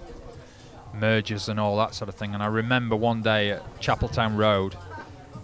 [0.93, 2.33] mergers and all that sort of thing.
[2.33, 4.75] And I remember one day at Chapeltown Road,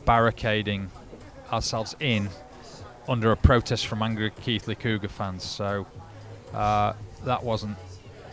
[0.06, 0.90] barricading
[1.52, 2.30] ourselves in
[3.08, 5.44] under a protest from angry Keighley Cougar fans.
[5.44, 5.86] So
[6.54, 6.94] uh,
[7.24, 7.78] that wasn't,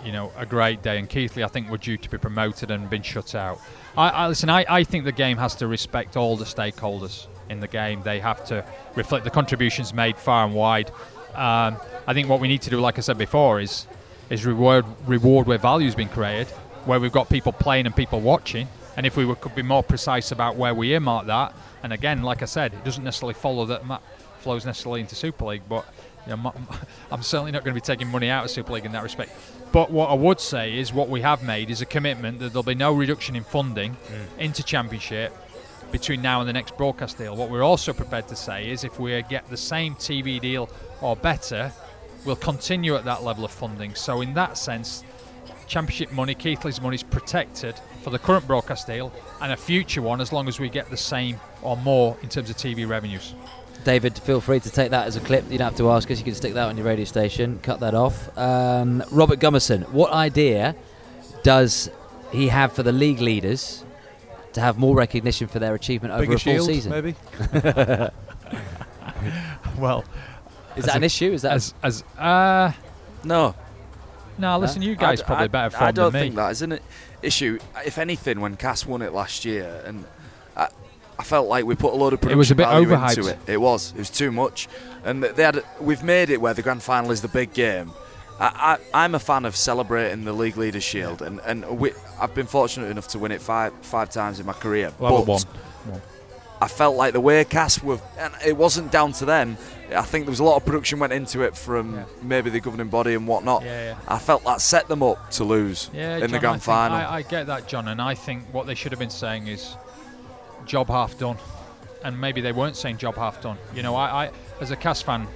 [0.04, 0.98] you know, a great day.
[0.98, 3.60] And Keighley, I think, were due to be promoted and been shut out.
[3.96, 4.48] I, I listen.
[4.48, 8.02] I, I think the game has to respect all the stakeholders in the game.
[8.02, 8.64] They have to
[8.94, 10.90] reflect the contributions made far and wide.
[11.34, 13.86] Um, I think what we need to do, like I said before, is
[14.30, 16.48] is reward reward where value's been created,
[16.86, 18.68] where we've got people playing and people watching.
[18.96, 22.22] And if we were, could be more precise about where we earmark that, and again,
[22.22, 23.84] like I said, it doesn't necessarily follow that
[24.42, 25.86] flows necessarily into Super League, but
[26.26, 26.52] you know,
[27.10, 29.32] I'm certainly not going to be taking money out of Super League in that respect.
[29.72, 32.62] But what I would say is what we have made is a commitment that there'll
[32.62, 34.38] be no reduction in funding mm.
[34.38, 35.34] into Championship
[35.90, 37.36] between now and the next broadcast deal.
[37.36, 40.68] What we're also prepared to say is if we get the same TV deal
[41.00, 41.72] or better,
[42.24, 43.94] we'll continue at that level of funding.
[43.94, 45.04] So in that sense,
[45.66, 50.20] Championship money, Keighley's money is protected for the current broadcast deal and a future one
[50.20, 53.34] as long as we get the same or more in terms of TV revenues.
[53.84, 55.44] David, feel free to take that as a clip.
[55.50, 56.18] You don't have to ask us.
[56.18, 57.58] You can stick that on your radio station.
[57.62, 58.36] Cut that off.
[58.38, 60.76] Um, Robert Gummerson, what idea
[61.42, 61.90] does
[62.30, 63.84] he have for the league leaders
[64.52, 66.90] to have more recognition for their achievement over Bigger a full shield, season?
[66.92, 67.14] maybe.
[69.78, 70.04] Well,
[70.76, 71.32] Is that a- an issue?
[71.32, 72.72] Is that as as uh
[73.24, 73.54] No,
[74.38, 76.26] no, listen, you guys I d- probably I, better I don't than me.
[76.26, 76.78] think that is an
[77.22, 77.58] issue.
[77.84, 80.04] If anything, when Cas won it last year, and
[81.22, 82.88] I, I felt like we put a load of production It was a bit value
[82.88, 83.16] overhyped.
[83.18, 83.38] into it.
[83.46, 83.92] It was.
[83.92, 84.68] It was too much,
[85.04, 85.62] and they had.
[85.80, 87.92] We've made it where the grand final is the big game.
[88.40, 92.34] I, I, I'm a fan of celebrating the league leaders shield, and and we, I've
[92.34, 94.92] been fortunate enough to win it five five times in my career.
[94.98, 95.44] Level but
[95.86, 96.00] one.
[96.60, 99.56] I felt like the way Cas were, and it wasn't down to them.
[99.94, 102.04] I think there was a lot of production went into it from Yeah.
[102.22, 103.64] maybe the governing body and whatnot.
[103.64, 103.96] Yeah, yeah.
[104.06, 106.76] I felt that set them up to lose Yeah, in John, the I grand think-
[106.76, 106.96] final.
[106.98, 109.76] I, I get that, John, and I think what they should have been saying is
[110.66, 111.36] job half done,
[112.04, 113.58] and maybe they weren't saying job half done.
[113.74, 115.26] You know, I, I as a Cas fan,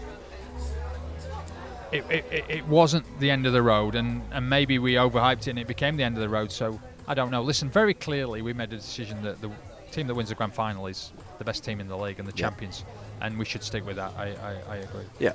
[1.92, 5.42] it, it, it- it wasn't the end of the road, and, and maybe we overhyped
[5.42, 6.50] it and it became the end of the road.
[6.52, 7.42] So I don't know.
[7.42, 9.50] Listen, very clearly we made a decision that the
[9.92, 12.32] team that wins the grand final is the best team in the league and the
[12.36, 12.48] Yeah.
[12.48, 12.84] champions,
[13.20, 14.12] and we should stick with that.
[14.16, 15.04] I, I, I agree.
[15.18, 15.32] yeah.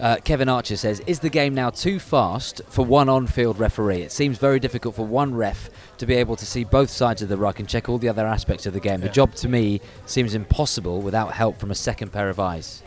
[0.00, 4.02] Uh, Kevin Archer says, "Is the game now too fast for one on-field referee?
[4.02, 7.28] It seems very difficult for one ref to be able to see both sides of
[7.28, 9.00] the ruck and check all the other aspects of the game.
[9.00, 12.82] The job to me seems impossible without help from a second pair of eyes."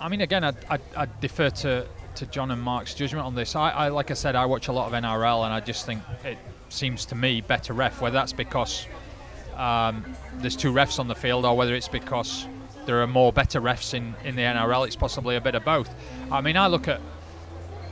[0.00, 3.56] I mean, again, I'd, I'd, I'd defer to, to John and Mark's judgment on this.
[3.56, 6.02] I, I, like I said, I watch a lot of NRL, and I just think
[6.24, 6.38] it
[6.68, 8.00] seems to me better ref.
[8.00, 8.86] Whether that's because
[9.56, 10.04] um,
[10.36, 12.46] there's two refs on the field, or whether it's because
[12.88, 15.94] there are more better refs in, in the NRL, it's possibly a bit of both.
[16.32, 17.02] I mean, I look at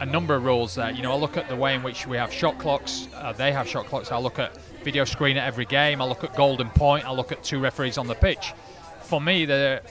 [0.01, 0.91] a number of rules there.
[0.91, 3.07] You know, I look at the way in which we have shot clocks.
[3.15, 4.11] Uh, they have shot clocks.
[4.11, 6.01] I look at video screen at every game.
[6.01, 7.05] I look at golden point.
[7.05, 8.55] I look at two referees on the pitch.
[9.03, 9.83] For me, they're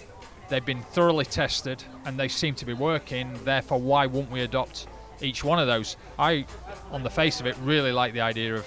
[0.49, 3.31] they've been thoroughly tested and they seem to be working.
[3.43, 4.87] Therefore, why wouldn't we adopt
[5.21, 5.97] each one of those?
[6.17, 6.47] I,
[6.91, 8.65] on the face of it, really like the idea of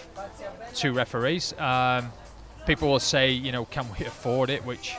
[0.72, 1.52] two referees.
[1.58, 2.12] Um,
[2.64, 4.64] people will say, you know, can we afford it?
[4.64, 4.94] Which,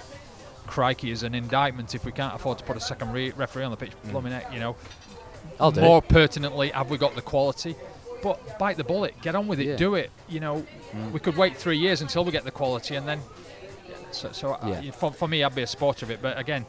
[0.70, 3.72] crikey, is an indictment if we can't afford to put a second re- referee on
[3.72, 3.92] the pitch.
[4.08, 4.12] Mm.
[4.12, 4.76] Blooming heck, you know.
[5.60, 6.08] I'll do More it.
[6.08, 7.76] pertinently, have we got the quality?
[8.22, 9.76] But bite the bullet, get on with it, Yeah.
[9.78, 10.12] do it.
[10.28, 10.66] You know,
[10.96, 11.12] Mm.
[11.12, 13.20] we could wait three years until we get the quality, and then.
[14.12, 14.92] So, so uh, Yeah.
[14.92, 16.22] for, for me, I'd be a sport of it.
[16.22, 16.66] But again,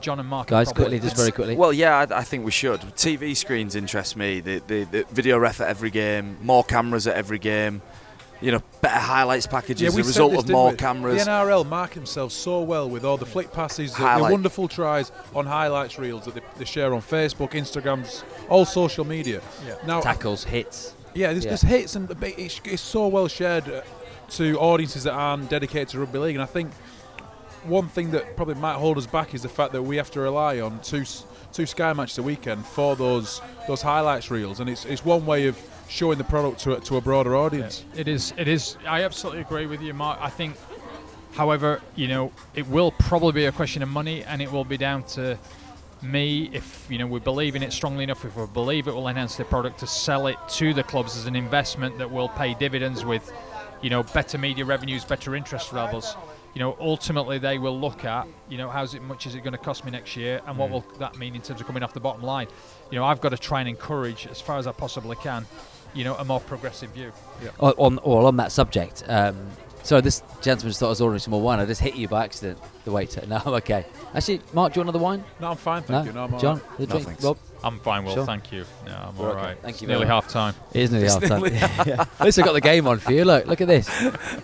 [0.00, 0.48] John and Mark.
[0.48, 1.56] Guys, probably- quickly, just very quickly.
[1.56, 2.80] Well, yeah, I, I think we should.
[2.96, 4.40] TV screens interest me.
[4.40, 7.82] The, the, the video ref at every game, more cameras at every game.
[8.40, 9.94] You know, better highlights packages.
[9.94, 10.76] we the said result this, of more we?
[10.76, 11.24] cameras.
[11.24, 15.10] The NRL mark themselves so well with all the flick passes, the, the wonderful tries
[15.34, 19.40] on highlights reels that they, they share on Facebook, Instagrams, all social media.
[19.66, 19.76] Yeah.
[19.86, 20.94] Now, Tackles, hits.
[21.14, 21.50] yeah, there's, Yeah.
[21.50, 23.80] there's hits and it's, it's so well shared uh,
[24.30, 26.72] to audiences that aren't dedicated to rugby league, and I think
[27.64, 30.20] one thing that probably might hold us back is the fact that we have to
[30.20, 31.04] rely on two
[31.52, 35.46] two Sky matches a weekend for those those highlights reels, and it's it's one way
[35.46, 35.56] of
[35.88, 37.84] showing the product to a, to a broader audience.
[37.94, 38.32] It is.
[38.36, 38.76] It is.
[38.86, 40.18] I absolutely agree with you, Mark.
[40.20, 40.56] I think,
[41.34, 44.76] however, you know, it will probably be a question of money, and it will be
[44.76, 45.38] down to
[46.02, 48.24] me if you know we believe in it strongly enough.
[48.24, 51.26] If we believe it will enhance the product, to sell it to the clubs as
[51.26, 53.32] an investment that will pay dividends with,
[53.82, 56.16] you know, better media revenues, better interest levels.
[56.54, 59.52] You know, ultimately they will look at, you know, how's it much is it going
[59.52, 60.72] to cost me next year, and what mm.
[60.72, 62.46] will that mean in terms of coming off the bottom line.
[62.90, 65.44] You know, I've got to try and encourage as far as I possibly can,
[65.96, 67.12] you know, a more progressive view.
[67.58, 69.02] Oh, on or on that subject.
[69.08, 69.36] Um,
[69.82, 71.58] so this gentleman just thought I was ordering some more wine.
[71.60, 72.58] I just hit you by accident.
[72.84, 73.22] The waiter.
[73.28, 73.86] No, I'm okay.
[74.14, 75.24] Actually, Mark, do you want another wine?
[75.40, 76.12] No, I'm fine, thank no, you.
[76.12, 76.78] No, I'm all John, right.
[76.78, 77.06] the No, drink.
[77.06, 77.24] thanks.
[77.24, 78.14] Rob, I'm fine, Will.
[78.14, 78.24] Sure.
[78.26, 78.64] Thank you.
[78.86, 79.40] No, I'm We're all okay.
[79.42, 79.58] right.
[79.62, 80.54] Thank It's you nearly half time.
[80.72, 81.44] it is nearly It's half time.
[81.86, 82.04] yeah.
[82.20, 83.24] At least I got the game on for you.
[83.24, 83.88] Look, look at this.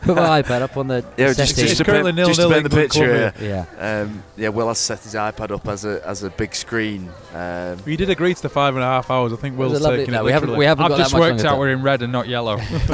[0.00, 1.68] Put my iPad up on the Yeah, the just, settee.
[1.68, 3.66] just to currently paint, nil just to nil paint the picture club here.
[3.78, 4.00] yeah.
[4.02, 7.08] Um, yeah, Will has set his iPad up as a as a big screen.
[7.34, 9.32] Um, We did agree to the five and a half hours.
[9.32, 10.48] I think Will's a lovely- taking no, it we haven't.
[10.48, 10.58] literally.
[10.58, 12.58] We haven't I've got just that much worked out we're in red and not yellow.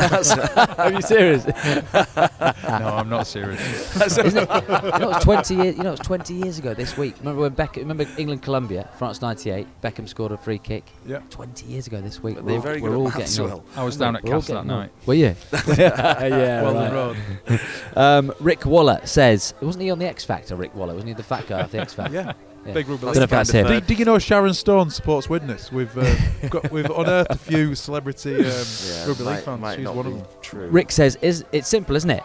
[0.79, 1.47] Are you serious?
[1.47, 3.61] no, I'm not serious.
[4.01, 4.49] Isn't it?
[4.51, 5.77] You know, it was 20 years.
[5.77, 7.15] You know, it was 20 years ago this week.
[7.21, 7.79] Remember when Beckham?
[7.79, 9.67] Remember England Colombia, France '98.
[9.83, 10.83] Beckham scored a free kick.
[11.07, 11.21] Yeah.
[11.31, 12.35] 20 years ago this week.
[12.35, 13.53] they're We're, very we're good all at getting Will.
[13.53, 13.65] old.
[13.77, 14.91] I was down at We're Castle that night.
[14.99, 15.07] old.
[15.07, 15.37] Were you?
[15.77, 16.61] yeah.
[16.63, 17.17] Wheldon right.
[17.49, 17.61] Road.
[17.97, 20.57] Um, Rick Waller says, wasn't he on the X Factor?
[20.57, 22.13] Rick Waller, wasn't he the fat guy off the X Factor?
[22.15, 22.33] Yeah.
[22.67, 22.73] Yeah.
[22.73, 23.17] Big rugby Don't league.
[23.19, 23.67] know if that's him.
[23.69, 25.71] Do, do you know Sharon Stone supports Widnes?
[25.71, 26.17] We've uh,
[26.51, 29.61] got, we've unearthed a few celebrity um, yeah, rugby league fans.
[29.61, 30.27] might She's not one of them.
[30.43, 30.67] True.
[30.69, 32.25] Rick says, "Is it's simple, isn't it?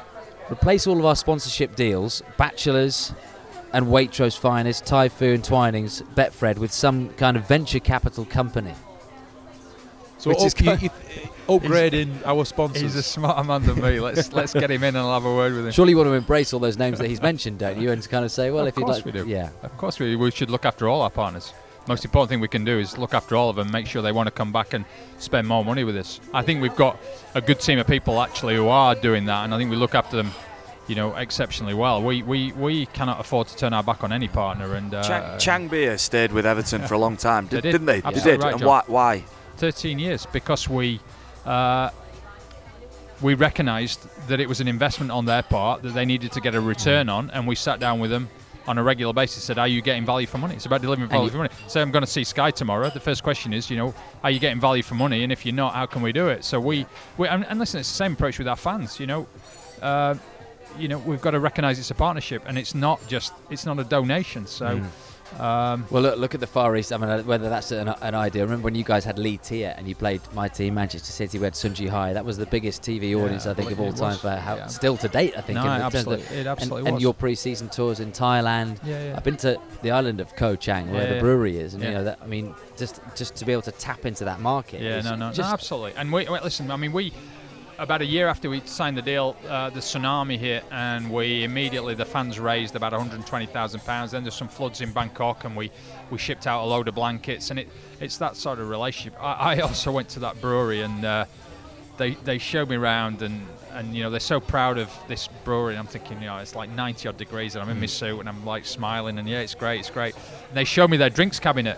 [0.52, 3.14] Replace all of our sponsorship deals, Bachelors
[3.74, 8.74] and Waitrose Finest, Typhoon, Twinings, Betfred, with some kind of venture capital company."
[10.18, 10.90] So Which is up, you, kind- you,
[11.50, 12.82] upgrading our sponsors.
[12.82, 14.00] He's a smarter man than me.
[14.00, 15.72] Let's let's get him in and I'll have a word with him.
[15.74, 17.91] Surely you want to embrace all those names that he's mentioned, don't you?
[17.91, 19.28] And kind of say, "Well, Of if you'd like, we do.
[19.28, 21.54] yeah." Of course, we, we should look after all our partners.
[21.86, 24.14] Most important thing we can do is look after all of them, make sure they
[24.14, 24.86] want to come back and
[25.18, 26.22] spend more money with us.
[26.34, 26.98] I think we've got
[27.36, 29.94] a good team of people actually who are doing that, and I think we look
[29.94, 30.32] after them,
[30.88, 32.02] you know, exceptionally well.
[32.02, 35.40] We we, we cannot afford to turn our back on any partner, and uh, Chang,
[35.40, 38.02] Chang Beer stayed with Everton for a long time, did, didn't they?
[38.02, 38.44] They did.
[38.44, 38.84] right, and why?
[38.88, 39.24] Why?
[39.58, 41.00] 13 years because we
[41.46, 41.90] uh,
[43.22, 46.56] we recognised that it was an investment on their part that they needed to get
[46.56, 48.30] a return on, and we sat down with them
[48.68, 49.44] on a regular basis.
[49.44, 51.50] Said, "Are you getting value for money?" It's about delivering value for money.
[51.68, 52.90] So I'm going to see Sky tomorrow.
[52.90, 53.94] The first question is, you know,
[54.24, 55.24] are you getting value for money?
[55.24, 56.44] And if you're not, how can we do it?
[56.44, 56.86] So we,
[57.18, 59.00] we and, and listen, it's the same approach with our fans.
[59.00, 59.28] You know.
[59.82, 60.16] Uh,
[60.78, 63.80] you know we've got to recognise it's a partnership and it's not just it's not
[63.80, 64.82] a donation so
[65.40, 66.94] um, Well, look, look at the Far East.
[66.94, 68.44] I mean, uh, whether that's an, an idea.
[68.44, 71.45] Remember when you guys had Li Tie and you played my team, Manchester City, we
[71.45, 72.14] had Sun Jihai.
[72.14, 74.56] That was the biggest TV audience, I think, well, of all time was, for how,
[74.56, 74.68] yeah.
[74.68, 75.58] still to date, I think.
[75.58, 78.80] no, in terms of- absolutely, it absolutely and, and your pre-season tours in Thailand.
[78.84, 79.18] yeah, yeah.
[79.18, 81.91] I've been to the island of Koh Chang, where Yeah, the brewery is, and you
[81.91, 82.20] know that.
[82.22, 84.82] I mean, just just to be able to tap into that market.
[84.82, 85.94] Yeah, no, no, no, absolutely.
[85.95, 87.14] And we, wait, listen, I mean, we
[87.78, 91.95] about a year after we signed the deal, uh, the tsunami hit, and we immediately
[91.95, 94.12] the fans raised about 120,000 pounds.
[94.12, 95.72] Then there's some floods in Bangkok, and we
[96.10, 97.70] we shipped out a load of blankets, and it
[98.00, 99.22] it's that sort of relationship.
[99.22, 101.26] I, I also went to that brewery, and uh,
[101.98, 105.74] they they showed me around, and and you know they're so proud of this brewery.
[105.74, 108.20] And I'm thinking, you know, it's like 90 odd degrees, and I'm in my suit,
[108.20, 110.16] and I'm like smiling, and yeah, it's great, it's great.
[110.50, 111.78] And they showed me their drinks cabinet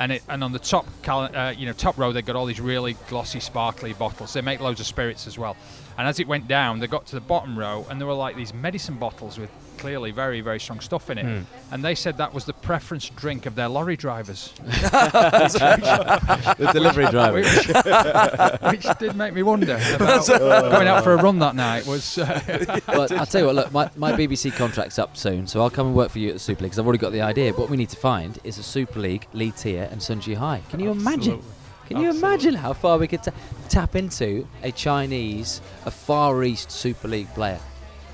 [0.00, 2.46] and it and on the top cal- uh, you know top row they've got all
[2.46, 4.32] these really glossy sparkly bottles.
[4.32, 5.56] They make loads of spirits as well.
[5.96, 8.34] And as it went down they got to the bottom row and there were like
[8.34, 9.50] these medicine bottles with
[9.80, 11.24] clearly very, very strong stuff in it.
[11.24, 11.40] Hmm.
[11.72, 17.40] And they said that was the preference drink of their lorry drivers, the delivery driver.
[17.40, 21.86] which, which did make me wonder about going out for a run that night.
[21.86, 23.54] Was uh, well, I'll tell you what.
[23.56, 26.34] Look, my, my BBC contract's up soon, so I'll come and work for you at
[26.34, 27.52] the Super League because I've already got the idea.
[27.54, 30.68] What we need to find is a Super League, Li Tie, and Sun Jihai.
[30.68, 31.34] Can you imagine?
[31.34, 31.44] Absolutely.
[31.88, 32.28] Can you Absolutely.
[32.28, 33.32] imagine how far we could ta-
[33.68, 37.58] tap into a Chinese, a Far East Super League player?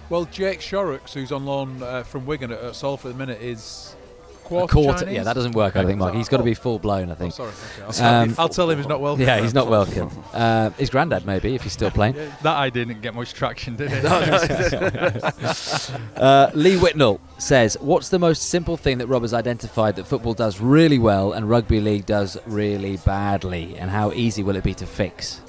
[0.08, 3.42] Well, Jake Shorrocks, who's on loan uh, from Wigan at, at Salford at the minute,
[3.42, 3.96] is
[4.44, 5.10] A quarter, quarter.
[5.10, 5.74] Yeah, that doesn't work.
[5.74, 6.14] I think, Mark.
[6.14, 7.08] He's got to be full blown.
[7.10, 7.34] I Oh, think.
[7.34, 7.50] sorry.
[7.88, 8.04] Okay.
[8.04, 9.24] I'll, Um, I'll tell him he's not welcome.
[9.26, 10.10] Yeah, he's not welcome.
[10.32, 12.14] Uh, his granddad, maybe, if he's still playing.
[12.14, 14.04] that I didn't get much traction, did it?
[16.16, 20.32] Uh, Lee Whitnell says, "What's the most simple thing that Rob has identified that football
[20.34, 24.72] does really well and rugby league does really badly, and how easy will it be
[24.74, 25.40] to fix?"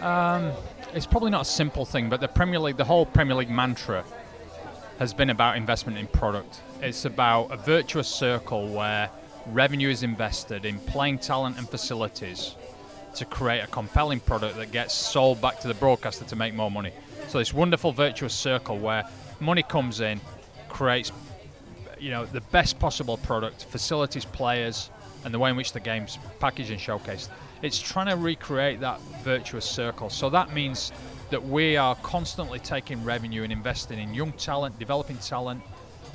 [0.00, 0.52] Um,
[0.94, 4.04] it's probably not a simple thing, but the Premier League, the whole Premier League mantra
[4.98, 6.60] has been about investment in product.
[6.80, 9.10] It's about a virtuous circle where
[9.46, 12.54] revenue is invested in playing talent and facilities
[13.14, 16.70] to create a compelling product that gets sold back to the broadcaster to make more
[16.70, 16.92] money.
[17.28, 19.04] So this wonderful virtuous circle where
[19.40, 20.20] money comes in,
[20.68, 21.12] creates
[21.98, 24.90] you know the best possible product, facilities, players,
[25.24, 27.28] and the way in which the game's packaged and showcased.
[27.62, 30.10] It's trying to recreate that virtuous circle.
[30.10, 30.92] So that means
[31.30, 35.62] that we are constantly taking revenue and investing in young talent, developing talent,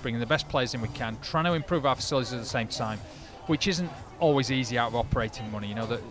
[0.01, 2.67] bringing the best players in we can, trying to improve our facilities at the same
[2.67, 2.99] time,
[3.47, 3.89] which isn't
[4.19, 5.67] always easy out of operating money.
[5.67, 6.01] You know that,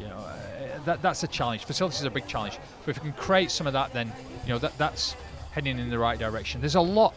[0.00, 1.64] you know, uh, that that's a challenge.
[1.64, 2.58] Facilities is a big challenge.
[2.84, 4.12] But if we can create some of that, then
[4.46, 5.16] you know that that's
[5.52, 6.60] heading in the right direction.
[6.60, 7.14] There's a lot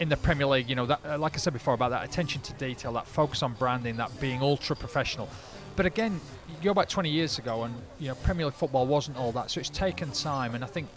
[0.00, 2.40] in the Premier League, you know, that, uh, like I said before, about that attention
[2.42, 5.28] to detail, that focus on branding, that being ultra professional.
[5.76, 6.20] But again,
[6.62, 9.50] go back 20 years ago, and you know, Premier League football wasn't all that.
[9.50, 10.88] So it's taken time, and I think.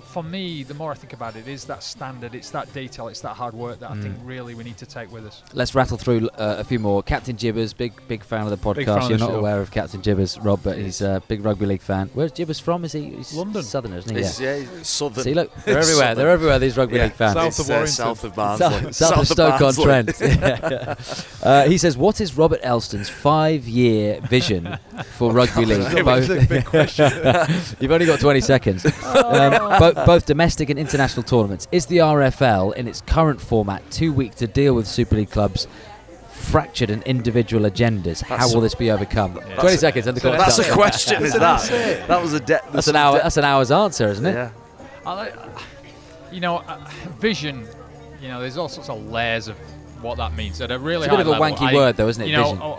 [0.00, 3.08] F- For me, the more I think about it, is that standard, it's that detail,
[3.08, 5.42] it's that hard work that I think really we need to take with us.
[5.52, 7.02] Let's rattle through uh, a few more.
[7.02, 9.04] Captain Jibbers, big big fan of the podcast.
[9.04, 9.38] of You're the not show.
[9.38, 12.10] aware of Captain Jibbers, Rob, but he's a big rugby league fan.
[12.14, 12.84] Where's Jibbers from?
[12.84, 13.10] Is he?
[13.10, 13.62] He's London.
[13.62, 14.22] Southerner, isn't he?
[14.22, 14.56] It's, Yeah.
[14.56, 15.24] yeah, southern.
[15.24, 16.14] See, look, they're everywhere.
[16.14, 16.58] They're everywhere.
[16.58, 17.34] These rugby Yeah, league fans.
[17.34, 17.92] South It's, of uh, Warrington.
[17.94, 18.68] south of Barnsley.
[18.92, 20.12] South, south of Stoke on Trent.
[20.20, 20.94] Yeah.
[21.42, 24.78] uh, he says, "What is Robert Elstone's five-year vision
[25.12, 26.30] for rugby league?" Both-
[27.80, 28.86] You've only got 20 seconds.
[29.20, 31.68] Um, bo- both domestic and international tournaments.
[31.72, 35.66] Is the RFL in its current format too weak to deal with Super League clubs?
[36.30, 38.22] Fractured and individual agendas.
[38.22, 39.36] How will this be overcome?
[39.46, 39.56] Yeah.
[39.56, 40.66] 20 seconds and the clock's That's up.
[40.66, 41.68] a question, is that?
[42.08, 43.18] That was a de- That's an hour.
[43.18, 44.32] That's an hour's answer, isn't it?
[44.34, 44.50] Yeah.
[45.06, 45.30] I
[46.32, 46.78] you know, uh,
[47.18, 47.66] vision.
[48.22, 49.56] You know, there's all sorts of layers of
[50.00, 51.96] what that means at a really It's a bit of a level, wanky I- word,
[51.96, 52.28] though, isn't it?
[52.28, 52.62] You know, Vision.
[52.62, 52.74] uh,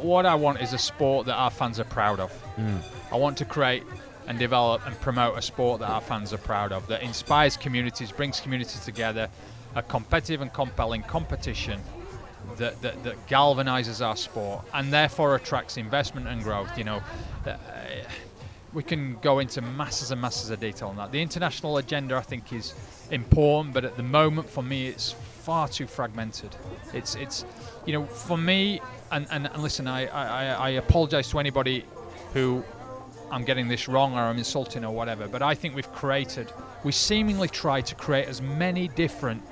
[0.00, 2.30] wh- what I want is a sport that our fans are proud of.
[2.58, 2.80] Mm.
[3.12, 3.82] I want to create
[4.26, 8.10] and develop and promote a sport that our fans are proud of, that inspires communities,
[8.12, 9.28] brings communities together,
[9.74, 11.80] a competitive and compelling competition
[12.56, 16.76] that, that, that galvanizes our sport and therefore attracts investment and growth.
[16.78, 17.02] You know,
[17.46, 17.56] uh,
[18.72, 21.12] we can go into masses and masses of detail on that.
[21.12, 22.74] The international agenda, I think, is
[23.10, 26.54] important, but at the moment, for me, it's far too fragmented.
[26.92, 27.44] It's, it's,
[27.84, 28.80] you know, for me,
[29.12, 31.84] and, and, and listen, I, I, I- apologise to anybody
[32.34, 32.64] who
[33.30, 36.52] I'm getting this wrong or I'm insulting or whatever, but I think we've created,
[36.84, 39.42] we seemingly try to create as many different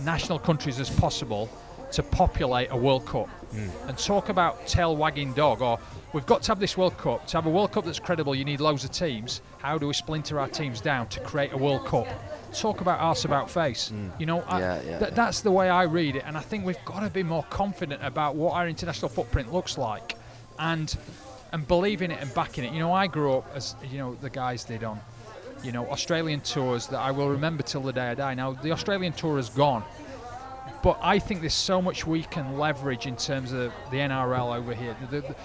[0.00, 1.48] national countries as possible
[1.92, 3.28] to populate a World Cup.
[3.50, 3.88] Hmm.
[3.88, 5.78] And talk about tail wagging dog, or
[6.12, 7.26] we've got to have this World Cup.
[7.28, 9.40] To have a World Cup that's credible, you need loads of teams.
[9.56, 12.06] How do we splinter our teams down to create a World Cup?
[12.52, 13.88] Talk about arse about face.
[13.88, 14.08] Hmm.
[14.18, 15.10] You know, I, Yeah, yeah, th- yeah.
[15.14, 18.04] that's the way I read it, and I think we've got to be more confident
[18.04, 20.16] about what our international footprint looks like,
[20.58, 20.94] and
[21.52, 22.72] and believe in it and back in it.
[22.72, 25.00] You know, I grew up as you know the guys did on,
[25.62, 28.34] you know, Australian tours that I will remember till the day I die.
[28.34, 29.82] Now the Australian tour is gone,
[30.82, 34.74] but I think there's so much we can leverage in terms of the NRL over
[34.74, 34.96] here.
[35.10, 35.36] The, the,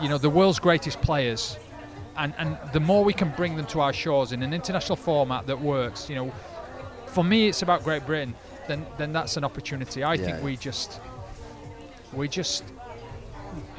[0.00, 1.58] you know, the world's greatest players,
[2.16, 5.46] and and the more we can bring them to our shores in an international format
[5.46, 6.32] that works, you know,
[7.06, 8.34] for me it's about Great Britain.
[8.66, 10.02] Then then that's an opportunity.
[10.02, 11.00] I Yeah, think we just
[12.12, 12.64] we just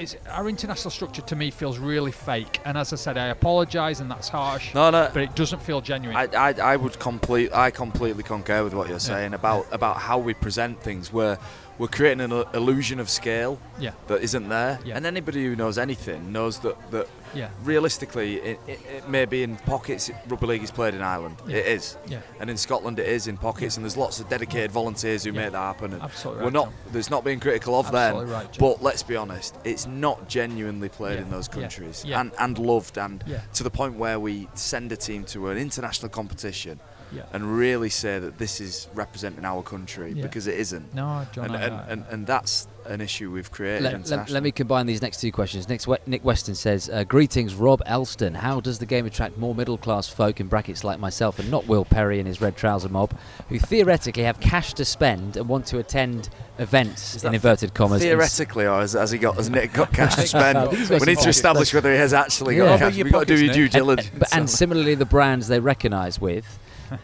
[0.02, 2.60] it's our international structure to me feels really fake.
[2.65, 5.10] And as I said, I apologise, and that's harsh, No, no.
[5.14, 6.18] but it doesn't feel genuine.
[6.18, 10.18] I, I, I would complete I completely concur with what you're saying about about how
[10.18, 11.38] we present things where
[11.77, 13.91] we're creating an illusion of scale Yeah.
[14.07, 14.80] that isn't there.
[14.85, 14.98] Yeah.
[14.98, 17.49] And anybody who knows anything knows that, that Yeah.
[17.64, 21.38] realistically, it, it, it may be in pockets rugby league is played in Ireland.
[21.48, 21.98] It is.
[22.39, 25.52] And in Scotland it is in pockets, and there's lots of dedicated volunteers who make
[25.53, 25.93] that happen.
[25.93, 26.65] And Absolutely we're right, not.
[26.65, 26.73] John.
[26.91, 30.89] There's not being critical of Absolutely them, right, but let's be honest, it's not genuinely
[30.89, 33.23] played in those countries and and loved and
[33.53, 36.80] to the point where we send a team to an international competition
[37.13, 37.23] Yeah.
[37.33, 40.23] and really say that this is representing our country Yeah.
[40.23, 40.93] because it isn't.
[40.93, 41.45] No, John.
[41.45, 43.83] and, I- and, I- and, and that's an issue we've created.
[43.83, 45.69] Let, let, let me combine these next two questions.
[45.69, 48.35] Nick, Nick Weston says, uh, "Greetings, Rob Elstone.
[48.35, 51.85] How does the game attract more middle-class folk in brackets like myself, and not Will
[51.85, 53.15] Perry and his red trouser mob,
[53.49, 58.01] who theoretically have cash to spend and want to attend events Is in inverted commas?"
[58.01, 59.35] Theoretically, or has, has he got?
[59.35, 60.57] Has Nick got cash to spend?
[60.57, 62.65] I think he's we need to establish whether he has actually Yeah.
[62.65, 62.95] got cash.
[62.97, 63.73] We've got to do your due Nick.
[63.75, 64.09] and, diligence.
[64.15, 66.57] and- and similarly the brands they recognise with.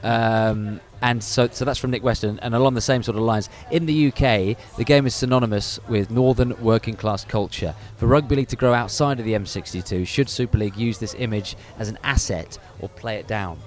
[0.03, 3.49] Um, and so, so that's from Nick Weston, and along the same sort of lines.
[3.71, 7.75] In the UK, the game is synonymous with northern working class culture.
[7.97, 11.55] For rugby league to grow outside of the M62, should Super League use this image
[11.77, 13.59] as an asset or play it down?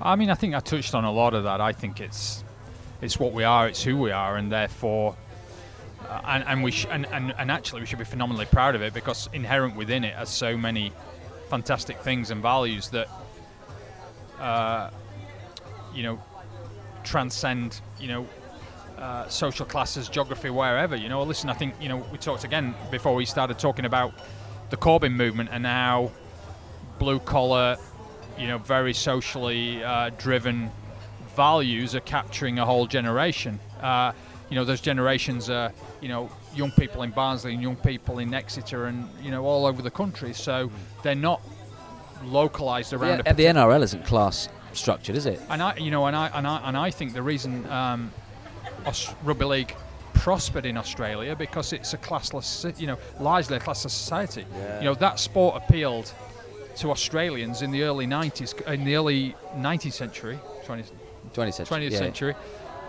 [0.00, 1.60] I mean, I think I touched on a lot of that.
[1.60, 2.44] I think it's
[3.00, 5.16] it's what we are, it's who we are, and therefore,
[6.08, 8.82] uh, and and we sh- and, and and actually we should be phenomenally proud of
[8.82, 10.92] it because inherent within it are so many
[11.48, 13.08] fantastic things and values that
[14.40, 14.90] uh,
[15.94, 16.22] you know
[17.04, 18.26] transcend you know
[18.98, 20.96] uh, social classes, geography, wherever.
[20.96, 24.12] You know, listen, I think you know we talked again before we started talking about
[24.70, 26.10] the Corbyn movement and how
[26.98, 27.76] blue collar,
[28.38, 30.70] you know, very socially uh, driven
[31.36, 33.58] values are capturing a whole generation.
[33.80, 34.12] Uh,
[34.50, 38.34] you know, those generations are, you know, young people in Barnsley and young people in
[38.34, 40.32] Exeter and, you know, all over the country.
[40.32, 40.70] So
[41.02, 41.40] they're not
[42.24, 45.40] localized around The, a the NRL isn't class structured, is it?
[45.50, 48.12] and I, you know, and I and I and I think the reason um,
[48.86, 49.74] Aus- rugby league
[50.14, 54.44] prospered in Australia because it's a classless, you know, largely a classless society.
[54.52, 54.78] Yeah.
[54.80, 56.12] You know, that sport appealed
[56.76, 60.90] to Australians in the early 90s, in the early 19th century, 20th,
[61.34, 61.78] 20th century.
[61.78, 61.98] 20th yeah.
[61.98, 62.34] century,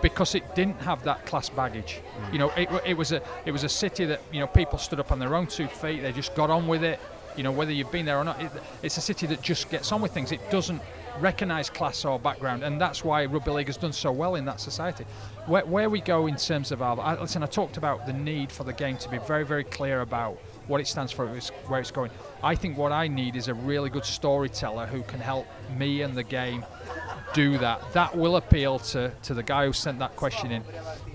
[0.02, 2.00] because it didn't have that class baggage.
[2.32, 5.00] You know, it, it was a it was a city that you know people stood
[5.00, 6.02] up on their own two feet.
[6.02, 6.98] They just got on with it.
[7.36, 8.50] You know, whether you've been there or not, it,
[8.82, 10.32] it's a city that just gets on with things.
[10.32, 10.82] It doesn't
[11.20, 14.60] recognise class or background, and that's why rugby league has done so well in that
[14.60, 15.04] society.
[15.46, 18.50] Where, where we go in terms of our I, listen, I talked about the need
[18.50, 21.90] for the game to be very very clear about what it stands for, where it's
[21.90, 22.10] going.
[22.42, 25.46] I think what I need is a really good storyteller who can help
[25.76, 26.64] me and the game
[27.34, 27.92] do that.
[27.92, 30.62] That will appeal to, to the guy who sent that question in.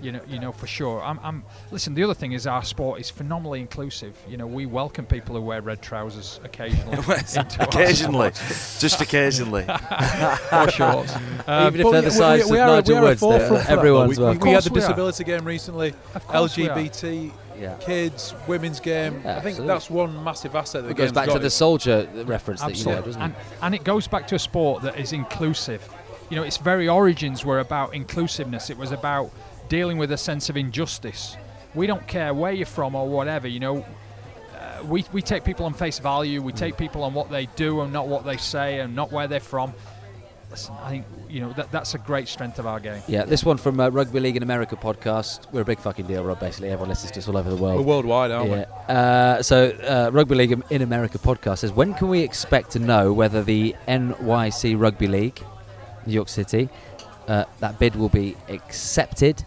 [0.02, 1.02] You know, you know for sure.
[1.02, 1.44] I'm, I'm.
[1.72, 4.16] Listen, the other thing is our sport is phenomenally inclusive.
[4.28, 6.98] You know, we welcome people who wear red trousers occasionally.
[7.60, 8.30] occasionally,
[8.80, 9.66] just occasionally.
[10.52, 11.16] or shorts.
[11.48, 13.30] Um, Even if they're the size we of are, Nigel we are a Woods, they're-
[13.40, 14.48] forefront for that, everyone's we, we, welcome.
[14.48, 14.88] we had the course are.
[14.88, 16.76] disability game recently, Of course we are.
[16.78, 17.76] LGBT, Yeah.
[17.78, 19.22] kids, women's game.
[19.24, 19.68] Yeah, I think absolutely.
[19.68, 21.34] that's one massive asset that It goes back got.
[21.34, 23.02] to the soldier reference that you Absolutely.
[23.02, 23.40] know, doesn't and, it?
[23.62, 25.88] and it goes back to a sport that is inclusive.
[26.30, 28.70] You know, its very origins were about inclusiveness.
[28.72, 29.30] It was about
[29.70, 31.38] dealing with a sense of injustice.
[31.74, 33.48] We don't care where you're from or whatever.
[33.48, 33.86] You know,
[34.58, 36.42] uh, we we take people on face value.
[36.42, 39.28] We take people on what they do and not what they say and not where
[39.28, 39.74] they're from.
[40.52, 43.02] Listen, I think you know that that's a great strength of our game.
[43.08, 45.52] Yeah, this one from uh, Rugby League in America podcast.
[45.52, 46.40] We're a big fucking deal, Rob.
[46.40, 47.86] Basically, everyone listens to us all over the We're world.
[47.86, 48.58] worldwide, aren't we?
[48.58, 48.64] Yeah.
[48.88, 53.12] Uh, so, uh, Rugby League in America podcast says, when can we expect to know
[53.12, 55.42] whether the NYC Rugby League,
[56.06, 56.70] New York City,
[57.28, 59.44] uh, that bid will be accepted?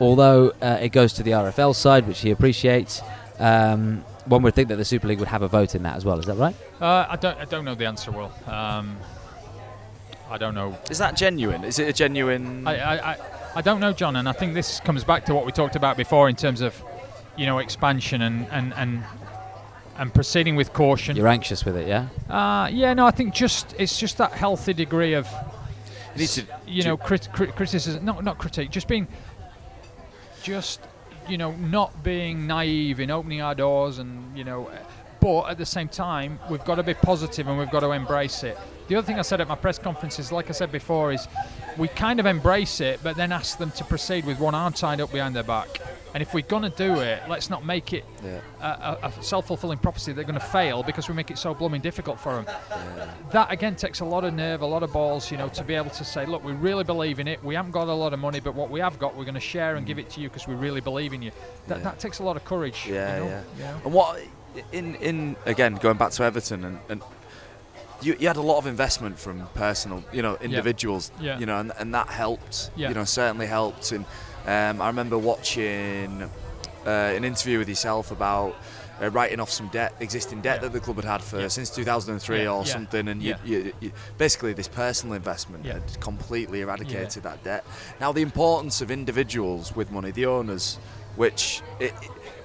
[0.00, 3.00] Although uh, it goes to the RFL side, which he appreciates.
[3.38, 6.04] Um, one would think that the Super League would have a vote in that as
[6.04, 6.18] well.
[6.18, 6.56] Is that right?
[6.80, 8.10] Uh, I don't I don't know the answer.
[8.10, 8.96] Will um,
[10.30, 11.62] I don't know Is that genuine?
[11.64, 12.66] Is it a genuine?
[12.66, 13.16] I, I, I,
[13.56, 15.96] I don't know, John, and I think this comes back to what we talked about
[15.96, 16.74] before in terms of,
[17.36, 19.04] you know, expansion and and and,
[19.96, 21.16] and proceeding with caution.
[21.16, 22.08] You're anxious with it, yeah?
[22.28, 25.28] Uh, yeah, no, I think just it's just that healthy degree of,
[26.14, 28.04] You need to- you know, crit- crit- criticism.
[28.04, 29.06] Not not critique, just being,
[30.46, 30.80] just
[31.28, 34.70] you know, not being naive in opening our doors and you know,
[35.20, 38.44] but at the same time, we've got to be positive and we've got to embrace
[38.44, 38.56] it.
[38.86, 41.26] The other thing I said at my press conference is, like I said before, is
[41.76, 45.00] we kind of embrace it, but then ask them to proceed with one arm tied
[45.00, 45.80] up behind their back.
[46.16, 48.40] And if we're going to do it, let's not make it Yeah.
[48.62, 51.82] a, a, a self-fulfilling prophecy they're going to fail because we make it so blooming
[51.82, 52.46] difficult for them.
[53.32, 55.74] That again takes a lot of nerve, a lot of balls, you know, to be
[55.74, 57.44] able to say, look, we really believe in it.
[57.44, 59.40] We haven't got a lot of money, but what we have got, we're going to
[59.40, 60.04] share and give mm.
[60.04, 61.32] it to you because we really believe in you.
[61.66, 61.84] That, Yeah.
[61.84, 62.86] that takes a lot of courage.
[62.88, 63.42] Yeah, you know, yeah.
[63.58, 63.80] you know.
[63.84, 64.22] And what
[64.72, 67.02] in in again going back to Everton and, and
[68.00, 71.38] you, you had a lot of investment from personal, you know, individuals, Yeah.
[71.38, 72.70] you know, and, and that helped.
[72.74, 72.88] Yeah.
[72.88, 73.92] You know, certainly helped.
[73.92, 74.04] And
[74.46, 76.22] Um, I remember watching
[76.86, 78.54] uh, an interview with yourself about
[79.02, 80.60] uh, writing off some debt, existing debt Yeah.
[80.62, 81.48] that the club had had for Yeah.
[81.48, 86.60] since 2003 Yeah, or something, and you, you, you, basically this personal investment had completely
[86.62, 87.64] eradicated that debt.
[88.00, 90.78] Now the importance of individuals with money, the owners,
[91.16, 91.92] which it,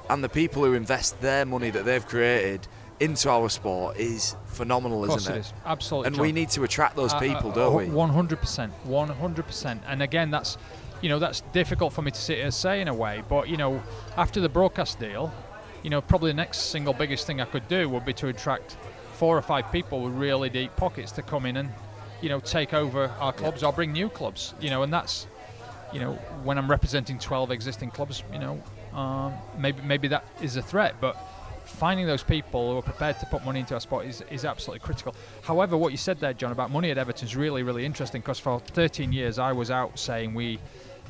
[0.10, 2.68] and the people who invest their money that they've created
[2.99, 5.40] into our sport is phenomenal, isn't it it?
[5.41, 5.53] is.
[5.65, 6.07] Absolutely.
[6.07, 6.26] And John.
[6.26, 7.86] we need to attract those Uh, people, uh, don't we?
[7.90, 9.82] One hundred percent, one hundred percent.
[9.88, 10.57] And again, that's
[11.02, 13.23] you know that's difficult for me to sit here and say in a way.
[13.28, 13.82] But you know,
[14.18, 15.34] after the broadcast deal,
[15.84, 18.78] you know, probably the next single biggest thing I could do would be to attract
[19.14, 21.69] four or five people with really deep pockets to come in and
[22.22, 24.53] you know take over our clubs or bring new clubs.
[24.60, 25.28] You know, and that's
[25.91, 26.14] you know
[26.44, 28.64] when I'm representing twelve existing clubs, you know,
[28.98, 31.18] um, maybe maybe that is a threat, but.
[31.64, 34.84] Finding those people who are prepared to put money into our sport is, is absolutely
[34.84, 35.15] critical.
[35.44, 38.40] However, what you said there, John, about money at Everton is really, really interesting because
[38.40, 40.60] for 13 years I was out saying we,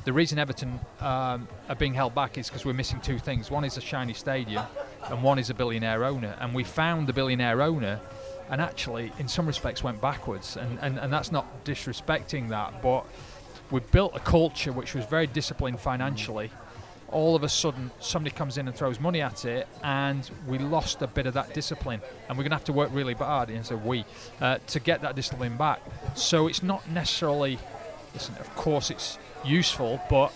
[0.04, 3.50] the reason Everton um, are being held back is because we're missing two things.
[3.50, 4.64] One is a shiny stadium,
[5.08, 6.36] and one is a billionaire owner.
[6.40, 8.00] And we found the billionaire owner,
[8.50, 10.56] and actually, in some respects, went backwards.
[10.56, 13.04] And, and, and that's not disrespecting that, but
[13.70, 16.50] we built a culture which was very disciplined financially.
[17.08, 21.02] All of a sudden, somebody comes in and throws money at it, and we lost
[21.02, 22.00] a bit of that discipline.
[22.28, 24.04] And we're going to have to work really hard, and so we,
[24.40, 25.80] uh, to get that discipline back.
[26.16, 27.58] So it's not necessarily,
[28.14, 30.32] listen, of course it's useful, but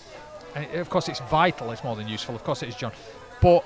[0.55, 1.71] eh, of course it's vital.
[1.71, 2.35] It's more than useful.
[2.35, 2.91] Of course it is, John.
[3.41, 3.63] But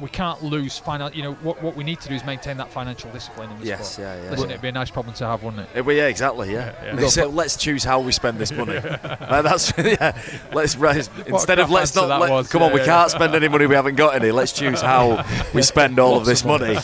[0.00, 1.10] we can't lose final.
[1.10, 1.62] You know what?
[1.62, 4.06] What we need to do is maintain that financial discipline in the Yes, sport.
[4.08, 4.30] yeah, yeah.
[4.30, 5.84] Listen, it'd be a nice problem to have, wouldn't it?
[5.84, 6.52] Well, yeah, exactly.
[6.52, 6.74] Yeah.
[6.84, 7.08] Yeah, yeah.
[7.08, 8.80] So let's choose how we spend this money.
[9.26, 10.16] Uh, that's yeah.
[10.52, 12.08] Let's right, instead of let's not.
[12.20, 12.48] Let, was.
[12.48, 14.30] come on, Yeah, we can't spend any money we haven't got any.
[14.30, 16.76] Let's choose how we spend all of this money.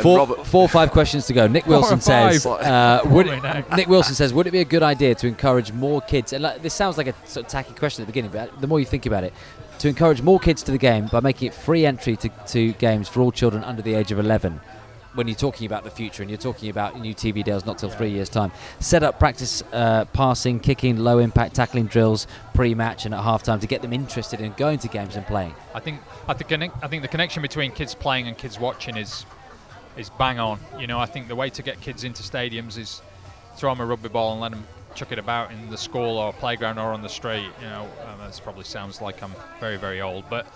[0.00, 1.46] Four, four or five questions to go.
[1.48, 3.62] Nick Wilson says, uh, would Boring, eh?
[3.76, 6.32] Nick Wilson says, would it be a good idea to encourage more kids?
[6.32, 8.66] And like, this sounds like a sort of tacky question at the beginning, but the
[8.68, 9.32] more you think about it,
[9.78, 13.08] to encourage more kids to the game by making it free entry to, to games
[13.08, 14.60] for all children under the age of 11.
[15.14, 17.88] When you're talking about the future and you're talking about new TV deals not till
[17.88, 23.14] three years' time, set up practice uh, passing, kicking, low impact tackling drills pre-match and
[23.14, 25.54] at halftime to get them interested in going to games and playing.
[25.74, 29.24] I think I think I think the connection between kids playing and kids watching is
[29.96, 30.60] is bang on.
[30.78, 33.02] You know, I think the way to get kids into stadiums is
[33.56, 34.64] throw them a rugby ball and let them
[34.98, 37.48] chuck it about in the school or playground or on the street.
[37.60, 40.46] You know, um, this probably sounds like I'm very very old, but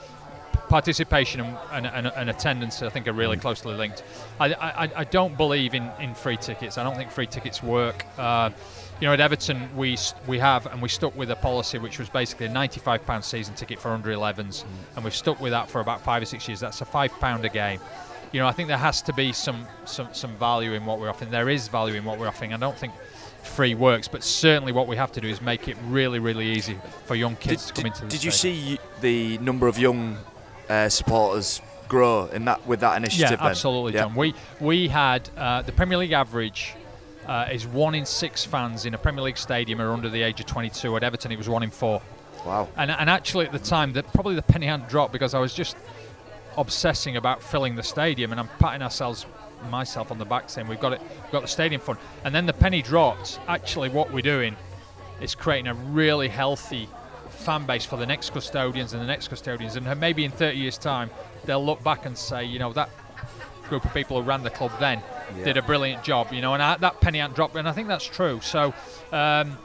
[0.69, 4.03] participation and, and, and, and attendance I think are really closely linked.
[4.41, 6.79] I, I, I don't believe in, in free tickets.
[6.79, 8.05] I don't think free tickets work.
[8.17, 8.51] Uh,
[9.01, 9.97] you know, at Everton we
[10.27, 13.55] we have and we stuck with a policy which was basically a 95 pound season
[13.55, 14.65] ticket for under 11s,
[14.97, 16.61] and we've stuck with that for about five or six years.
[16.61, 17.81] That's a five pound a game.
[18.33, 21.11] You know, I think there has to be some, some some value in what we're
[21.11, 21.31] offering.
[21.31, 22.55] There is value in what we're offering.
[22.55, 22.95] I don't think
[23.43, 26.79] free works, but certainly what we have to do is make it really really easy
[27.07, 28.77] for young did, kids to come did- into the did you stadium.
[28.77, 30.17] see the number of young
[30.69, 33.39] uh, supporters grow in that with that initiative?
[33.41, 34.03] Yeah, absolutely, Yeah.
[34.03, 34.15] John.
[34.15, 36.75] We we had uh, the Premier League average
[37.27, 40.41] uh, is one in six fans in a Premier League stadium are under the age
[40.41, 40.97] of 22.
[40.97, 42.01] At Everton, it was one in four.
[42.45, 42.69] Wow.
[42.77, 45.55] And, and actually, at the time, that probably the penny hadn't dropped because I was
[45.55, 45.77] just
[46.57, 49.27] obsessing about filling the stadium, and I'm patting ourselves,
[49.71, 51.97] myself on the back, saying we've got it, we've got the stadium full.
[52.25, 53.41] And then the penny dropped.
[53.49, 54.57] Actually, what we're doing
[55.21, 56.89] is creating a really healthy
[57.31, 60.79] fan base for the next custodians and the next custodians, and maybe in 30 years'
[60.79, 61.11] time,
[61.45, 62.91] they'll look back and say, you know, that
[63.69, 65.03] group of people who ran the club then
[65.37, 65.45] Yeah.
[65.45, 67.89] did a brilliant job, you know, and I, that penny hadn't dropped, and I think
[67.89, 68.41] that's true.
[68.43, 68.73] So.
[69.13, 69.59] Um,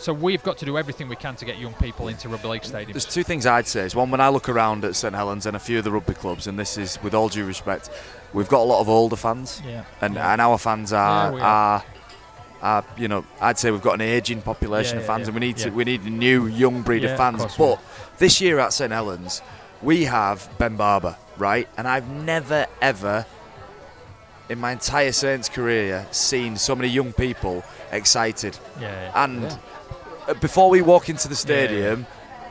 [0.00, 2.62] so we've got to do everything we can to get young people into rugby league
[2.62, 2.92] stadiums.
[2.92, 3.82] There's two things I'd say.
[3.82, 6.14] Is one, when I look around at St Helens and a few of the rugby
[6.14, 7.90] clubs, and this is with all due respect,
[8.32, 9.84] we've got a lot of older fans, Yeah.
[10.00, 10.32] and, Yeah.
[10.32, 11.82] and our fans are, Yeah,
[12.62, 15.56] are, you know, I'd say we've got an aging population of fans, and we need
[15.58, 17.42] to we need a new young breed of of fans.
[17.58, 17.80] we but
[18.18, 19.42] this year at St Helens,
[19.82, 21.68] we have Ben Barba, right?
[21.76, 23.24] And I've never ever
[24.48, 27.62] in my entire Saints career seen so many young people
[27.92, 28.58] excited.
[28.80, 29.24] Yeah, yeah.
[29.24, 29.56] And Yeah.
[30.28, 31.66] Uh, before we walk into the Yeah, yeah.
[31.66, 32.06] stadium,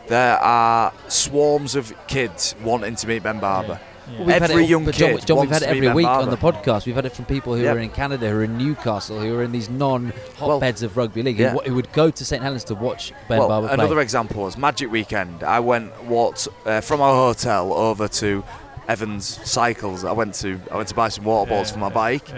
[0.08, 3.80] there are swarms of kids wanting to meet Ben Barba.
[3.80, 3.86] Yeah.
[4.18, 5.88] Well, we've had Every it, young but John, kid John, we've wants had it every
[5.88, 6.88] Ben week on the podcast.
[6.88, 7.76] We've had it from people who Yep.
[7.76, 11.38] are in Canada, who are in Newcastle, who are in these non-hotbeds of rugby league,
[11.38, 11.52] Yeah.
[11.52, 13.74] who, who would go to St Helens to watch Ben well, Barber play.
[13.76, 15.44] another example was Magic Weekend.
[15.44, 18.44] I went walked uh, from our hotel over to
[18.88, 20.04] Evans Cycles.
[20.04, 22.30] I went to I went to buy some water bottles Yeah, for my yeah, bike.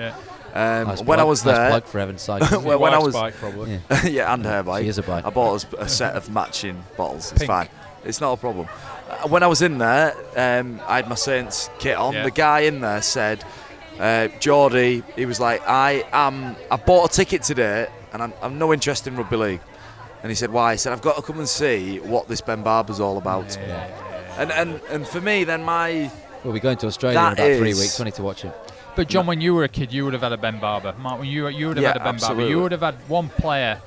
[0.53, 0.81] Yeah.
[0.81, 2.63] Um, Nice when I plug- was nice there, plug for Evan Cycles.
[2.63, 3.79] Well, when I was- bike, probably.
[3.89, 4.05] yeah.
[4.07, 4.83] yeah, and her bike.
[4.83, 5.25] She is a bike.
[5.25, 7.31] I bought us a set of matching bottles.
[7.31, 7.47] It's Pink.
[7.47, 7.69] fine.
[8.03, 8.67] It's not a problem.
[9.09, 12.13] Uh, when I was in there, um, I had my Saints kit on.
[12.13, 12.23] Yeah.
[12.23, 13.43] The guy in there said,
[13.99, 16.55] uh, "Geordie," he was like, "I am.
[16.71, 19.61] I bought a ticket today, and I'm, I'm no interest in rugby league."
[20.23, 22.63] And he said, "Why?" He said, "I've got to come and see what this Ben
[22.63, 24.37] Barba's all about." Yeah.
[24.39, 26.09] And and and for me, then my
[26.43, 27.99] We'll be going to Australia in That about three weeks.
[27.99, 28.55] I need to watch it.
[28.95, 30.93] But John, when you were a kid, you would have had a Ben Barba.
[30.99, 32.47] Mark, when you you would have Yeah, had a Ben Barba.
[32.47, 33.79] You would have had one player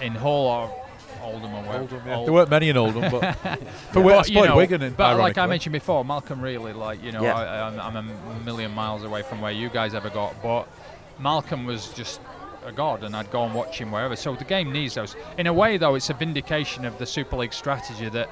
[0.00, 0.84] in Hull or
[1.22, 1.80] Oldham or where.
[1.80, 2.24] Oldham, yeah.
[2.24, 3.58] There weren't many in Oldham, but for
[3.94, 5.46] But, West you know, Wigan, but like I ironically.
[5.48, 7.34] mentioned before, Malcolm Reilly, like you know, Yeah.
[7.34, 10.68] I, I'm, I'm a million miles away from where you guys ever got, but
[11.18, 12.20] Malcolm was just
[12.64, 14.16] a god, and I'd go and watch him wherever.
[14.16, 15.14] So the game needs those.
[15.38, 18.28] In a way, though, it's a vindication of the Super League strategy that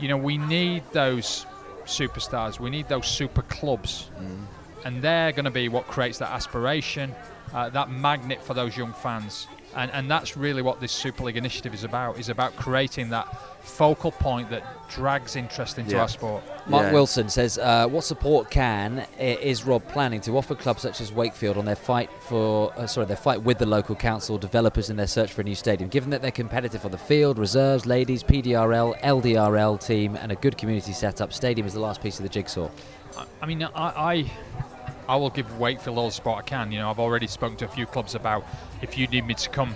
[0.00, 1.46] you know we need those
[1.84, 4.44] superstars, we need those super clubs, mm.
[4.84, 7.14] And they're going to be what creates that aspiration,
[7.54, 9.46] uh, that magnet for those young fans.
[9.76, 12.18] And, and that's really what this Super League initiative is about.
[12.18, 13.28] Is about creating that
[13.62, 16.00] focal point that drags interest into Yeah.
[16.02, 16.42] our sport.
[16.66, 16.92] Mark Yeah.
[16.92, 21.58] Wilson says, uh, "What support can is Rob planning to offer clubs such as Wakefield
[21.58, 25.06] on their fight for uh, sorry their fight with the local council developers in their
[25.06, 25.90] search for a new stadium?
[25.90, 30.56] Given that they're competitive on the field, reserves, ladies, PDRL, LDRL team, and a good
[30.56, 32.68] community setup, stadium is the last piece of the jigsaw."
[33.40, 34.30] I, mean, I, I
[35.08, 36.70] I will give Wakefield all the support I can.
[36.70, 38.44] You know, I've already spoken to a few clubs about
[38.82, 39.74] if you need me to come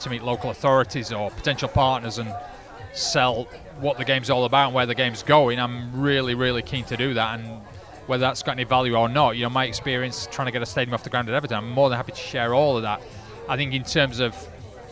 [0.00, 2.34] to meet local authorities or potential partners and
[2.94, 3.44] sell
[3.80, 5.60] what the game's all about and where the game's going.
[5.60, 7.38] I'm really, really keen to do that.
[7.38, 7.60] And
[8.06, 10.66] whether that's got any value or not, you know, my experience trying to get a
[10.66, 13.02] stadium off the ground at Everton, I'm more than happy to share all of that.
[13.50, 14.34] I think in terms of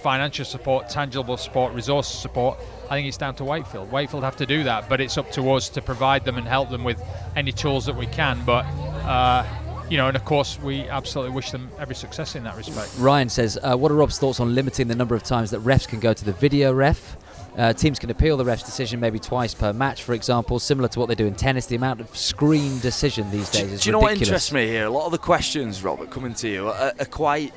[0.03, 3.91] financial support, tangible support, resource support, I think it's down to Wakefield.
[3.91, 6.71] Wakefield have to do that, but it's up to us to provide them and help
[6.71, 7.03] them with
[7.37, 8.43] any tools that we can.
[8.45, 8.65] But
[9.05, 9.47] uh,
[9.89, 12.93] you know, and of course, we absolutely wish them every success in that respect.
[12.99, 15.89] Ryan says, uh, "What are Rob's thoughts on limiting the number of times that refs
[15.89, 17.17] can go to the video ref?"
[17.59, 21.01] Uh, teams can appeal the ref's decision maybe twice per match, for example, similar to
[21.01, 21.67] what they do in tennis.
[21.67, 24.69] The amount of screen decision these days do, is do you know what interests me
[24.69, 24.87] here?
[24.87, 27.53] A lot of the questions, Robert, coming to you are, are quite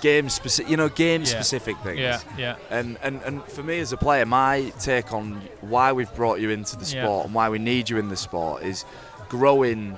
[0.00, 0.70] game specific.
[0.70, 1.26] You know, game Yeah.
[1.26, 1.98] specific things.
[2.00, 2.56] Yeah, yeah.
[2.70, 6.50] And, and and for me as a player, my take on why we've brought you
[6.50, 7.04] into the Yeah.
[7.04, 8.84] sport and why we need you in the sport is
[9.28, 9.96] growing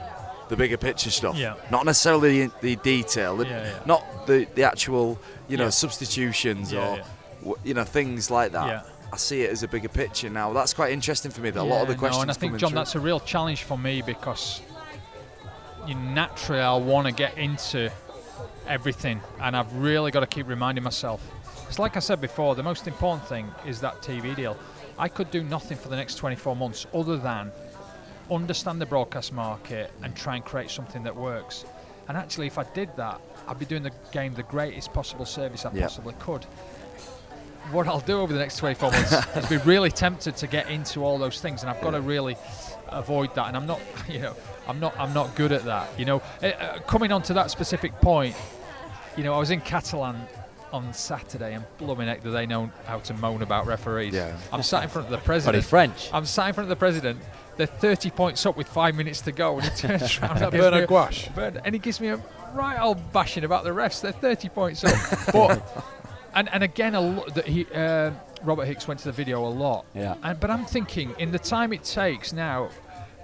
[0.49, 1.37] the bigger picture stuff.
[1.37, 1.55] Yeah.
[1.71, 3.79] Not necessarily the, the detail, the- Yeah, yeah.
[3.85, 5.19] not the, the actual,
[5.49, 5.71] you know, Yeah.
[5.71, 6.97] substitutions Yeah, or
[7.45, 7.53] yeah.
[7.65, 8.67] you know things like that.
[8.69, 8.83] Yeah.
[9.13, 10.53] I see it as a bigger picture now.
[10.53, 11.51] That's quite interesting for me.
[11.51, 12.77] That a lot of the Yeah, questions No, and I think, Jon, through.
[12.79, 14.61] that's a real challenge for me because
[15.87, 17.91] you naturally I want to get into
[18.67, 21.23] everything, and I've really got to keep reminding myself.
[21.69, 24.57] It's like I said before, the most important thing is that TV deal.
[24.99, 27.51] I could do nothing for the next 24 months other than
[28.31, 31.65] understand the broadcast market and try and create something that works.
[32.09, 35.65] And actually, if I did that, I'd be doing the game the greatest possible service
[35.65, 35.83] I Yep.
[35.83, 36.47] possibly could
[37.73, 41.05] what I'll do over the next 24 months is be really tempted to get into
[41.05, 42.37] all those things, and I've got to really
[42.89, 43.49] avoid that.
[43.49, 44.35] And I'm not, you know,
[44.69, 45.89] I'm not, I'm not good at that.
[45.99, 48.35] You know, Uh, uh, coming on to that specific point,
[49.17, 50.17] you know, I was in Catalan
[50.73, 54.13] on Saturday, and blooming heck, do they know how to moan about referees?
[54.13, 54.37] Yeah.
[54.53, 55.65] I'm sat in front of the Bloody president.
[55.65, 56.11] French.
[56.13, 57.21] I'm sat in front of the president.
[57.57, 60.65] They're 30 points up with five minutes to go, and he turns around and gives
[60.65, 61.35] Bernard a- Guasch.
[61.35, 62.21] Bernard- and he gives me a
[62.53, 64.03] right old bashing about the refs.
[64.03, 65.63] They're 30 points up, but
[66.35, 68.11] and and again, a lo- that he uh,
[68.47, 69.87] Robert Hicks went to the video a lot.
[69.95, 70.15] Yeah.
[70.23, 72.71] And, but I'm thinking, in the time it takes now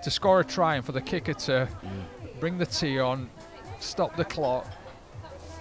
[0.03, 2.41] to score a try and for the kicker to mm.
[2.41, 3.31] bring the tee on,
[3.79, 4.67] stop the clock,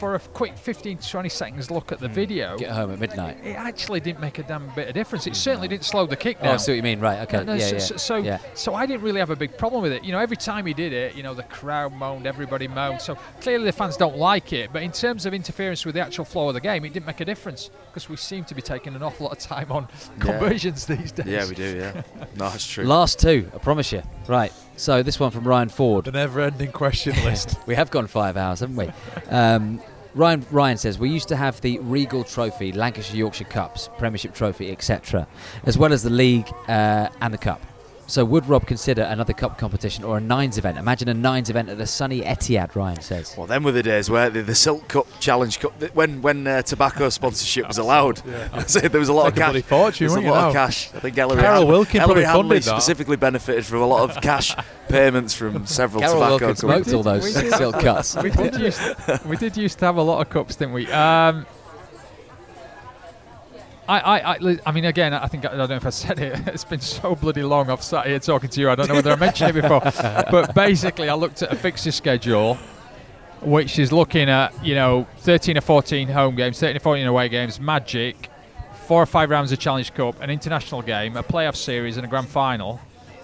[0.01, 3.37] for a quick 15 to 20 seconds look at the video, Get home at midnight.
[3.43, 5.27] it actually didn't make a damn bit of difference.
[5.27, 6.53] It certainly didn't slow the kick Oh, down.
[6.55, 6.99] I see what you mean.
[6.99, 7.19] Right.
[7.19, 7.37] Okay.
[7.37, 7.79] No, no, yeah, so, yeah.
[7.79, 8.39] so, so, yeah.
[8.55, 10.03] so I didn't really have a big problem with it.
[10.03, 12.99] You know, every time he did it, you know, the crowd moaned, everybody moaned.
[12.99, 14.73] So clearly the fans don't like it.
[14.73, 17.21] But in terms of interference with the actual flow of the game, it didn't make
[17.21, 19.87] a difference because we seem to be taking an awful lot of time on
[20.19, 21.27] conversions these days.
[21.27, 21.75] yeah, we do.
[21.77, 22.01] Yeah,
[22.37, 22.85] no, that's true.
[22.85, 24.01] Last two, I promise you.
[24.27, 24.51] Right.
[24.77, 26.05] So this one from Ryan Ford.
[26.05, 27.55] The never-ending question list.
[27.67, 28.89] We have gone five hours, haven't we?
[29.29, 29.79] Um,
[30.13, 34.71] Ryan Ryan says we used to have the Regal Trophy, Lancashire Yorkshire Cups, Premiership Trophy,
[34.71, 35.27] etc.,
[35.63, 37.61] as well as the league uh, and the cup.
[38.11, 40.77] So would Rob consider another cup competition or a nines event?
[40.77, 42.75] Imagine a nines event at the sunny Etihad.
[42.75, 43.33] Ryan says.
[43.37, 46.61] Well, then were the days where the, the Silk Cup Challenge Cup, when when uh,
[46.61, 48.21] tobacco sponsorship was allowed.
[48.67, 49.69] So there was a lot of Like a bloody cash.
[49.69, 50.89] fortune, There was a wouldn't you lot of cash.
[50.93, 52.81] I think Ellery, Carol Han- Wilkin Ellery probably Hanley funded that.
[52.81, 54.55] specifically benefited from a lot of cash
[54.89, 56.87] payments from several Carol tobacco Wilkins companies.
[56.87, 58.15] smoked all those silk cuts.
[58.17, 60.91] we did used we did used to have a lot of cups, didn't we?
[60.91, 61.45] Um,
[63.91, 66.39] I, I, I, I mean, again, I think I don't know if I said it.
[66.47, 67.69] It's been so bloody long.
[67.69, 68.69] I've sat here talking to you.
[68.69, 69.81] I don't know whether I mentioned it before,
[70.31, 72.55] but basically, I looked at a fixture schedule,
[73.41, 77.27] which is looking at you know 13 or 14 home games, 13 or 14 away
[77.27, 78.29] games, Magic,
[78.87, 82.09] four or five rounds of Challenge Cup, an international game, a playoff series, and a
[82.09, 82.79] grand final.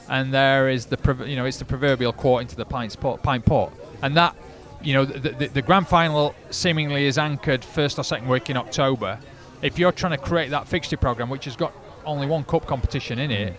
[0.09, 3.45] And there is the you know it's the proverbial quart into the pint pot, pint
[3.45, 3.71] pot,
[4.01, 4.35] and that
[4.81, 8.57] you know the, the, the grand final seemingly is anchored first or second week in
[8.57, 9.17] October.
[9.61, 11.73] If you're trying to create that fixture program, which has got
[12.05, 13.55] only one cup competition in it,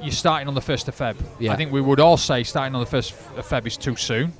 [0.00, 1.16] you're starting on the first of Feb.
[1.38, 1.52] Yeah.
[1.52, 4.32] I think we would all say starting on the first of Feb is too soon.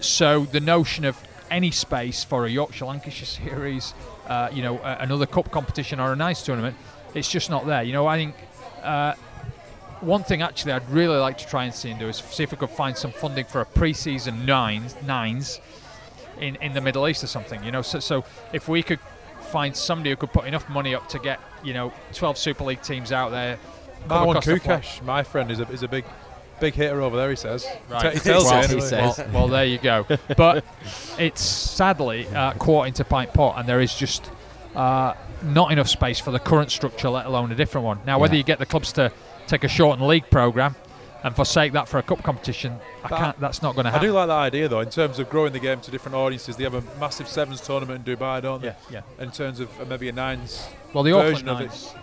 [0.00, 1.18] So the notion of
[1.50, 3.94] any space for a Yorkshire Lancashire series,
[4.26, 6.76] uh, you know, another cup competition or a nice tournament,
[7.14, 7.82] it's just not there.
[7.82, 8.34] You know, I think
[8.82, 9.14] uh,
[10.00, 12.50] one thing actually I'd really like to try and see and do is see if
[12.50, 15.60] we could find some funding for a pre-season nines nines
[16.38, 17.62] in, in the Middle East or something.
[17.64, 19.00] You know, so so if we could
[19.46, 22.82] find somebody who could put enough money up to get you know 12 Super League
[22.82, 23.58] teams out there.
[24.08, 24.36] Marwan.
[24.36, 26.04] Koukash, my friend, is a, is a big
[26.60, 27.30] big hitter over there.
[27.30, 27.66] He says.
[27.88, 28.14] Right.
[28.14, 29.18] He tells Well, he says.
[29.18, 30.06] Well, well, there you go.
[30.36, 30.64] But
[31.18, 34.30] it's sadly uh, caught into Pint Pot, and there is just
[34.74, 38.00] uh, not enough space for the current structure, let alone a different one.
[38.06, 38.38] Now, whether Yeah.
[38.38, 39.12] you get the clubs to
[39.46, 40.74] take a shortened league program
[41.26, 43.40] and forsake that for a cup competition, I But can't.
[43.40, 44.06] That's not going to happen.
[44.06, 46.56] I do like that idea though, in terms of growing the game to different audiences.
[46.56, 48.68] They have a massive sevens tournament in Dubai, don't they?
[48.68, 49.24] Yeah, yeah.
[49.24, 50.68] In terms of maybe a nines.
[50.94, 51.94] Well, the version Auckland of it.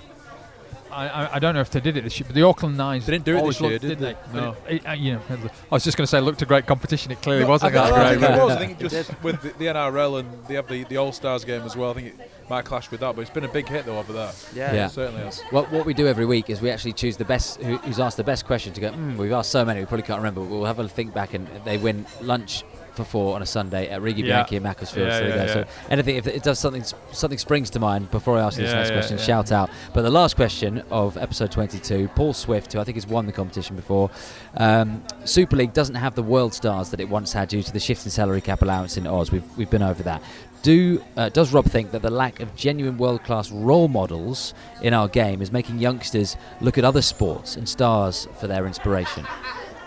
[0.96, 1.12] Nines.
[1.14, 3.06] I, I, I don't know if they did it this year, but the Auckland Nines.
[3.06, 4.14] They didn't do it this year, looked- did they?
[4.14, 4.40] they?
[4.40, 4.56] No.
[4.68, 6.66] It- it- uh, you know, I was just going to say, it looked a great
[6.66, 7.12] competition.
[7.12, 7.76] It clearly No, wasn't.
[7.76, 8.20] I think, that I great.
[8.22, 8.52] think it was.
[8.56, 11.62] I think just with the, the NRL and they have the, the All Stars game
[11.64, 11.92] as well.
[11.92, 14.14] I think it might clash with that, but it's been a big hit though over
[14.14, 14.32] there.
[14.54, 14.74] Yeah.
[14.74, 14.86] Yeah.
[14.88, 15.42] It certainly has.
[15.52, 18.18] What, what we do every week is we actually choose the best, who, who's asked
[18.18, 20.50] the best question to go, mm, we've asked so many, we probably can't remember, but
[20.50, 22.64] we'll have a think back and they win lunch
[22.96, 24.36] for four on a Sunday at Rigi Yeah.
[24.38, 25.08] Bianchi in Macclesfield.
[25.08, 25.54] Yeah, so, yeah, yeah.
[25.54, 28.72] so anything, if it does something, something springs to mind before I ask you this
[28.72, 29.24] Yeah, next yeah, question, yeah.
[29.24, 29.70] shout out.
[29.94, 33.32] But the last question of episode 22, Paul Swift, who I think has won the
[33.32, 34.10] competition before,
[34.58, 37.80] um, Super League doesn't have the world stars that it once had due to the
[37.80, 39.32] shift in salary cap allowance in Oz.
[39.32, 40.22] We've, we've been over that.
[40.62, 45.10] Do uh, does Rob think that the lack of genuine world-class role models in our
[45.10, 49.26] game is making youngsters look at other sports and stars for their inspiration?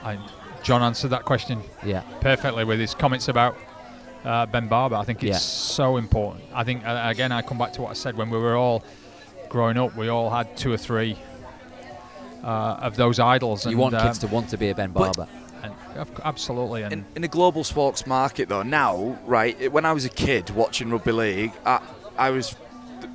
[0.03, 0.19] I,
[0.66, 3.56] Jon answered that question Yeah, perfectly with his comments about
[4.24, 4.97] uh, Ben Barba.
[4.97, 5.36] I think it's Yeah.
[5.38, 6.43] so important.
[6.52, 8.82] I think uh, again, I come back to what I said when we were all
[9.48, 9.94] growing up.
[9.97, 11.16] We all had two or three
[12.43, 13.64] uh, of those idols.
[13.64, 15.28] you and, want kids to want to be a Ben Barba.
[15.62, 15.72] and,
[16.24, 16.82] absolutely.
[16.82, 20.51] And In, in a global sports market, though, now, right, when I was a kid
[20.51, 21.80] watching rugby league, I,
[22.18, 22.56] I was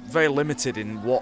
[0.06, 1.22] very limited in what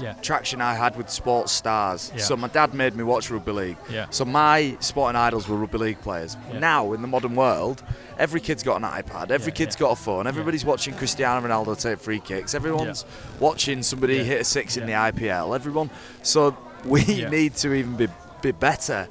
[0.00, 2.12] yeah, traction I had with sports stars.
[2.14, 2.22] Yeah.
[2.22, 3.76] So my dad made me watch rugby league.
[3.90, 6.36] yeah, So my sporting idols were rugby league players.
[6.54, 7.82] Now in the modern world,
[8.18, 11.98] every kid's got an iPad, every kid's got a phone, everybody's watching Cristiano Ronaldo take
[11.98, 13.04] free kicks, everyone's
[13.38, 15.54] watching somebody hit a six in the IPL.
[15.54, 15.90] Everyone,
[16.22, 18.08] so we need to even be
[18.42, 19.06] be better.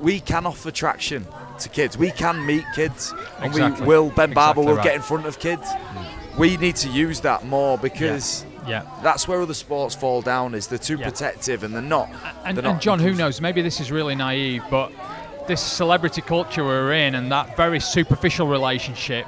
[0.00, 1.26] We can offer traction
[1.60, 1.96] to kids.
[1.96, 3.80] We can meet kids, and Exactly.
[3.82, 4.10] we will.
[4.10, 4.84] Ben Barba Exactly will right.
[4.84, 5.62] get in front of kids.
[5.66, 6.38] Mm.
[6.38, 8.44] We need to use that more because.
[8.66, 8.82] Yeah.
[9.02, 10.54] That's where other sports fall down.
[10.54, 11.08] Is they're too Yeah.
[11.08, 12.08] protective and they're not.
[12.44, 13.40] And, they're and Jon, who knows?
[13.40, 14.92] Maybe this is really naive, but
[15.46, 19.26] this celebrity culture we're in and that very superficial relationship,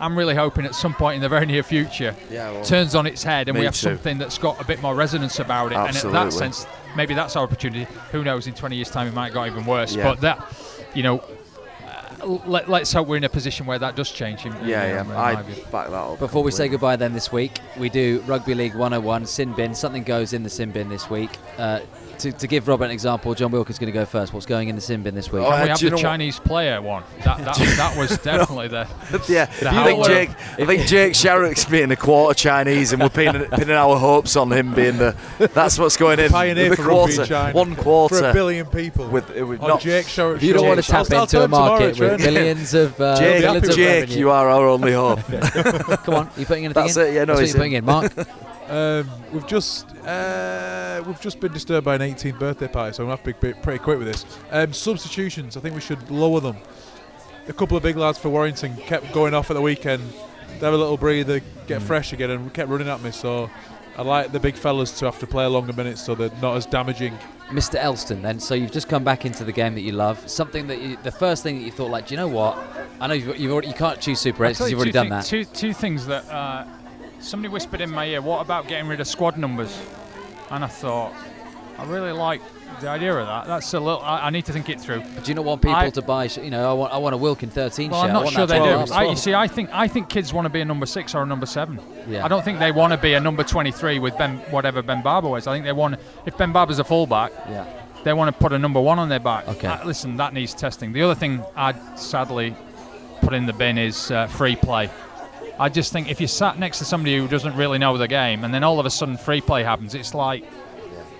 [0.00, 3.06] I'm really hoping at some point in the very near future Yeah, well, turns on
[3.06, 3.88] its head and we have too.
[3.90, 5.76] something that's got a bit more resonance about it.
[5.76, 6.66] And in that sense,
[6.96, 7.86] maybe that's our opportunity.
[8.12, 8.46] Who knows?
[8.46, 9.94] In 20 years' time, it might go even worse.
[9.94, 10.04] Yeah.
[10.04, 10.52] But that,
[10.94, 11.22] you know,
[12.24, 14.44] let, let's hope we're in a position where that does change.
[14.46, 15.20] In, in- yeah, in yeah.
[15.20, 16.18] I back that up.
[16.18, 19.74] Before we say goodbye, then this week we do Rugby League 101 sin bin.
[19.74, 21.30] Something goes in the sin bin this week.
[21.56, 21.80] Uh,
[22.18, 24.32] to, to give Robert an example, Jon Wilkin's going to go first.
[24.32, 25.44] What's going in the sin bin this week?
[25.44, 27.04] Oh, Can we uh, have the know what- Chinese player one?
[27.24, 28.88] That, that, that was definitely the.
[29.28, 30.30] yeah, The I think Jake.
[30.30, 34.52] I think Jake Shorrocks being a quarter Chinese, and we're pinning, pinning our hopes on
[34.52, 35.14] him being the.
[35.54, 36.30] That's what's going in.
[36.30, 37.54] Pioneer the for rugby in quarter, China.
[37.54, 37.74] one
[38.08, 39.08] For a billion people.
[39.08, 39.80] With it would on not.
[39.80, 40.34] Jake Show.
[40.34, 43.16] You don't want to tap I'll, I'll into a him tomorrow market millions of uh,
[43.20, 45.20] Jake, millions Jake, you are our only hope.
[46.04, 47.06] Come on, are you putting anything That's in?
[47.08, 48.12] it, yeah, no, That's what you're putting in, Mark.
[48.68, 53.06] Um, we've just uh, we've just been disturbed by an 18th birthday party, so I'm
[53.06, 54.26] gonna have to be pretty- pretty quick with this.
[54.50, 56.58] Um, substitutions, I think we should lower them.
[57.48, 60.02] A couple of big lads for Warrington kept going off at the weekend.
[60.60, 61.86] They have a little breather, get Mm.
[61.86, 63.10] fresh again, and kept running at me.
[63.10, 63.48] So
[63.98, 66.56] I like the big fellas to have to play a longer minutes, so they're not
[66.56, 67.18] as damaging.
[67.48, 67.80] Mr.
[67.80, 68.38] Elstone, then.
[68.38, 70.28] So you've just come back into the game that you love.
[70.30, 72.56] Something that you, the first thing that you thought, like, do you know what?
[73.00, 74.94] I know you've, you've already, you can't choose Super I'll X tell because you you've
[74.96, 75.46] already done thi- that.
[75.50, 76.64] Two, two things that uh,
[77.18, 78.22] somebody whispered in my ear.
[78.22, 79.76] What about getting rid of squad numbers?
[80.50, 81.12] And I thought,
[81.78, 82.40] I really like
[82.80, 83.46] the idea of that.
[83.46, 84.00] That's a little.
[84.00, 85.00] I, I need to think it through.
[85.00, 86.24] Do you not want people I- to buy?
[86.24, 88.10] You know, I want, I want a Wilkin 13 Well, shirt.
[88.10, 88.64] I'm not sure they do.
[88.64, 90.86] 12 as I, you see, I think I think kids want to be a number
[90.86, 91.80] six or a number seven.
[92.08, 92.24] Yeah.
[92.24, 95.28] I don't think they want to be a number 23 with Ben, whatever Ben Barba
[95.28, 95.46] was.
[95.46, 95.96] I think they want,
[96.26, 97.64] if Ben Barba's a fullback, Yeah.
[98.04, 99.46] they want to put a number one on their back.
[99.48, 99.68] Okay.
[99.68, 100.92] Uh, listen, that needs testing.
[100.92, 102.54] The other thing I'd sadly
[103.20, 104.90] put in the bin is uh, free play.
[105.60, 108.44] I just think if you sat next to somebody who doesn't really know the game
[108.44, 110.44] and then all of a sudden free play happens, it's like,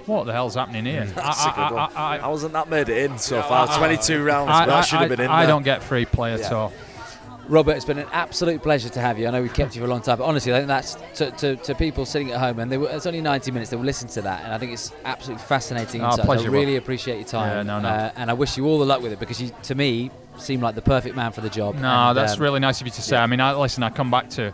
[0.09, 1.05] what the hell's happening here?
[1.05, 1.91] That's I, a good one.
[1.95, 3.69] I, I, I wasn't that made it in so Yeah, far.
[3.69, 5.49] I- 22 rounds, I, but I, that should have been in I there.
[5.55, 6.53] don't get free play at Yeah.
[6.55, 6.73] all.
[7.49, 9.27] Robert, it's been an absolute pleasure to have you.
[9.27, 11.31] I know we've kept you for a long time, but honestly, I think that's to,
[11.31, 13.85] to, to people sitting at home, and they were, it's only 90 minutes, they will
[13.87, 16.03] listen to that, and I think it's absolutely fascinating.
[16.03, 17.49] Oh, pleasure, I really appreciate your time.
[17.49, 17.89] Yeah, no, no.
[17.89, 20.61] Uh, and I wish you all the luck with it because you, to me, seem
[20.61, 21.77] like the perfect man for the job.
[21.77, 23.17] No, And, that's um, really nice of you to say.
[23.17, 23.23] yeah.
[23.23, 24.51] I mean, I, listen, I come back to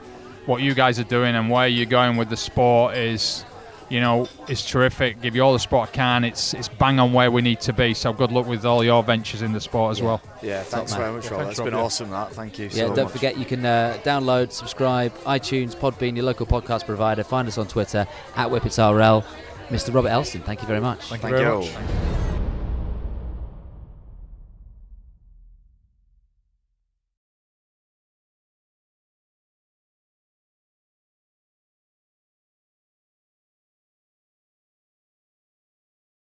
[0.47, 3.45] what you guys are doing and where you're going with the sport is,
[3.89, 5.21] you know, is terrific.
[5.21, 6.25] Give you all the support I can.
[6.25, 7.95] It's it's bang on where we need to be.
[7.95, 10.05] So good luck with all your ventures in the sport as Yeah.
[10.07, 10.23] well.
[10.43, 11.01] Yeah, thanks man.
[11.01, 11.41] very much, Yeah, Rob.
[11.43, 11.85] thanks, That's been yeah.
[11.85, 12.11] awesome.
[12.11, 12.33] That.
[12.33, 12.67] Thank you.
[12.67, 13.13] Yeah, so don't much.
[13.13, 17.23] forget you can uh, download, subscribe, iTunes, Podbean, your local podcast provider.
[17.25, 18.07] Find us on Twitter
[18.37, 19.25] at WhippetsRL.
[19.71, 19.95] Mr.
[19.95, 21.01] Robert Elstone, thank you very much.
[21.09, 21.71] Thank, Thank you very you.
[21.71, 22.34] much.